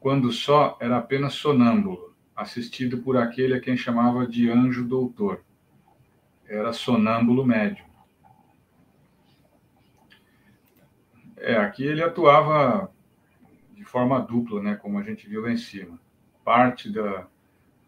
Quando 0.00 0.32
só 0.32 0.78
era 0.80 0.96
apenas 0.96 1.34
sonâmbulo, 1.34 2.16
assistido 2.34 3.02
por 3.02 3.18
aquele 3.18 3.52
a 3.52 3.60
quem 3.60 3.76
chamava 3.76 4.26
de 4.26 4.48
anjo 4.48 4.86
doutor. 4.86 5.44
Era 6.48 6.72
sonâmbulo 6.72 7.44
médium. 7.44 7.84
É, 11.36 11.56
aqui 11.56 11.84
ele 11.84 12.02
atuava 12.02 12.90
de 13.74 13.84
forma 13.84 14.18
dupla, 14.18 14.62
né, 14.62 14.76
como 14.76 14.98
a 14.98 15.02
gente 15.02 15.28
viu 15.28 15.42
lá 15.42 15.52
em 15.52 15.58
cima. 15.58 16.00
Parte 16.42 16.90
da, 16.90 17.26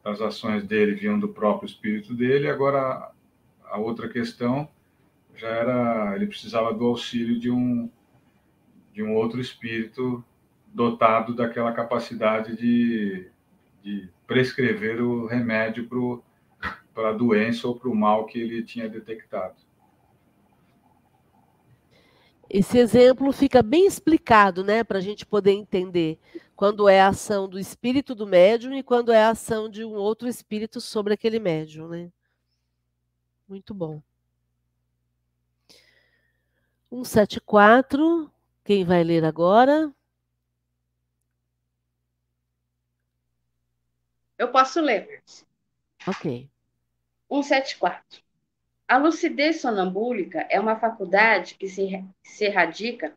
das 0.05 0.21
ações 0.21 0.63
dele 0.63 0.93
vinham 0.93 1.19
do 1.19 1.31
próprio 1.31 1.67
espírito 1.67 2.13
dele, 2.13 2.51
agora 2.51 3.16
a 3.67 3.79
outra 3.79 4.09
questão 4.09 4.69
já 5.35 5.49
era 5.49 6.17
ele 6.17 6.27
precisava 6.27 6.73
do 6.73 6.87
auxílio 6.87 7.39
de 7.39 7.51
um 7.51 7.91
de 8.93 9.03
um 9.03 9.15
outro 9.15 9.41
espírito 9.41 10.25
dotado 10.73 11.35
daquela 11.35 11.73
capacidade 11.73 12.57
de, 12.57 13.31
de 13.83 14.09
prescrever 14.27 15.03
o 15.03 15.27
remédio 15.27 15.89
para 16.95 17.11
a 17.11 17.13
doença 17.13 17.69
ou 17.69 17.79
para 17.79 17.91
o 17.91 17.95
mal 17.95 18.25
que 18.25 18.39
ele 18.39 18.63
tinha 18.63 18.89
detectado. 18.89 19.55
Esse 22.49 22.79
exemplo 22.79 23.33
fica 23.33 23.63
bem 23.63 23.87
explicado, 23.87 24.63
né, 24.63 24.85
para 24.85 24.99
a 24.99 25.01
gente 25.03 25.27
poder 25.27 25.53
entender 25.53 26.19
quando 26.55 26.89
é 26.89 27.01
a 27.01 27.09
ação 27.09 27.49
do 27.49 27.59
espírito 27.59 28.15
do 28.15 28.27
médium 28.27 28.73
e 28.73 28.83
quando 28.83 29.13
é 29.13 29.25
a 29.25 29.31
ação 29.31 29.69
de 29.69 29.85
um 29.85 29.95
outro 29.95 30.29
espírito 30.29 30.81
sobre 30.81 31.13
aquele 31.13 31.39
médium, 31.39 31.89
né? 31.89 32.11
Muito 33.49 33.73
bom. 33.73 34.03
174, 36.91 38.31
quem 38.65 38.85
vai 38.85 39.05
ler 39.05 39.25
agora? 39.25 39.93
Eu 44.39 44.51
posso 44.51 44.81
ler. 44.81 45.23
Ok. 46.07 46.49
174. 47.29 48.23
A 48.89 48.99
lucidez 48.99 49.61
sonambúlica 49.61 50.47
é 50.49 50.61
uma 50.61 50.79
faculdade 50.79 51.57
que 51.57 51.69
se, 51.69 52.05
se 52.23 52.49
radica 52.49 53.17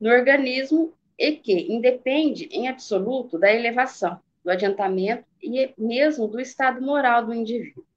no 0.00 0.10
organismo 0.10 0.92
e 1.16 1.32
que 1.36 1.72
independe 1.72 2.46
em 2.46 2.68
absoluto 2.68 3.38
da 3.38 3.52
elevação, 3.52 4.20
do 4.44 4.50
adiantamento 4.50 5.24
e 5.42 5.72
mesmo 5.78 6.26
do 6.26 6.40
estado 6.40 6.80
moral 6.80 7.26
do 7.26 7.34
indivíduo. 7.34 7.87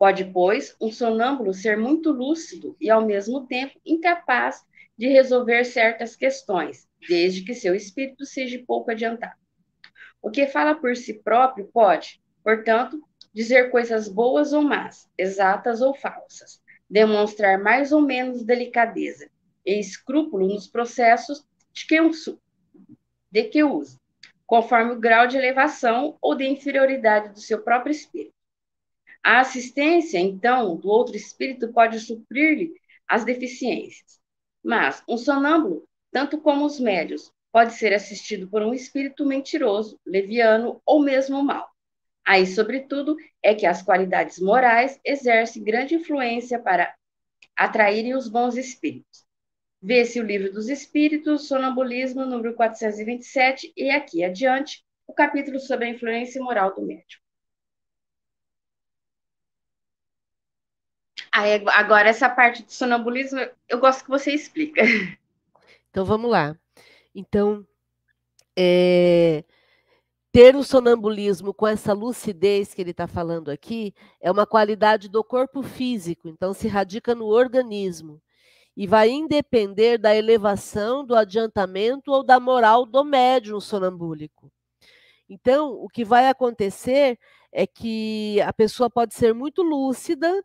Pode, 0.00 0.24
pois, 0.24 0.74
um 0.80 0.90
sonâmbulo 0.90 1.52
ser 1.52 1.76
muito 1.76 2.10
lúcido 2.10 2.74
e, 2.80 2.88
ao 2.88 3.04
mesmo 3.04 3.46
tempo, 3.46 3.78
incapaz 3.84 4.64
de 4.96 5.08
resolver 5.08 5.62
certas 5.62 6.16
questões, 6.16 6.88
desde 7.06 7.42
que 7.42 7.52
seu 7.52 7.74
espírito 7.74 8.24
seja 8.24 8.64
pouco 8.66 8.90
adiantado. 8.90 9.38
O 10.22 10.30
que 10.30 10.46
fala 10.46 10.74
por 10.74 10.96
si 10.96 11.22
próprio 11.22 11.66
pode, 11.66 12.18
portanto, 12.42 12.98
dizer 13.30 13.70
coisas 13.70 14.08
boas 14.08 14.54
ou 14.54 14.62
más, 14.62 15.06
exatas 15.18 15.82
ou 15.82 15.92
falsas, 15.92 16.62
demonstrar 16.88 17.58
mais 17.58 17.92
ou 17.92 18.00
menos 18.00 18.42
delicadeza 18.42 19.28
e 19.66 19.78
escrúpulo 19.78 20.48
nos 20.48 20.66
processos 20.66 21.46
de 21.74 21.86
que, 21.86 21.98
de 23.30 23.44
que 23.44 23.62
usa, 23.62 24.00
conforme 24.46 24.92
o 24.92 24.98
grau 24.98 25.26
de 25.26 25.36
elevação 25.36 26.16
ou 26.22 26.34
de 26.34 26.48
inferioridade 26.48 27.34
do 27.34 27.40
seu 27.40 27.60
próprio 27.60 27.92
espírito. 27.92 28.39
A 29.22 29.40
assistência, 29.40 30.18
então, 30.18 30.76
do 30.76 30.88
outro 30.88 31.16
espírito 31.16 31.72
pode 31.72 32.00
suprir-lhe 32.00 32.72
as 33.08 33.24
deficiências. 33.24 34.18
Mas 34.62 35.02
um 35.08 35.16
sonâmbulo, 35.16 35.86
tanto 36.10 36.40
como 36.40 36.64
os 36.64 36.78
médios, 36.80 37.32
pode 37.52 37.74
ser 37.74 37.92
assistido 37.92 38.48
por 38.48 38.62
um 38.62 38.72
espírito 38.74 39.26
mentiroso, 39.26 39.98
leviano 40.06 40.80
ou 40.86 41.02
mesmo 41.02 41.42
mau. 41.42 41.68
Aí, 42.24 42.46
sobretudo, 42.46 43.16
é 43.42 43.54
que 43.54 43.66
as 43.66 43.82
qualidades 43.82 44.38
morais 44.38 45.00
exercem 45.04 45.64
grande 45.64 45.94
influência 45.96 46.58
para 46.58 46.94
atraírem 47.56 48.14
os 48.14 48.28
bons 48.28 48.56
espíritos. 48.56 49.24
vê-se 49.82 50.20
o 50.20 50.24
Livro 50.24 50.52
dos 50.52 50.68
Espíritos, 50.68 51.48
Sonambulismo, 51.48 52.24
número 52.26 52.54
427, 52.54 53.72
e 53.76 53.90
aqui 53.90 54.24
adiante, 54.24 54.84
o 55.06 55.12
capítulo 55.12 55.58
sobre 55.60 55.86
a 55.86 55.90
influência 55.90 56.42
moral 56.42 56.74
do 56.74 56.82
médium. 56.82 57.20
Aí, 61.32 61.62
agora, 61.68 62.08
essa 62.08 62.28
parte 62.28 62.62
do 62.62 62.72
sonambulismo, 62.72 63.40
eu 63.68 63.78
gosto 63.78 64.04
que 64.04 64.10
você 64.10 64.32
explica. 64.32 64.82
Então, 65.90 66.04
vamos 66.04 66.30
lá. 66.30 66.56
Então, 67.12 67.66
é, 68.56 69.44
ter 70.32 70.54
o 70.54 70.62
sonambulismo 70.62 71.52
com 71.52 71.66
essa 71.66 71.92
lucidez 71.92 72.72
que 72.72 72.80
ele 72.80 72.92
está 72.92 73.08
falando 73.08 73.50
aqui 73.50 73.92
é 74.20 74.30
uma 74.30 74.46
qualidade 74.46 75.08
do 75.08 75.24
corpo 75.24 75.62
físico, 75.62 76.28
então 76.28 76.54
se 76.54 76.68
radica 76.68 77.14
no 77.14 77.26
organismo 77.26 78.22
e 78.76 78.86
vai 78.86 79.10
independer 79.10 79.98
da 79.98 80.14
elevação, 80.14 81.04
do 81.04 81.16
adiantamento 81.16 82.12
ou 82.12 82.22
da 82.22 82.38
moral 82.38 82.86
do 82.86 83.04
médium 83.04 83.60
sonambúlico. 83.60 84.50
Então, 85.28 85.72
o 85.72 85.88
que 85.88 86.04
vai 86.04 86.28
acontecer 86.28 87.18
é 87.52 87.66
que 87.66 88.40
a 88.42 88.52
pessoa 88.52 88.88
pode 88.88 89.14
ser 89.14 89.34
muito 89.34 89.62
lúcida 89.62 90.44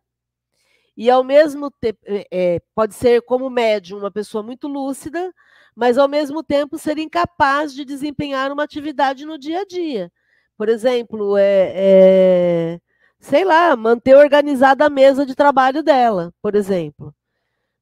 e, 0.96 1.10
ao 1.10 1.22
mesmo 1.24 1.70
tempo, 1.70 1.98
é, 2.06 2.60
pode 2.74 2.94
ser 2.94 3.22
como 3.22 3.50
médium, 3.50 3.98
uma 3.98 4.10
pessoa 4.10 4.42
muito 4.42 4.66
lúcida, 4.68 5.32
mas, 5.74 5.98
ao 5.98 6.08
mesmo 6.08 6.42
tempo, 6.42 6.78
ser 6.78 6.98
incapaz 6.98 7.74
de 7.74 7.84
desempenhar 7.84 8.50
uma 8.52 8.64
atividade 8.64 9.26
no 9.26 9.38
dia 9.38 9.60
a 9.60 9.64
dia. 9.66 10.10
Por 10.56 10.68
exemplo, 10.68 11.36
é, 11.36 11.72
é 11.76 12.80
sei 13.20 13.44
lá, 13.44 13.74
manter 13.76 14.16
organizada 14.16 14.86
a 14.86 14.90
mesa 14.90 15.26
de 15.26 15.34
trabalho 15.34 15.82
dela, 15.82 16.32
por 16.42 16.54
exemplo. 16.54 17.14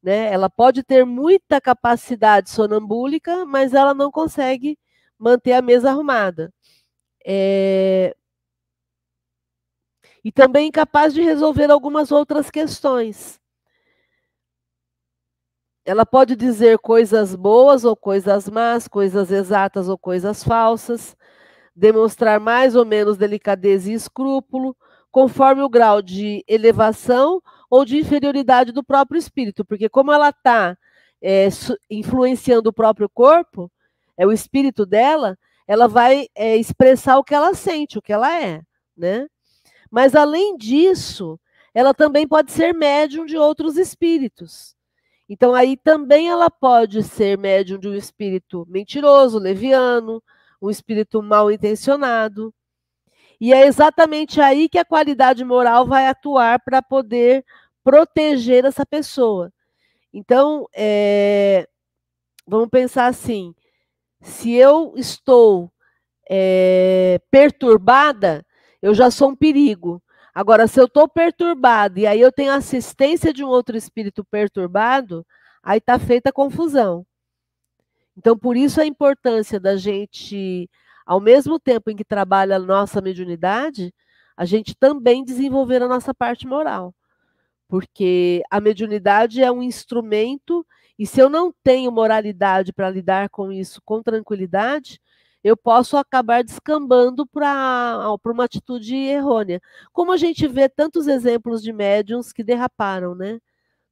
Né? 0.02 0.32
Ela 0.32 0.50
pode 0.50 0.82
ter 0.82 1.04
muita 1.04 1.60
capacidade 1.60 2.50
sonambúlica, 2.50 3.46
mas 3.46 3.74
ela 3.74 3.94
não 3.94 4.10
consegue 4.10 4.78
manter 5.18 5.52
a 5.54 5.62
mesa 5.62 5.90
arrumada. 5.90 6.52
É... 7.26 8.14
E 10.24 10.32
também 10.32 10.68
incapaz 10.68 11.12
de 11.12 11.20
resolver 11.20 11.70
algumas 11.70 12.10
outras 12.10 12.50
questões. 12.50 13.38
Ela 15.84 16.06
pode 16.06 16.34
dizer 16.34 16.78
coisas 16.78 17.34
boas 17.34 17.84
ou 17.84 17.94
coisas 17.94 18.48
más, 18.48 18.88
coisas 18.88 19.30
exatas 19.30 19.86
ou 19.86 19.98
coisas 19.98 20.42
falsas, 20.42 21.14
demonstrar 21.76 22.40
mais 22.40 22.74
ou 22.74 22.86
menos 22.86 23.18
delicadeza 23.18 23.90
e 23.90 23.94
escrúpulo, 23.94 24.74
conforme 25.10 25.62
o 25.62 25.68
grau 25.68 26.00
de 26.00 26.42
elevação 26.48 27.42
ou 27.68 27.84
de 27.84 27.98
inferioridade 27.98 28.72
do 28.72 28.82
próprio 28.82 29.18
espírito, 29.18 29.64
porque 29.64 29.88
como 29.88 30.10
ela 30.10 30.30
está 30.30 30.76
é, 31.20 31.48
influenciando 31.90 32.70
o 32.70 32.72
próprio 32.72 33.08
corpo, 33.08 33.70
é 34.16 34.26
o 34.26 34.32
espírito 34.32 34.86
dela, 34.86 35.38
ela 35.66 35.86
vai 35.86 36.28
é, 36.34 36.56
expressar 36.56 37.18
o 37.18 37.24
que 37.24 37.34
ela 37.34 37.54
sente, 37.54 37.98
o 37.98 38.02
que 38.02 38.12
ela 38.12 38.32
é, 38.40 38.62
né? 38.96 39.26
Mas 39.90 40.14
além 40.14 40.56
disso, 40.56 41.38
ela 41.74 41.92
também 41.92 42.26
pode 42.26 42.52
ser 42.52 42.72
médium 42.72 43.26
de 43.26 43.36
outros 43.36 43.76
espíritos. 43.76 44.74
Então 45.28 45.54
aí 45.54 45.76
também 45.76 46.28
ela 46.28 46.50
pode 46.50 47.02
ser 47.02 47.38
médium 47.38 47.78
de 47.78 47.88
um 47.88 47.94
espírito 47.94 48.66
mentiroso, 48.68 49.38
leviano, 49.38 50.22
um 50.60 50.70
espírito 50.70 51.22
mal 51.22 51.50
intencionado. 51.50 52.54
E 53.40 53.52
é 53.52 53.66
exatamente 53.66 54.40
aí 54.40 54.68
que 54.68 54.78
a 54.78 54.84
qualidade 54.84 55.44
moral 55.44 55.86
vai 55.86 56.06
atuar 56.06 56.60
para 56.60 56.80
poder 56.80 57.44
proteger 57.82 58.64
essa 58.64 58.86
pessoa. 58.86 59.52
Então, 60.12 60.66
é, 60.74 61.68
vamos 62.46 62.68
pensar 62.68 63.06
assim: 63.06 63.54
se 64.20 64.52
eu 64.52 64.94
estou 64.96 65.70
é, 66.30 67.20
perturbada, 67.30 68.46
eu 68.84 68.94
já 68.94 69.10
sou 69.10 69.30
um 69.30 69.36
perigo. 69.36 70.02
Agora, 70.34 70.66
se 70.66 70.80
eu 70.80 70.86
estou 70.86 71.08
perturbada 71.08 71.98
e 72.00 72.06
aí 72.06 72.20
eu 72.20 72.32
tenho 72.32 72.52
assistência 72.52 73.32
de 73.32 73.44
um 73.44 73.48
outro 73.48 73.76
espírito 73.76 74.24
perturbado, 74.24 75.26
aí 75.62 75.78
está 75.78 75.98
feita 75.98 76.30
a 76.30 76.32
confusão. 76.32 77.06
Então, 78.16 78.36
por 78.38 78.56
isso 78.56 78.80
a 78.80 78.86
importância 78.86 79.58
da 79.58 79.76
gente, 79.76 80.68
ao 81.06 81.20
mesmo 81.20 81.58
tempo 81.58 81.90
em 81.90 81.96
que 81.96 82.04
trabalha 82.04 82.56
a 82.56 82.60
nossa 82.60 83.00
mediunidade, 83.00 83.92
a 84.36 84.44
gente 84.44 84.74
também 84.74 85.24
desenvolver 85.24 85.82
a 85.82 85.88
nossa 85.88 86.12
parte 86.12 86.46
moral 86.46 86.94
porque 87.74 88.42
a 88.50 88.60
mediunidade 88.60 89.42
é 89.42 89.50
um 89.50 89.62
instrumento 89.62 90.64
e 90.98 91.06
se 91.06 91.20
eu 91.20 91.28
não 91.28 91.52
tenho 91.64 91.90
moralidade 91.90 92.72
para 92.72 92.90
lidar 92.90 93.28
com 93.30 93.50
isso 93.50 93.80
com 93.84 94.02
tranquilidade, 94.02 95.00
eu 95.44 95.56
posso 95.56 95.96
acabar 95.98 96.42
descambando 96.42 97.26
para 97.26 98.08
uma 98.26 98.44
atitude 98.44 98.96
errônea. 98.96 99.60
Como 99.92 100.10
a 100.12 100.16
gente 100.16 100.48
vê 100.48 100.68
tantos 100.68 101.06
exemplos 101.06 101.62
de 101.62 101.72
médiums 101.72 102.32
que 102.32 102.42
derraparam, 102.42 103.14
né? 103.14 103.38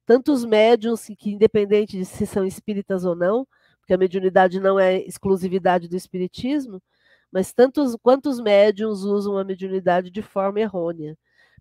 Tantos 0.05 0.45
médiums 0.45 1.05
que, 1.17 1.31
independente 1.31 1.97
de 1.97 2.05
se 2.05 2.25
são 2.25 2.45
espíritas 2.45 3.05
ou 3.05 3.15
não, 3.15 3.47
porque 3.79 3.93
a 3.93 3.97
mediunidade 3.97 4.59
não 4.59 4.79
é 4.79 4.97
exclusividade 5.01 5.87
do 5.87 5.95
espiritismo, 5.95 6.81
mas 7.31 7.53
tantos 7.53 7.95
quantos 8.01 8.39
médiums 8.39 9.03
usam 9.03 9.37
a 9.37 9.43
mediunidade 9.43 10.09
de 10.11 10.21
forma 10.21 10.59
errônea 10.59 11.17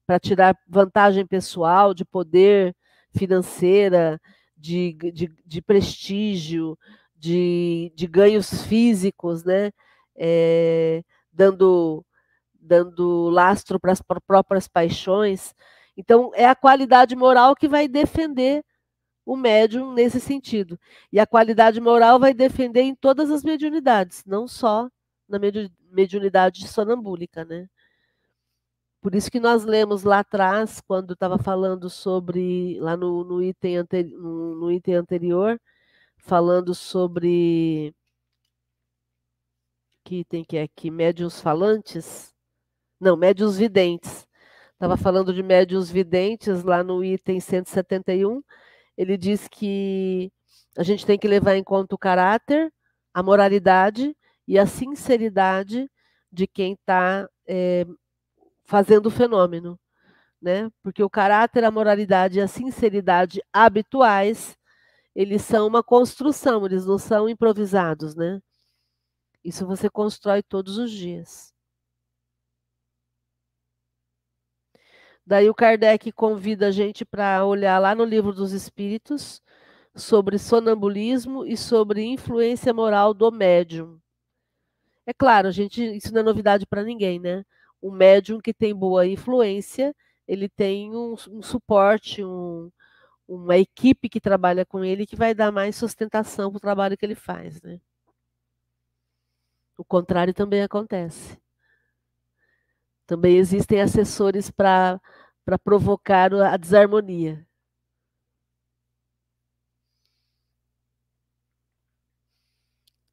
para 0.06 0.18
tirar 0.20 0.56
vantagem 0.68 1.26
pessoal, 1.26 1.94
de 1.94 2.04
poder 2.04 2.74
financeira, 3.14 4.20
de, 4.56 4.94
de, 5.12 5.32
de 5.46 5.62
prestígio, 5.62 6.78
de, 7.16 7.92
de, 7.94 8.06
ganhos 8.06 8.64
físicos, 8.64 9.44
né? 9.44 9.70
É, 10.16 11.02
dando, 11.32 12.04
dando 12.54 13.28
lastro 13.30 13.80
para 13.80 13.92
as 13.92 14.02
próprias 14.26 14.68
paixões. 14.68 15.54
Então, 15.96 16.30
é 16.34 16.46
a 16.46 16.54
qualidade 16.54 17.16
moral 17.16 17.54
que 17.54 17.68
vai 17.68 17.88
defender 17.88 18.64
o 19.24 19.36
médium 19.36 19.92
nesse 19.92 20.20
sentido. 20.20 20.78
E 21.12 21.20
a 21.20 21.26
qualidade 21.26 21.80
moral 21.80 22.18
vai 22.18 22.34
defender 22.34 22.82
em 22.82 22.94
todas 22.94 23.30
as 23.30 23.42
mediunidades, 23.42 24.24
não 24.26 24.48
só 24.48 24.88
na 25.28 25.38
mediunidade 25.90 26.66
sonambúlica, 26.68 27.44
né? 27.44 27.68
Por 29.02 29.16
isso 29.16 29.30
que 29.30 29.40
nós 29.40 29.64
lemos 29.64 30.04
lá 30.04 30.20
atrás, 30.20 30.80
quando 30.80 31.14
estava 31.14 31.36
falando 31.36 31.90
sobre, 31.90 32.78
lá 32.80 32.96
no, 32.96 33.24
no, 33.24 33.42
item 33.42 33.84
no, 34.12 34.54
no 34.54 34.70
item 34.70 34.94
anterior, 34.94 35.60
falando 36.18 36.74
sobre. 36.74 37.92
Que 40.04 40.20
item 40.20 40.44
que 40.44 40.56
é 40.56 40.62
aqui? 40.62 40.90
Médiuns 40.90 41.40
falantes? 41.40 42.34
Não, 43.00 43.16
médiuns 43.16 43.56
videntes. 43.56 44.26
Estava 44.72 44.96
falando 44.96 45.32
de 45.32 45.42
médiuns 45.42 45.90
videntes 45.90 46.62
lá 46.64 46.82
no 46.82 47.04
item 47.04 47.38
171. 47.40 48.42
Ele 48.96 49.16
diz 49.16 49.46
que 49.48 50.32
a 50.76 50.82
gente 50.82 51.06
tem 51.06 51.18
que 51.18 51.28
levar 51.28 51.56
em 51.56 51.62
conta 51.62 51.94
o 51.94 51.98
caráter, 51.98 52.72
a 53.14 53.22
moralidade 53.22 54.16
e 54.46 54.58
a 54.58 54.66
sinceridade 54.66 55.88
de 56.30 56.46
quem 56.46 56.72
está 56.74 57.28
é, 57.46 57.86
fazendo 58.64 59.06
o 59.06 59.10
fenômeno, 59.10 59.78
né? 60.40 60.70
Porque 60.82 61.02
o 61.02 61.10
caráter, 61.10 61.64
a 61.64 61.70
moralidade 61.70 62.38
e 62.38 62.42
a 62.42 62.48
sinceridade 62.48 63.42
habituais, 63.52 64.56
eles 65.14 65.42
são 65.42 65.66
uma 65.66 65.82
construção, 65.82 66.64
eles 66.66 66.86
não 66.86 66.98
são 66.98 67.28
improvisados, 67.28 68.16
né? 68.16 68.40
Isso 69.44 69.66
você 69.66 69.90
constrói 69.90 70.42
todos 70.42 70.78
os 70.78 70.90
dias. 70.90 71.52
Daí 75.26 75.48
o 75.48 75.54
Kardec 75.54 76.10
convida 76.12 76.68
a 76.68 76.70
gente 76.70 77.04
para 77.04 77.44
olhar 77.44 77.78
lá 77.78 77.94
no 77.94 78.04
livro 78.04 78.32
dos 78.32 78.52
Espíritos 78.52 79.40
sobre 79.94 80.38
sonambulismo 80.38 81.44
e 81.46 81.56
sobre 81.56 82.02
influência 82.02 82.72
moral 82.74 83.14
do 83.14 83.30
médium. 83.30 84.00
É 85.06 85.12
claro, 85.12 85.50
gente, 85.50 85.82
isso 85.96 86.12
não 86.12 86.20
é 86.20 86.24
novidade 86.24 86.66
para 86.66 86.82
ninguém, 86.84 87.18
né? 87.20 87.44
um 87.82 87.90
médium 87.90 88.40
que 88.40 88.54
tem 88.54 88.74
boa 88.74 89.06
influência, 89.06 89.94
ele 90.26 90.48
tem 90.48 90.94
um, 90.94 91.14
um 91.30 91.42
suporte, 91.42 92.24
um, 92.24 92.70
uma 93.28 93.58
equipe 93.58 94.08
que 94.08 94.20
trabalha 94.20 94.64
com 94.64 94.84
ele 94.84 95.06
que 95.06 95.16
vai 95.16 95.34
dar 95.34 95.52
mais 95.52 95.76
sustentação 95.76 96.50
para 96.50 96.58
o 96.58 96.60
trabalho 96.60 96.96
que 96.96 97.04
ele 97.04 97.16
faz. 97.16 97.60
Né? 97.62 97.80
O 99.76 99.84
contrário 99.84 100.34
também 100.34 100.62
acontece. 100.62 101.40
Também 103.06 103.36
existem 103.36 103.80
assessores 103.80 104.50
para 104.50 105.00
provocar 105.64 106.32
a 106.34 106.56
desarmonia. 106.56 107.46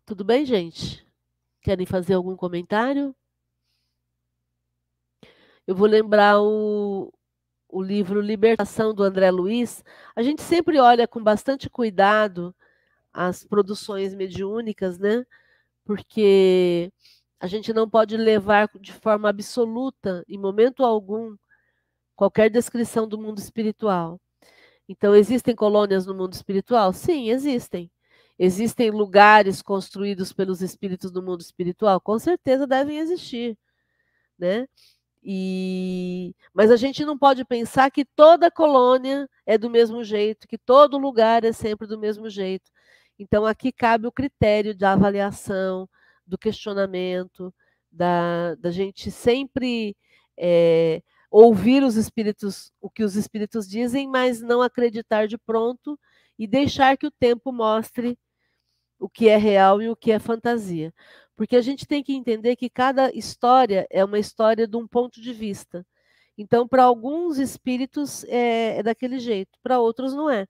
Tudo 0.05 0.23
bem, 0.23 0.45
gente? 0.45 1.05
Querem 1.61 1.85
fazer 1.85 2.15
algum 2.15 2.35
comentário? 2.35 3.15
Eu 5.67 5.75
vou 5.75 5.87
lembrar 5.87 6.41
o, 6.41 7.13
o 7.67 7.81
livro 7.81 8.19
Libertação 8.19 8.93
do 8.93 9.03
André 9.03 9.29
Luiz. 9.29 9.83
A 10.15 10.23
gente 10.23 10.41
sempre 10.41 10.79
olha 10.79 11.07
com 11.07 11.23
bastante 11.23 11.69
cuidado 11.69 12.55
as 13.13 13.43
produções 13.43 14.15
mediúnicas, 14.15 14.97
né? 14.97 15.25
Porque 15.89 16.91
a 17.39 17.47
gente 17.47 17.73
não 17.73 17.89
pode 17.89 18.15
levar 18.15 18.69
de 18.79 18.93
forma 18.93 19.27
absoluta, 19.27 20.23
em 20.27 20.37
momento 20.37 20.85
algum, 20.85 21.35
qualquer 22.15 22.47
descrição 22.51 23.07
do 23.07 23.17
mundo 23.17 23.39
espiritual. 23.39 24.21
Então, 24.87 25.15
existem 25.15 25.55
colônias 25.55 26.05
no 26.05 26.13
mundo 26.13 26.33
espiritual? 26.33 26.93
Sim, 26.93 27.31
existem. 27.31 27.89
Existem 28.37 28.91
lugares 28.91 29.63
construídos 29.63 30.31
pelos 30.31 30.61
espíritos 30.61 31.09
do 31.09 31.23
mundo 31.23 31.41
espiritual? 31.41 31.99
Com 31.99 32.19
certeza 32.19 32.67
devem 32.67 32.99
existir, 32.99 33.57
né? 34.37 34.67
E 35.23 36.35
mas 36.53 36.71
a 36.71 36.77
gente 36.77 37.03
não 37.03 37.17
pode 37.17 37.43
pensar 37.45 37.89
que 37.91 38.05
toda 38.05 38.51
colônia 38.51 39.27
é 39.45 39.57
do 39.57 39.71
mesmo 39.71 40.03
jeito, 40.03 40.47
que 40.47 40.57
todo 40.57 40.99
lugar 40.99 41.43
é 41.43 41.51
sempre 41.51 41.87
do 41.87 41.97
mesmo 41.99 42.29
jeito. 42.29 42.71
Então 43.19 43.45
aqui 43.45 43.71
cabe 43.71 44.07
o 44.07 44.11
critério 44.11 44.75
da 44.75 44.93
avaliação, 44.93 45.87
do 46.25 46.37
questionamento, 46.37 47.53
da, 47.91 48.55
da 48.55 48.71
gente 48.71 49.11
sempre 49.11 49.95
é, 50.37 51.01
ouvir 51.29 51.83
os 51.83 51.95
espíritos, 51.95 52.71
o 52.81 52.89
que 52.89 53.03
os 53.03 53.15
espíritos 53.15 53.67
dizem, 53.67 54.07
mas 54.07 54.41
não 54.41 54.61
acreditar 54.61 55.27
de 55.27 55.37
pronto 55.37 55.99
e 56.37 56.47
deixar 56.47 56.97
que 56.97 57.07
o 57.07 57.11
tempo 57.11 57.51
mostre 57.51 58.17
o 58.99 59.09
que 59.09 59.27
é 59.29 59.37
real 59.37 59.81
e 59.81 59.89
o 59.89 59.95
que 59.95 60.11
é 60.11 60.19
fantasia. 60.19 60.93
Porque 61.35 61.55
a 61.55 61.61
gente 61.61 61.85
tem 61.87 62.03
que 62.03 62.13
entender 62.13 62.55
que 62.55 62.69
cada 62.69 63.11
história 63.15 63.87
é 63.89 64.03
uma 64.03 64.19
história 64.19 64.67
de 64.67 64.77
um 64.77 64.87
ponto 64.87 65.21
de 65.21 65.33
vista. 65.33 65.85
Então, 66.37 66.67
para 66.67 66.83
alguns 66.83 67.37
espíritos 67.37 68.23
é, 68.25 68.79
é 68.79 68.83
daquele 68.83 69.19
jeito, 69.19 69.57
para 69.61 69.79
outros 69.79 70.13
não 70.13 70.29
é. 70.29 70.47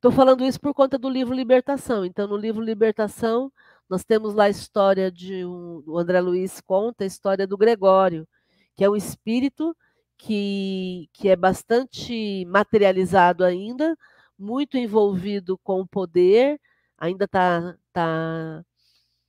Estou 0.00 0.10
falando 0.10 0.46
isso 0.46 0.58
por 0.58 0.72
conta 0.72 0.96
do 0.96 1.10
livro 1.10 1.34
Libertação. 1.34 2.06
Então, 2.06 2.26
no 2.26 2.34
livro 2.34 2.62
Libertação, 2.62 3.52
nós 3.86 4.02
temos 4.02 4.32
lá 4.32 4.44
a 4.44 4.48
história 4.48 5.12
de 5.12 5.44
um, 5.44 5.82
o 5.86 5.98
André 5.98 6.22
Luiz 6.22 6.58
conta 6.58 7.04
a 7.04 7.06
história 7.06 7.46
do 7.46 7.58
Gregório, 7.58 8.26
que 8.74 8.82
é 8.82 8.88
um 8.88 8.96
espírito 8.96 9.76
que, 10.16 11.10
que 11.12 11.28
é 11.28 11.36
bastante 11.36 12.46
materializado 12.46 13.44
ainda, 13.44 13.94
muito 14.38 14.78
envolvido 14.78 15.58
com 15.58 15.82
o 15.82 15.86
poder, 15.86 16.58
ainda 16.96 17.26
está 17.26 17.76
tá 17.92 18.64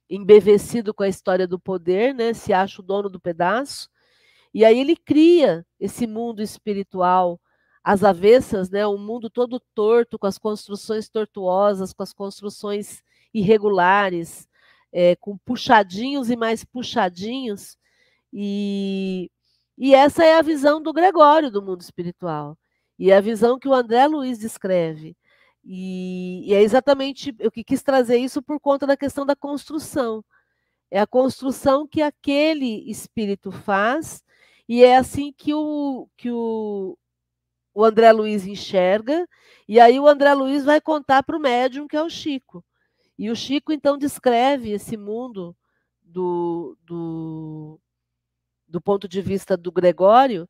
embevecido 0.10 0.94
com 0.94 1.04
a 1.04 1.10
história 1.10 1.46
do 1.46 1.60
poder, 1.60 2.16
né? 2.16 2.34
se 2.34 2.54
acha 2.54 2.82
o 2.82 2.86
dono 2.86 3.10
do 3.10 3.20
pedaço. 3.20 3.90
E 4.54 4.64
aí 4.64 4.80
ele 4.80 4.96
cria 4.96 5.66
esse 5.78 6.08
mundo 6.08 6.42
espiritual 6.42 7.42
às 7.84 8.04
avessas, 8.04 8.70
né? 8.70 8.86
um 8.88 8.98
mundo 8.98 9.30
todo 9.30 9.60
torto, 9.74 10.20
com 10.20 10.28
as 10.28 10.38
construções 10.38 11.10
tortuosas, 11.10 11.94
com 11.94 12.04
as 12.04 12.14
construções 12.14 13.04
irregulares, 13.34 14.48
é, 14.92 15.16
com 15.16 15.38
puxadinhos 15.38 16.30
e 16.30 16.36
mais 16.36 16.64
puxadinhos. 16.64 17.78
E, 18.32 19.32
e 19.78 19.96
essa 19.96 20.24
é 20.24 20.38
a 20.38 20.42
visão 20.42 20.82
do 20.82 20.94
Gregório 20.94 21.52
do 21.52 21.62
mundo 21.62 21.82
espiritual. 21.82 22.58
E 23.00 23.12
é 23.12 23.18
a 23.18 23.22
visão 23.22 23.58
que 23.58 23.68
o 23.68 23.74
André 23.74 24.06
Luiz 24.08 24.38
descreve. 24.38 25.16
E, 25.64 26.44
e 26.48 26.54
é 26.54 26.62
exatamente 26.62 27.36
eu 27.40 27.52
que 27.52 27.64
quis 27.64 27.84
trazer 27.84 28.18
isso 28.18 28.42
por 28.42 28.60
conta 28.60 28.86
da 28.88 28.98
questão 28.98 29.26
da 29.26 29.36
construção. 29.36 30.24
É 30.90 31.00
a 31.00 31.08
construção 31.08 31.88
que 31.88 32.02
aquele 32.02 32.90
espírito 32.90 33.52
faz, 33.52 34.24
e 34.68 34.84
é 34.84 34.98
assim 34.98 35.32
que 35.32 35.54
o, 35.54 36.08
que 36.18 36.30
o, 36.30 36.98
o 37.74 37.84
André 37.84 38.12
Luiz 38.12 38.46
enxerga, 38.46 39.28
e 39.68 39.80
aí 39.80 40.00
o 40.00 40.08
André 40.08 40.34
Luiz 40.34 40.66
vai 40.66 40.82
contar 40.82 41.24
para 41.24 41.38
o 41.38 41.40
médium, 41.40 41.88
que 41.88 41.96
é 41.96 42.04
o 42.04 42.10
Chico. 42.10 42.64
E 43.18 43.30
o 43.30 43.36
Chico, 43.36 43.72
então, 43.72 43.98
descreve 43.98 44.72
esse 44.72 44.98
mundo 44.98 45.56
do, 46.02 46.78
do, 46.84 47.80
do 48.68 48.82
ponto 48.82 49.08
de 49.08 49.22
vista 49.22 49.56
do 49.56 49.72
Gregório, 49.72 50.48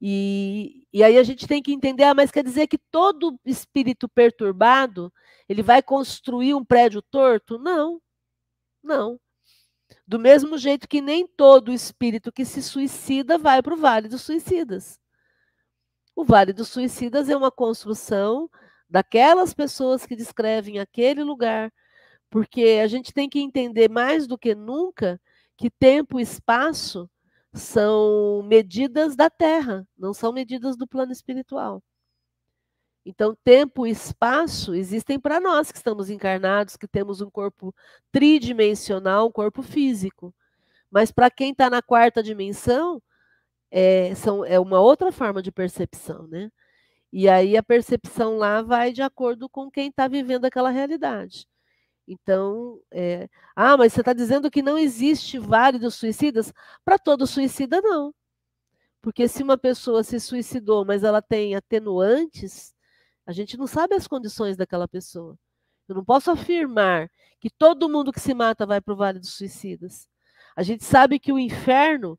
e, 0.00 0.86
e 0.92 1.02
aí 1.02 1.18
a 1.18 1.22
gente 1.22 1.46
tem 1.46 1.62
que 1.62 1.72
entender, 1.72 2.04
ah, 2.04 2.14
mas 2.14 2.30
quer 2.30 2.44
dizer 2.44 2.66
que 2.68 2.78
todo 2.78 3.38
espírito 3.44 4.08
perturbado 4.08 5.12
ele 5.48 5.62
vai 5.62 5.82
construir 5.82 6.54
um 6.54 6.64
prédio 6.64 7.02
torto? 7.02 7.58
Não, 7.58 8.00
não. 8.82 9.18
Do 10.06 10.18
mesmo 10.18 10.56
jeito 10.56 10.88
que 10.88 11.00
nem 11.00 11.26
todo 11.26 11.72
espírito 11.72 12.32
que 12.32 12.44
se 12.44 12.62
suicida 12.62 13.38
vai 13.38 13.62
para 13.62 13.74
o 13.74 13.76
Vale 13.76 14.08
dos 14.08 14.22
Suicidas. 14.22 15.00
O 16.18 16.24
Vale 16.24 16.52
dos 16.52 16.66
Suicidas 16.66 17.28
é 17.28 17.36
uma 17.36 17.48
construção 17.48 18.50
daquelas 18.90 19.54
pessoas 19.54 20.04
que 20.04 20.16
descrevem 20.16 20.80
aquele 20.80 21.22
lugar, 21.22 21.72
porque 22.28 22.80
a 22.82 22.88
gente 22.88 23.14
tem 23.14 23.28
que 23.28 23.38
entender 23.38 23.88
mais 23.88 24.26
do 24.26 24.36
que 24.36 24.52
nunca 24.52 25.20
que 25.56 25.70
tempo 25.70 26.18
e 26.18 26.22
espaço 26.24 27.08
são 27.54 28.42
medidas 28.42 29.14
da 29.14 29.30
Terra, 29.30 29.86
não 29.96 30.12
são 30.12 30.32
medidas 30.32 30.76
do 30.76 30.88
plano 30.88 31.12
espiritual. 31.12 31.80
Então, 33.06 33.38
tempo 33.44 33.86
e 33.86 33.90
espaço 33.92 34.74
existem 34.74 35.20
para 35.20 35.38
nós 35.38 35.70
que 35.70 35.78
estamos 35.78 36.10
encarnados, 36.10 36.76
que 36.76 36.88
temos 36.88 37.20
um 37.20 37.30
corpo 37.30 37.72
tridimensional, 38.10 39.28
um 39.28 39.32
corpo 39.32 39.62
físico. 39.62 40.34
Mas 40.90 41.12
para 41.12 41.30
quem 41.30 41.52
está 41.52 41.70
na 41.70 41.80
quarta 41.80 42.20
dimensão, 42.24 43.00
é, 43.70 44.14
são, 44.14 44.44
é 44.44 44.58
uma 44.58 44.80
outra 44.80 45.12
forma 45.12 45.42
de 45.42 45.52
percepção, 45.52 46.26
né? 46.28 46.50
E 47.12 47.28
aí 47.28 47.56
a 47.56 47.62
percepção 47.62 48.36
lá 48.38 48.62
vai 48.62 48.92
de 48.92 49.02
acordo 49.02 49.48
com 49.48 49.70
quem 49.70 49.88
está 49.88 50.08
vivendo 50.08 50.44
aquela 50.44 50.70
realidade. 50.70 51.46
Então, 52.06 52.80
é, 52.90 53.28
ah, 53.54 53.76
mas 53.76 53.92
você 53.92 54.00
está 54.00 54.12
dizendo 54.12 54.50
que 54.50 54.62
não 54.62 54.78
existe 54.78 55.38
vale 55.38 55.78
dos 55.78 55.94
suicidas? 55.94 56.52
Para 56.84 56.98
todo 56.98 57.26
suicida, 57.26 57.80
não. 57.82 58.14
Porque 59.02 59.28
se 59.28 59.42
uma 59.42 59.58
pessoa 59.58 60.02
se 60.02 60.18
suicidou, 60.20 60.84
mas 60.84 61.04
ela 61.04 61.22
tem 61.22 61.54
atenuantes, 61.54 62.74
a 63.26 63.32
gente 63.32 63.56
não 63.56 63.66
sabe 63.66 63.94
as 63.94 64.08
condições 64.08 64.56
daquela 64.56 64.88
pessoa. 64.88 65.38
Eu 65.88 65.94
não 65.94 66.04
posso 66.04 66.30
afirmar 66.30 67.10
que 67.40 67.50
todo 67.50 67.88
mundo 67.88 68.12
que 68.12 68.20
se 68.20 68.34
mata 68.34 68.66
vai 68.66 68.80
para 68.80 68.94
o 68.94 68.96
Vale 68.96 69.18
dos 69.18 69.34
Suicidas. 69.34 70.08
A 70.56 70.62
gente 70.62 70.84
sabe 70.84 71.18
que 71.18 71.32
o 71.32 71.38
inferno 71.38 72.18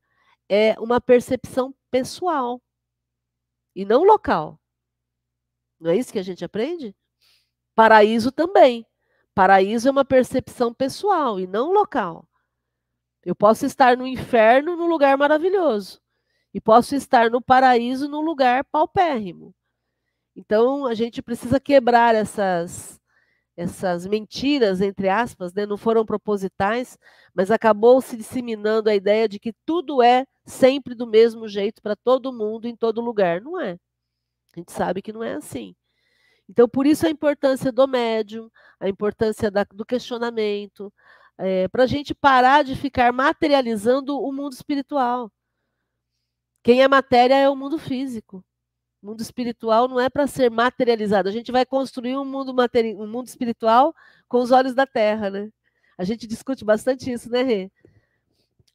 é 0.50 0.76
uma 0.80 1.00
percepção 1.00 1.74
pessoal 1.92 2.62
e 3.76 3.86
não 3.86 4.04
local. 4.04 4.60
Não 5.80 5.92
é 5.92 5.96
isso 5.96 6.12
que 6.12 6.20
a 6.20 6.24
gente 6.24 6.44
aprende? 6.44 6.96
Paraíso 7.76 8.32
também. 8.32 8.86
Paraíso 9.34 9.88
é 9.88 9.92
uma 9.92 10.04
percepção 10.04 10.74
pessoal 10.74 11.40
e 11.40 11.48
não 11.48 11.72
local. 11.72 12.28
Eu 13.24 13.36
posso 13.36 13.66
estar 13.66 13.96
no 13.96 14.08
inferno 14.08 14.76
num 14.76 14.88
lugar 14.88 15.18
maravilhoso 15.18 16.02
e 16.54 16.60
posso 16.60 16.96
estar 16.96 17.30
no 17.30 17.42
paraíso 17.42 18.10
num 18.10 18.22
lugar 18.22 18.66
paupérrimo. 18.66 19.54
Então 20.36 20.86
a 20.86 20.94
gente 20.94 21.22
precisa 21.22 21.60
quebrar 21.60 22.16
essas 22.16 23.00
essas 23.60 24.08
mentiras 24.08 24.80
entre 24.80 25.10
aspas, 25.10 25.54
né? 25.54 25.66
não 25.66 25.76
foram 25.76 26.06
propositais, 26.06 26.98
mas 27.34 27.52
acabou 27.52 28.00
se 28.02 28.16
disseminando 28.16 28.90
a 28.90 28.96
ideia 28.96 29.28
de 29.28 29.38
que 29.38 29.54
tudo 29.66 30.02
é 30.02 30.26
sempre 30.46 30.96
do 30.96 31.06
mesmo 31.06 31.46
jeito 31.46 31.82
para 31.82 31.94
todo 31.94 32.32
mundo 32.32 32.68
em 32.68 32.76
todo 32.76 33.02
lugar. 33.02 33.42
Não 33.42 33.60
é. 33.60 33.78
A 34.56 34.60
gente 34.60 34.72
sabe 34.72 35.02
que 35.02 35.12
não 35.12 35.22
é 35.22 35.34
assim. 35.34 35.76
Então, 36.48 36.70
por 36.70 36.88
isso 36.88 37.06
a 37.06 37.10
importância 37.10 37.70
do 37.70 37.86
médium, 37.86 38.50
a 38.80 38.88
importância 38.88 39.52
da, 39.52 39.66
do 39.66 39.86
questionamento, 39.86 40.92
é, 41.38 41.68
para 41.68 41.84
a 41.84 41.88
gente 41.88 42.16
parar 42.16 42.64
de 42.64 42.76
ficar 42.78 43.12
materializando 43.12 44.18
o 44.20 44.32
mundo 44.32 44.54
espiritual. 44.54 45.30
Quem 46.64 46.82
é 46.82 46.88
matéria 46.88 47.36
é 47.36 47.50
o 47.50 47.56
mundo 47.58 47.78
físico. 47.78 48.44
Mundo 49.02 49.22
espiritual 49.22 49.88
não 49.88 50.00
é 50.00 50.10
para 50.10 50.28
ser 50.28 50.52
materializado. 50.52 51.30
A 51.30 51.32
gente 51.32 51.52
vai 51.52 51.66
construir 51.66 52.18
um 52.18 52.26
mundo, 52.26 52.54
materi 52.54 52.94
um 52.96 53.08
mundo 53.08 53.28
espiritual 53.28 53.96
com 54.28 54.40
os 54.40 54.52
olhos 54.52 54.74
da 54.74 54.86
terra, 54.86 55.30
né? 55.30 55.50
A 55.98 56.04
gente 56.04 56.28
discute 56.28 56.66
bastante 56.66 57.12
isso, 57.12 57.30
né, 57.30 57.42
Rê? 57.42 57.72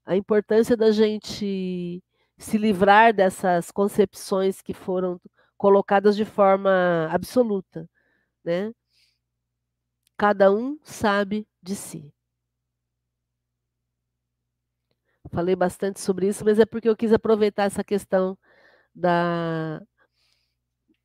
A 0.07 0.16
importância 0.16 0.77
da 0.77 0.91
gente 0.91 2.03
se 2.39 2.59
livrar 2.59 3.14
dessas 3.14 3.70
concepções 3.70 4.61
que 4.62 4.75
foram 4.75 5.20
colocadas 5.57 6.16
de 6.16 6.25
forma 6.25 7.09
absoluta, 7.11 7.89
né? 8.45 8.72
Cada 10.16 10.53
um 10.53 10.79
sabe 10.83 11.47
de 11.62 11.75
si. 11.77 12.12
Falei 15.31 15.57
bastante 15.57 16.01
sobre 16.01 16.29
isso, 16.29 16.45
mas 16.45 16.59
é 16.59 16.66
porque 16.66 16.89
eu 16.89 16.97
quis 16.97 17.12
aproveitar 17.12 17.64
essa 17.64 17.83
questão 17.83 18.39
da, 18.95 19.83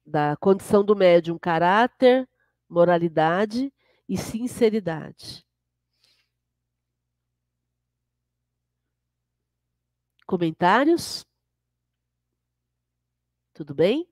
da 0.10 0.36
condição 0.38 0.84
do 0.84 0.96
médium, 0.96 1.38
caráter, 1.38 2.28
moralidade 2.68 3.72
e 4.08 4.18
sinceridade. 4.18 5.46
Comentários? 10.26 11.26
Tudo 13.54 13.74
bem? 13.74 14.08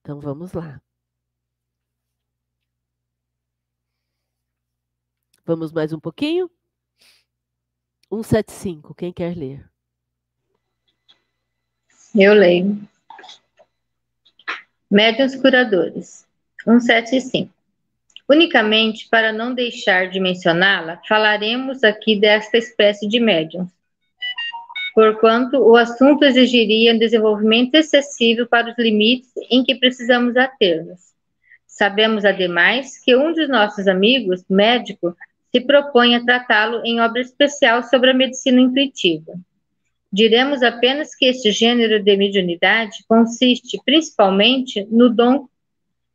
Então 0.00 0.20
vamos 0.20 0.52
lá. 0.52 0.80
Vamos 5.44 5.72
mais 5.72 5.92
um 5.92 6.00
pouquinho? 6.00 6.50
175, 8.10 8.94
quem 8.94 9.12
quer 9.12 9.36
ler? 9.36 9.70
Eu 12.20 12.34
leio. 12.34 12.76
Médiuns 14.90 15.36
curadores. 15.36 16.26
175. 16.64 17.48
Unicamente 18.28 19.08
para 19.08 19.32
não 19.32 19.54
deixar 19.54 20.10
de 20.10 20.18
mencioná-la, 20.18 21.00
falaremos 21.06 21.84
aqui 21.84 22.18
desta 22.18 22.58
espécie 22.58 23.08
de 23.08 23.20
médiums, 23.20 23.70
porquanto 24.96 25.58
o 25.58 25.76
assunto 25.76 26.24
exigiria 26.24 26.92
um 26.92 26.98
desenvolvimento 26.98 27.76
excessivo 27.76 28.48
para 28.48 28.72
os 28.72 28.76
limites 28.76 29.30
em 29.48 29.62
que 29.62 29.76
precisamos 29.76 30.36
ater-nos. 30.36 31.12
Sabemos, 31.68 32.24
ademais, 32.24 32.98
que 32.98 33.14
um 33.14 33.32
de 33.32 33.46
nossos 33.46 33.86
amigos, 33.86 34.44
médico, 34.50 35.16
se 35.52 35.60
propõe 35.60 36.16
a 36.16 36.24
tratá-lo 36.24 36.84
em 36.84 37.00
obra 37.00 37.20
especial 37.20 37.84
sobre 37.84 38.10
a 38.10 38.14
medicina 38.14 38.60
intuitiva. 38.60 39.38
Diremos 40.10 40.62
apenas 40.62 41.14
que 41.14 41.26
este 41.26 41.50
gênero 41.50 42.02
de 42.02 42.16
mediunidade 42.16 43.04
consiste 43.06 43.78
principalmente 43.84 44.86
no 44.90 45.10
dom 45.10 45.46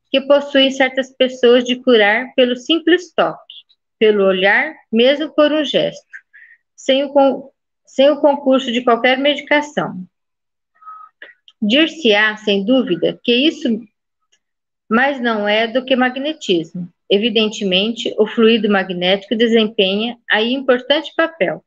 que 0.10 0.22
possuem 0.22 0.72
certas 0.72 1.12
pessoas 1.12 1.64
de 1.64 1.76
curar 1.76 2.34
pelo 2.36 2.56
simples 2.56 3.14
toque, 3.14 3.54
pelo 4.00 4.26
olhar, 4.26 4.76
mesmo 4.92 5.30
por 5.34 5.52
um 5.52 5.64
gesto, 5.64 6.08
sem 6.76 7.04
o, 7.06 7.52
sem 7.86 8.10
o 8.10 8.20
concurso 8.20 8.72
de 8.72 8.84
qualquer 8.84 9.18
medicação. 9.18 10.06
Dir-se-á, 11.62 12.38
sem 12.38 12.66
dúvida, 12.66 13.20
que 13.24 13.34
isso 13.34 13.70
mais 14.90 15.20
não 15.20 15.48
é 15.48 15.68
do 15.68 15.84
que 15.84 15.96
magnetismo. 15.96 16.88
Evidentemente, 17.10 18.14
o 18.18 18.28
fluido 18.28 18.70
magnético 18.70 19.36
desempenha 19.36 20.18
aí 20.30 20.54
importante 20.54 21.14
papel. 21.16 21.64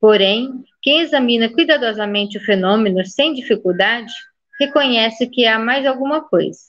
Porém, 0.00 0.64
quem 0.88 1.00
examina 1.02 1.50
cuidadosamente 1.50 2.38
o 2.38 2.40
fenômeno 2.40 3.04
sem 3.04 3.34
dificuldade, 3.34 4.10
reconhece 4.58 5.26
que 5.26 5.44
há 5.44 5.58
mais 5.58 5.84
alguma 5.84 6.26
coisa. 6.26 6.60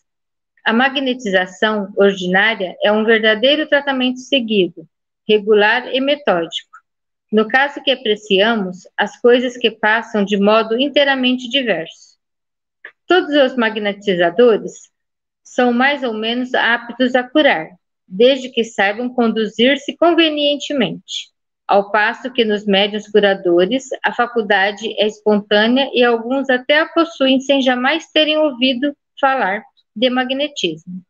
A 0.66 0.74
magnetização 0.74 1.94
ordinária 1.96 2.76
é 2.84 2.92
um 2.92 3.06
verdadeiro 3.06 3.66
tratamento 3.70 4.20
seguido, 4.20 4.86
regular 5.26 5.96
e 5.96 6.02
metódico. 6.02 6.70
No 7.32 7.48
caso 7.48 7.82
que 7.82 7.92
apreciamos, 7.92 8.80
as 8.98 9.18
coisas 9.22 9.56
que 9.56 9.72
passam 9.72 10.26
de 10.26 10.36
modo 10.36 10.78
inteiramente 10.78 11.48
diverso. 11.48 12.18
Todos 13.08 13.34
os 13.34 13.56
magnetizadores 13.56 14.92
são 15.42 15.72
mais 15.72 16.04
ou 16.04 16.14
menos 16.14 16.54
aptos 16.54 17.16
a 17.16 17.24
curar, 17.24 17.70
desde 18.06 18.50
que 18.50 18.66
saibam 18.66 19.08
conduzir-se 19.14 19.96
convenientemente 19.96 21.30
ao 21.70 21.92
passo 21.92 22.34
que 22.34 22.44
nos 22.44 22.66
médios 22.66 23.08
curadores 23.08 23.90
a 24.04 24.12
faculdade 24.12 24.92
é 25.00 25.06
espontânea 25.06 25.88
e 25.94 26.04
alguns 26.04 26.50
até 26.50 26.80
a 26.80 26.88
possuem 26.88 27.40
sem 27.40 27.62
jamais 27.62 28.08
terem 28.12 28.40
ouvido 28.40 28.98
falar 29.22 29.64
de 29.96 30.10
magnetismo. 30.10 31.04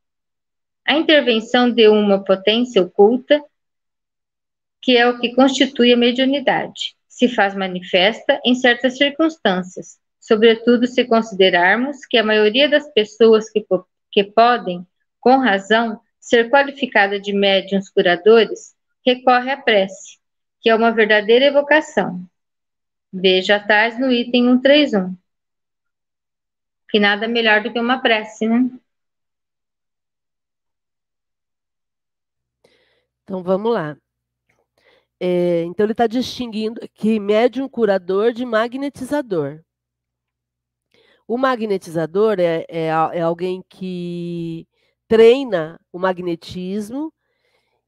A 0.85 0.97
intervenção 0.97 1.71
de 1.71 1.87
uma 1.87 2.21
potência 2.25 2.81
oculta, 2.81 3.41
que 4.81 4.97
é 4.97 5.07
o 5.07 5.17
que 5.17 5.33
constitui 5.33 5.93
a 5.93 5.97
mediunidade, 5.97 6.93
se 7.07 7.29
faz 7.29 7.55
manifesta 7.55 8.37
em 8.43 8.53
certas 8.53 8.97
circunstâncias, 8.97 9.97
sobretudo 10.19 10.87
se 10.87 11.05
considerarmos 11.05 12.05
que 12.05 12.17
a 12.17 12.23
maioria 12.23 12.67
das 12.67 12.85
pessoas 12.91 13.49
que, 13.49 13.65
que 14.11 14.25
podem, 14.25 14.85
com 15.21 15.37
razão, 15.37 16.01
ser 16.19 16.49
qualificada 16.49 17.17
de 17.17 17.31
médiuns 17.31 17.87
curadores, 17.89 18.75
recorre 19.05 19.51
à 19.51 19.57
prece, 19.57 20.18
que 20.61 20.69
é 20.69 20.75
uma 20.75 20.91
verdadeira 20.91 21.45
evocação. 21.45 22.23
Veja 23.11 23.55
atrás 23.55 23.99
no 23.99 24.11
item 24.11 24.45
131. 24.61 25.17
Que 26.89 26.99
nada 26.99 27.27
melhor 27.27 27.63
do 27.63 27.71
que 27.71 27.79
uma 27.79 28.01
prece, 28.01 28.47
né? 28.47 28.69
Então 33.23 33.43
vamos 33.43 33.71
lá. 33.73 33.95
É, 35.19 35.63
então 35.63 35.85
ele 35.85 35.91
está 35.91 36.07
distinguindo 36.07 36.81
que 36.93 37.19
médium 37.19 37.67
curador 37.67 38.31
de 38.31 38.45
magnetizador. 38.45 39.61
O 41.27 41.37
magnetizador 41.37 42.39
é, 42.39 42.65
é, 42.67 42.87
é 42.87 43.21
alguém 43.21 43.63
que 43.69 44.67
treina 45.07 45.79
o 45.91 45.99
magnetismo 45.99 47.13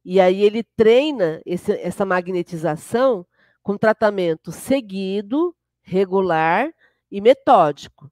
e 0.04 0.20
aí 0.20 0.44
ele 0.44 0.64
treina 0.64 1.42
esse, 1.46 1.72
essa 1.74 2.06
magnetização 2.06 3.26
com 3.62 3.78
tratamento 3.78 4.52
seguido, 4.52 5.56
regular 5.84 6.74
e 7.12 7.22
metódico. 7.22 8.12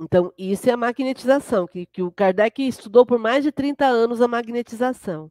Então, 0.00 0.32
isso 0.36 0.68
é 0.68 0.72
a 0.72 0.76
magnetização, 0.76 1.66
que, 1.66 1.86
que 1.86 2.02
o 2.02 2.10
Kardec 2.10 2.66
estudou 2.66 3.04
por 3.04 3.18
mais 3.18 3.44
de 3.44 3.52
30 3.52 3.84
anos 3.86 4.22
a 4.22 4.26
magnetização. 4.26 5.30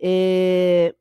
É, 0.00 0.94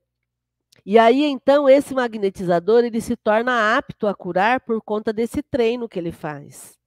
e 0.86 0.99
aí, 0.99 1.24
então, 1.24 1.68
esse 1.70 1.93
magnetizador 1.95 2.84
ele 2.84 2.99
se 2.99 3.16
torna 3.16 3.78
apto 3.78 4.06
a 4.06 4.14
curar 4.14 4.60
por 4.60 4.82
conta 4.82 5.14
desse 5.14 5.41
treino 5.41 5.88
que 5.88 5.97
ele 5.97 6.12
faz. 6.12 6.78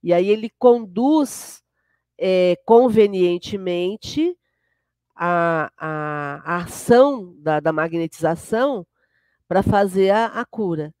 E 0.00 0.12
aí 0.12 0.28
ele 0.28 0.48
conduz 0.58 1.62
é, 2.16 2.56
convenientemente 2.64 4.36
a, 5.14 5.70
a, 5.76 6.42
a 6.44 6.56
ação 6.58 7.34
da, 7.38 7.60
da 7.60 7.72
magnetização 7.72 8.86
para 9.48 9.62
fazer 9.62 10.10
a, 10.10 10.26
a 10.26 10.44
cura. 10.44 10.94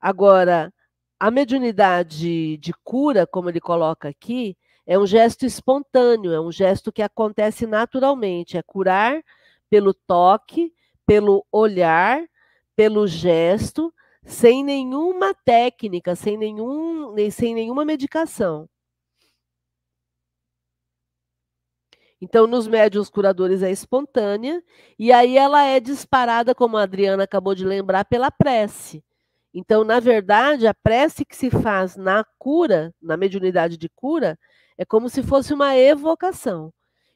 Agora, 0.00 0.72
a 1.18 1.30
mediunidade 1.30 2.56
de 2.56 2.72
cura, 2.82 3.26
como 3.26 3.48
ele 3.48 3.60
coloca 3.60 4.08
aqui, 4.08 4.56
é 4.86 4.98
um 4.98 5.06
gesto 5.06 5.46
espontâneo, 5.46 6.32
é 6.32 6.40
um 6.40 6.50
gesto 6.50 6.90
que 6.90 7.02
acontece 7.02 7.66
naturalmente, 7.66 8.58
é 8.58 8.62
curar 8.62 9.22
pelo 9.70 9.94
toque, 9.94 10.72
pelo 11.06 11.46
olhar, 11.52 12.20
pelo 12.74 13.06
gesto, 13.06 13.94
sem 14.24 14.64
nenhuma 14.64 15.34
técnica, 15.34 16.14
sem, 16.14 16.36
nenhum, 16.36 17.14
sem 17.30 17.54
nenhuma 17.54 17.84
medicação. 17.84 18.68
Então, 22.24 22.46
nos 22.46 22.68
médios 22.68 23.10
curadores 23.10 23.64
é 23.64 23.70
espontânea, 23.72 24.62
e 24.96 25.10
aí 25.10 25.36
ela 25.36 25.64
é 25.64 25.80
disparada, 25.80 26.54
como 26.54 26.76
a 26.76 26.84
Adriana 26.84 27.24
acabou 27.24 27.52
de 27.52 27.64
lembrar, 27.64 28.04
pela 28.04 28.30
prece. 28.30 29.02
Então, 29.52 29.82
na 29.82 29.98
verdade, 29.98 30.68
a 30.68 30.72
prece 30.72 31.24
que 31.24 31.34
se 31.34 31.50
faz 31.50 31.96
na 31.96 32.24
cura, 32.38 32.94
na 33.02 33.16
mediunidade 33.16 33.76
de 33.76 33.88
cura, 33.88 34.38
é 34.78 34.84
como 34.84 35.08
se 35.08 35.20
fosse 35.20 35.52
uma 35.52 35.76
evocação. 35.76 36.72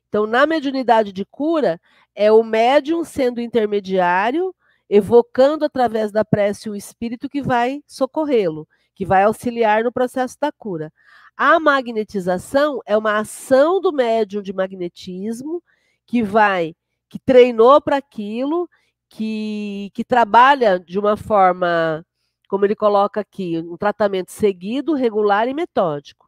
Então, 0.08 0.26
na 0.26 0.44
mediunidade 0.44 1.12
de 1.12 1.24
cura, 1.24 1.80
é 2.12 2.32
o 2.32 2.42
médium 2.42 3.04
sendo 3.04 3.40
intermediário, 3.40 4.52
evocando 4.90 5.64
através 5.64 6.10
da 6.10 6.24
prece 6.24 6.68
o 6.68 6.74
espírito 6.74 7.28
que 7.28 7.40
vai 7.40 7.80
socorrê-lo, 7.86 8.66
que 8.92 9.06
vai 9.06 9.22
auxiliar 9.22 9.84
no 9.84 9.92
processo 9.92 10.36
da 10.40 10.50
cura. 10.50 10.92
A 11.36 11.60
magnetização 11.60 12.80
é 12.86 12.96
uma 12.96 13.18
ação 13.18 13.78
do 13.80 13.92
médium 13.92 14.40
de 14.40 14.54
magnetismo 14.54 15.62
que 16.06 16.22
vai, 16.22 16.74
que 17.10 17.18
treinou 17.18 17.80
para 17.80 17.98
aquilo, 17.98 18.68
que, 19.08 19.90
que 19.92 20.02
trabalha 20.02 20.80
de 20.80 20.98
uma 20.98 21.16
forma, 21.16 22.04
como 22.48 22.64
ele 22.64 22.74
coloca 22.74 23.20
aqui, 23.20 23.58
um 23.58 23.76
tratamento 23.76 24.32
seguido, 24.32 24.94
regular 24.94 25.46
e 25.46 25.52
metódico. 25.52 26.26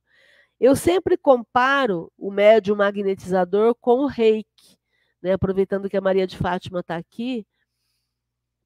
Eu 0.61 0.77
sempre 0.77 1.17
comparo 1.17 2.13
o 2.19 2.31
médium 2.31 2.77
magnetizador 2.77 3.75
com 3.77 4.01
o 4.01 4.07
reiki, 4.07 4.77
né? 5.23 5.33
aproveitando 5.33 5.89
que 5.89 5.97
a 5.97 6.01
Maria 6.03 6.27
de 6.27 6.37
Fátima 6.37 6.81
está 6.81 6.97
aqui. 6.97 7.47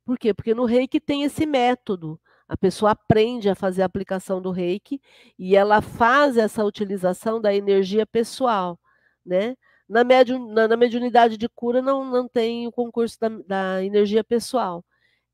Por 0.05 0.19
quê? 0.19 0.35
Porque 0.35 0.55
no 0.55 0.65
reiki 0.65 1.01
tem 1.01 1.23
esse 1.23 1.47
método 1.47 2.21
a 2.53 2.57
pessoa 2.59 2.91
aprende 2.91 3.49
a 3.49 3.55
fazer 3.55 3.81
a 3.81 3.87
aplicação 3.87 4.41
do 4.43 4.51
reiki 4.51 5.01
e 5.39 5.57
ela 5.57 5.81
faz 5.81 6.37
essa 6.37 6.63
utilização 6.63 7.41
da 7.41 7.55
energia 7.55 8.05
pessoal, 8.07 8.79
né? 9.25 9.57
Na, 9.89 10.05
mediun, 10.05 10.53
na, 10.53 10.69
na 10.69 10.77
mediunidade 10.77 11.39
de 11.39 11.49
cura 11.49 11.81
não, 11.81 12.05
não 12.05 12.29
tem 12.29 12.67
o 12.67 12.73
concurso 12.73 13.19
da, 13.19 13.29
da, 13.47 13.85
energia 13.85 14.23
pessoal. 14.23 14.85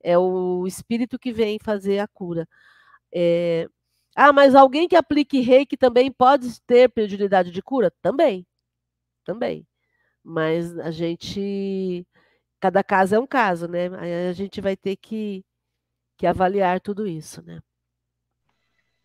É 0.00 0.16
o 0.16 0.64
espírito 0.66 1.18
que 1.18 1.32
vem 1.32 1.58
fazer 1.60 1.98
a 1.98 2.06
cura. 2.06 2.48
É... 3.12 3.68
Ah, 4.16 4.32
mas 4.32 4.54
alguém 4.54 4.88
que 4.88 4.96
aplique 4.96 5.40
reiki 5.40 5.76
também 5.76 6.12
pode 6.12 6.60
ter 6.62 6.92
mediunidade 6.96 7.50
de 7.50 7.62
cura? 7.62 7.92
Também. 8.02 8.46
Também. 9.24 9.66
Mas 10.24 10.78
a 10.78 10.90
gente. 10.92 12.06
Cada 12.60 12.84
caso 12.84 13.14
é 13.16 13.20
um 13.20 13.26
caso, 13.26 13.68
né? 13.68 13.88
Aí 13.98 14.28
a 14.30 14.32
gente 14.32 14.60
vai 14.60 14.76
ter 14.76 14.96
que 14.96 15.44
que 16.18 16.26
avaliar 16.26 16.80
tudo 16.80 17.06
isso, 17.06 17.40
né? 17.42 17.60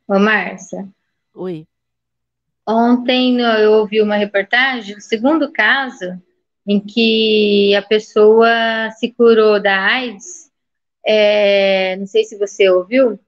Ô, 0.08 0.20
Márcia. 0.20 0.90
Oi. 1.34 1.68
Ontem 2.68 3.40
eu 3.40 3.74
ouvi 3.74 4.02
uma 4.02 4.16
reportagem, 4.16 4.98
o 4.98 5.02
segundo 5.02 5.52
caso, 5.52 6.20
em 6.66 6.80
que 6.80 7.76
a 7.76 7.82
pessoa 7.84 8.50
se 8.98 9.12
curou 9.12 9.62
da 9.62 9.80
AIDS, 9.80 10.52
é, 11.06 11.96
não 11.98 12.08
sei 12.08 12.24
se 12.24 12.38
você 12.38 12.70
ouviu, 12.70 13.20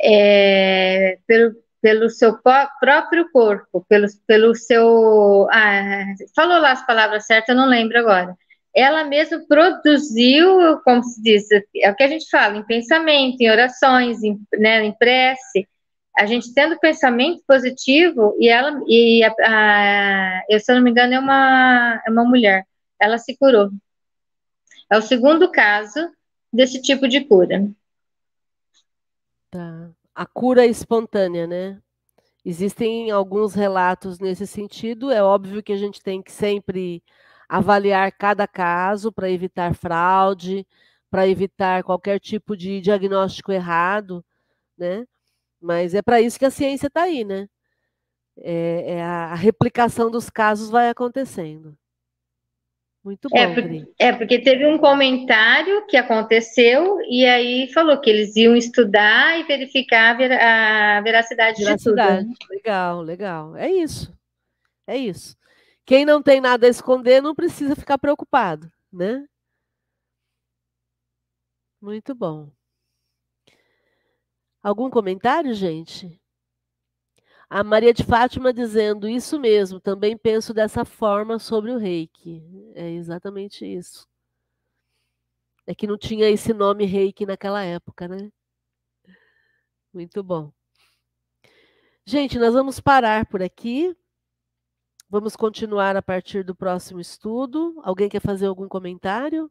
é, 0.00 1.18
pelo, 1.26 1.54
pelo 1.82 2.08
seu 2.08 2.38
próprio 2.38 3.30
corpo, 3.30 3.84
pelo, 3.88 4.06
pelo 4.26 4.54
seu. 4.54 5.48
Ah, 5.50 6.04
falou 6.34 6.60
lá 6.60 6.72
as 6.72 6.86
palavras 6.86 7.26
certas, 7.26 7.50
eu 7.50 7.56
não 7.56 7.68
lembro 7.68 7.98
agora. 7.98 8.36
Ela 8.78 9.04
mesma 9.04 9.42
produziu, 9.48 10.78
como 10.84 11.02
se 11.02 11.20
diz, 11.20 11.48
é 11.76 11.90
o 11.90 11.96
que 11.96 12.04
a 12.04 12.08
gente 12.08 12.30
fala, 12.30 12.56
em 12.56 12.64
pensamento, 12.64 13.40
em 13.40 13.50
orações, 13.50 14.22
em, 14.22 14.40
né, 14.56 14.84
em 14.84 14.92
prece, 14.92 15.66
a 16.16 16.26
gente 16.26 16.54
tendo 16.54 16.78
pensamento 16.78 17.42
positivo, 17.46 18.36
e 18.38 18.48
ela, 18.48 18.80
e 18.86 19.24
a, 19.24 19.34
a, 19.42 20.42
eu, 20.48 20.60
se 20.60 20.70
eu 20.70 20.76
não 20.76 20.82
me 20.82 20.90
engano, 20.90 21.14
é 21.14 21.18
uma, 21.18 22.02
é 22.06 22.10
uma 22.10 22.24
mulher, 22.24 22.64
ela 23.00 23.18
se 23.18 23.36
curou. 23.36 23.70
É 24.90 24.96
o 24.96 25.02
segundo 25.02 25.50
caso 25.50 26.10
desse 26.52 26.80
tipo 26.80 27.08
de 27.08 27.20
cura. 27.20 27.68
Tá. 29.50 29.90
A 30.14 30.26
cura 30.26 30.66
espontânea, 30.66 31.46
né? 31.46 31.78
Existem 32.44 33.10
alguns 33.10 33.54
relatos 33.54 34.18
nesse 34.18 34.46
sentido. 34.46 35.10
É 35.10 35.22
óbvio 35.22 35.62
que 35.62 35.72
a 35.72 35.76
gente 35.76 36.00
tem 36.00 36.22
que 36.22 36.32
sempre 36.32 37.02
avaliar 37.48 38.12
cada 38.12 38.46
caso 38.46 39.10
para 39.10 39.30
evitar 39.30 39.74
fraude, 39.74 40.66
para 41.10 41.26
evitar 41.26 41.82
qualquer 41.82 42.20
tipo 42.20 42.56
de 42.56 42.80
diagnóstico 42.80 43.50
errado, 43.50 44.24
né? 44.76 45.06
Mas 45.60 45.94
é 45.94 46.02
para 46.02 46.20
isso 46.20 46.38
que 46.38 46.44
a 46.44 46.50
ciência 46.50 46.88
está 46.88 47.02
aí, 47.02 47.24
né? 47.24 47.48
É, 48.36 48.94
é 48.94 49.02
a, 49.02 49.32
a, 49.32 49.34
replicação 49.34 50.10
dos 50.10 50.30
casos 50.30 50.70
vai 50.70 50.88
acontecendo. 50.88 51.76
Muito 53.02 53.28
é, 53.34 53.46
bom, 53.46 53.52
é 53.52 53.54
porque, 53.54 53.92
é, 53.98 54.12
porque 54.12 54.38
teve 54.38 54.66
um 54.66 54.78
comentário 54.78 55.86
que 55.86 55.96
aconteceu 55.96 57.00
e 57.08 57.24
aí 57.24 57.72
falou 57.72 57.98
que 58.00 58.10
eles 58.10 58.36
iam 58.36 58.54
estudar 58.54 59.40
e 59.40 59.44
verificar 59.44 60.10
a, 60.10 60.14
ver, 60.14 60.32
a 60.32 61.00
veracidade, 61.00 61.64
veracidade 61.64 62.28
de 62.28 62.34
tudo. 62.34 62.50
Legal, 62.50 63.02
legal. 63.02 63.56
É 63.56 63.70
isso. 63.70 64.14
É 64.86 64.96
isso. 64.96 65.36
Quem 65.88 66.04
não 66.04 66.22
tem 66.22 66.38
nada 66.38 66.66
a 66.66 66.68
esconder 66.68 67.22
não 67.22 67.34
precisa 67.34 67.74
ficar 67.74 67.96
preocupado, 67.96 68.70
né? 68.92 69.26
Muito 71.80 72.14
bom. 72.14 72.52
Algum 74.62 74.90
comentário, 74.90 75.54
gente? 75.54 76.20
A 77.48 77.64
Maria 77.64 77.94
de 77.94 78.04
Fátima 78.04 78.52
dizendo 78.52 79.08
isso 79.08 79.40
mesmo, 79.40 79.80
também 79.80 80.14
penso 80.14 80.52
dessa 80.52 80.84
forma 80.84 81.38
sobre 81.38 81.72
o 81.72 81.78
reiki. 81.78 82.42
É 82.74 82.90
exatamente 82.90 83.64
isso. 83.64 84.06
É 85.66 85.74
que 85.74 85.86
não 85.86 85.96
tinha 85.96 86.28
esse 86.28 86.52
nome 86.52 86.84
reiki 86.84 87.24
naquela 87.24 87.64
época, 87.64 88.06
né? 88.06 88.30
Muito 89.90 90.22
bom. 90.22 90.52
Gente, 92.04 92.38
nós 92.38 92.52
vamos 92.52 92.78
parar 92.78 93.24
por 93.24 93.42
aqui. 93.42 93.96
Vamos 95.10 95.34
continuar 95.34 95.96
a 95.96 96.02
partir 96.02 96.44
do 96.44 96.54
próximo 96.54 97.00
estudo. 97.00 97.80
Alguém 97.82 98.10
quer 98.10 98.20
fazer 98.20 98.44
algum 98.46 98.68
comentário? 98.68 99.50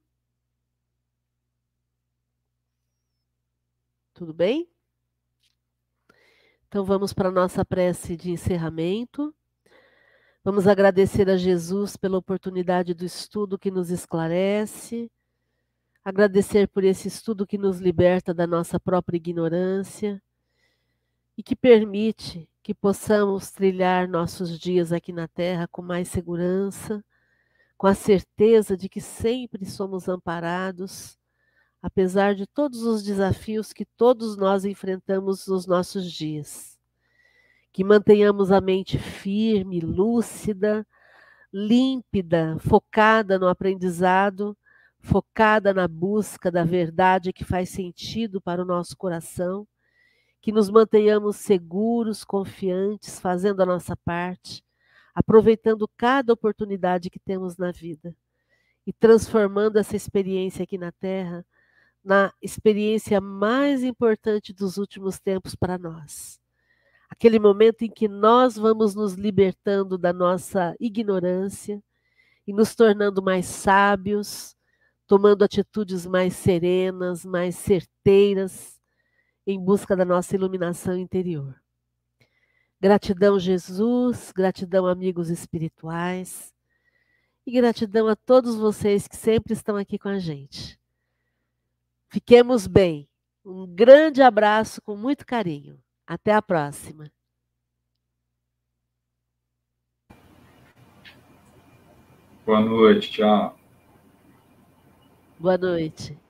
Tudo 4.13 4.35
bem? 4.35 4.69
Então 6.67 6.85
vamos 6.85 7.11
para 7.11 7.29
a 7.29 7.31
nossa 7.31 7.65
prece 7.65 8.15
de 8.15 8.29
encerramento. 8.29 9.33
Vamos 10.43 10.67
agradecer 10.67 11.27
a 11.27 11.35
Jesus 11.35 11.97
pela 11.97 12.19
oportunidade 12.19 12.93
do 12.93 13.03
estudo 13.03 13.57
que 13.57 13.71
nos 13.71 13.89
esclarece, 13.89 15.11
agradecer 16.05 16.67
por 16.67 16.83
esse 16.83 17.07
estudo 17.07 17.47
que 17.47 17.57
nos 17.57 17.79
liberta 17.79 18.31
da 18.31 18.45
nossa 18.45 18.79
própria 18.79 19.17
ignorância 19.17 20.21
e 21.35 21.41
que 21.41 21.55
permite 21.55 22.47
que 22.67 22.73
possamos 22.73 23.49
trilhar 23.49 24.09
nossos 24.09 24.59
dias 24.59 24.91
aqui 24.91 25.13
na 25.13 25.25
Terra 25.25 25.69
com 25.71 25.81
mais 25.81 26.09
segurança, 26.09 27.01
com 27.77 27.87
a 27.87 27.93
certeza 27.93 28.75
de 28.75 28.89
que 28.89 28.99
sempre 28.99 29.65
somos 29.65 30.09
amparados 30.09 31.17
apesar 31.81 32.35
de 32.35 32.45
todos 32.45 32.83
os 32.83 33.01
desafios 33.03 33.71
que 33.71 33.85
todos 33.85 34.35
nós 34.35 34.65
enfrentamos 34.65 35.47
nos 35.47 35.65
nossos 35.65 36.11
dias. 36.11 36.77
Que 37.71 37.85
mantenhamos 37.85 38.51
a 38.51 38.59
mente 38.59 38.99
firme, 38.99 39.79
lúcida, 39.79 40.85
límpida, 41.53 42.57
focada 42.59 43.39
no 43.39 43.47
aprendizado, 43.47 44.57
focada 44.99 45.73
na 45.73 45.87
busca 45.87 46.51
da 46.51 46.65
verdade 46.65 47.31
que 47.31 47.45
faz 47.45 47.69
sentido 47.69 48.41
para 48.41 48.61
o 48.61 48.65
nosso 48.65 48.97
coração, 48.97 49.65
que 50.41 50.51
nos 50.51 50.69
mantenhamos 50.69 51.37
seguros, 51.37 52.23
confiantes, 52.23 53.19
fazendo 53.19 53.61
a 53.61 53.65
nossa 53.65 53.95
parte, 53.95 54.63
aproveitando 55.13 55.89
cada 55.97 56.33
oportunidade 56.33 57.09
que 57.09 57.19
temos 57.19 57.57
na 57.57 57.71
vida 57.71 58.15
e 58.85 58.93
transformando 58.93 59.77
essa 59.77 59.95
experiência 59.95 60.63
aqui 60.63 60.77
na 60.77 60.91
Terra 60.91 61.45
na 62.07 62.31
experiência 62.41 63.19
mais 63.19 63.83
importante 63.83 64.53
dos 64.53 64.77
últimos 64.77 65.19
tempos 65.19 65.55
para 65.55 65.77
nós. 65.77 66.39
Aquele 67.09 67.37
momento 67.37 67.81
em 67.81 67.89
que 67.89 68.07
nós 68.07 68.55
vamos 68.55 68.95
nos 68.95 69.13
libertando 69.13 69.97
da 69.97 70.13
nossa 70.13 70.73
ignorância 70.79 71.83
e 72.47 72.53
nos 72.53 72.73
tornando 72.75 73.21
mais 73.21 73.45
sábios, 73.45 74.55
tomando 75.05 75.43
atitudes 75.43 76.05
mais 76.05 76.33
serenas, 76.33 77.25
mais 77.25 77.57
certeiras, 77.57 78.76
em 79.47 79.57
busca 79.57 79.95
da 79.95 80.03
nossa 80.03 80.35
iluminação 80.35 80.97
interior. 80.97 81.55
Gratidão, 82.81 83.39
Jesus, 83.39 84.33
gratidão, 84.35 84.85
amigos 84.85 85.29
espirituais, 85.29 86.53
e 87.45 87.51
gratidão 87.53 88.09
a 88.09 88.15
todos 88.15 88.55
vocês 88.55 89.07
que 89.07 89.15
sempre 89.15 89.53
estão 89.53 89.77
aqui 89.77 89.97
com 89.97 90.09
a 90.09 90.19
gente. 90.19 90.77
Fiquemos 92.09 92.67
bem. 92.67 93.09
Um 93.43 93.65
grande 93.65 94.21
abraço 94.21 94.81
com 94.81 94.97
muito 94.97 95.25
carinho. 95.25 95.81
Até 96.05 96.33
a 96.33 96.41
próxima. 96.41 97.09
Boa 102.45 102.59
noite, 102.59 103.11
tchau. 103.11 103.57
Boa 105.39 105.57
noite. 105.57 106.26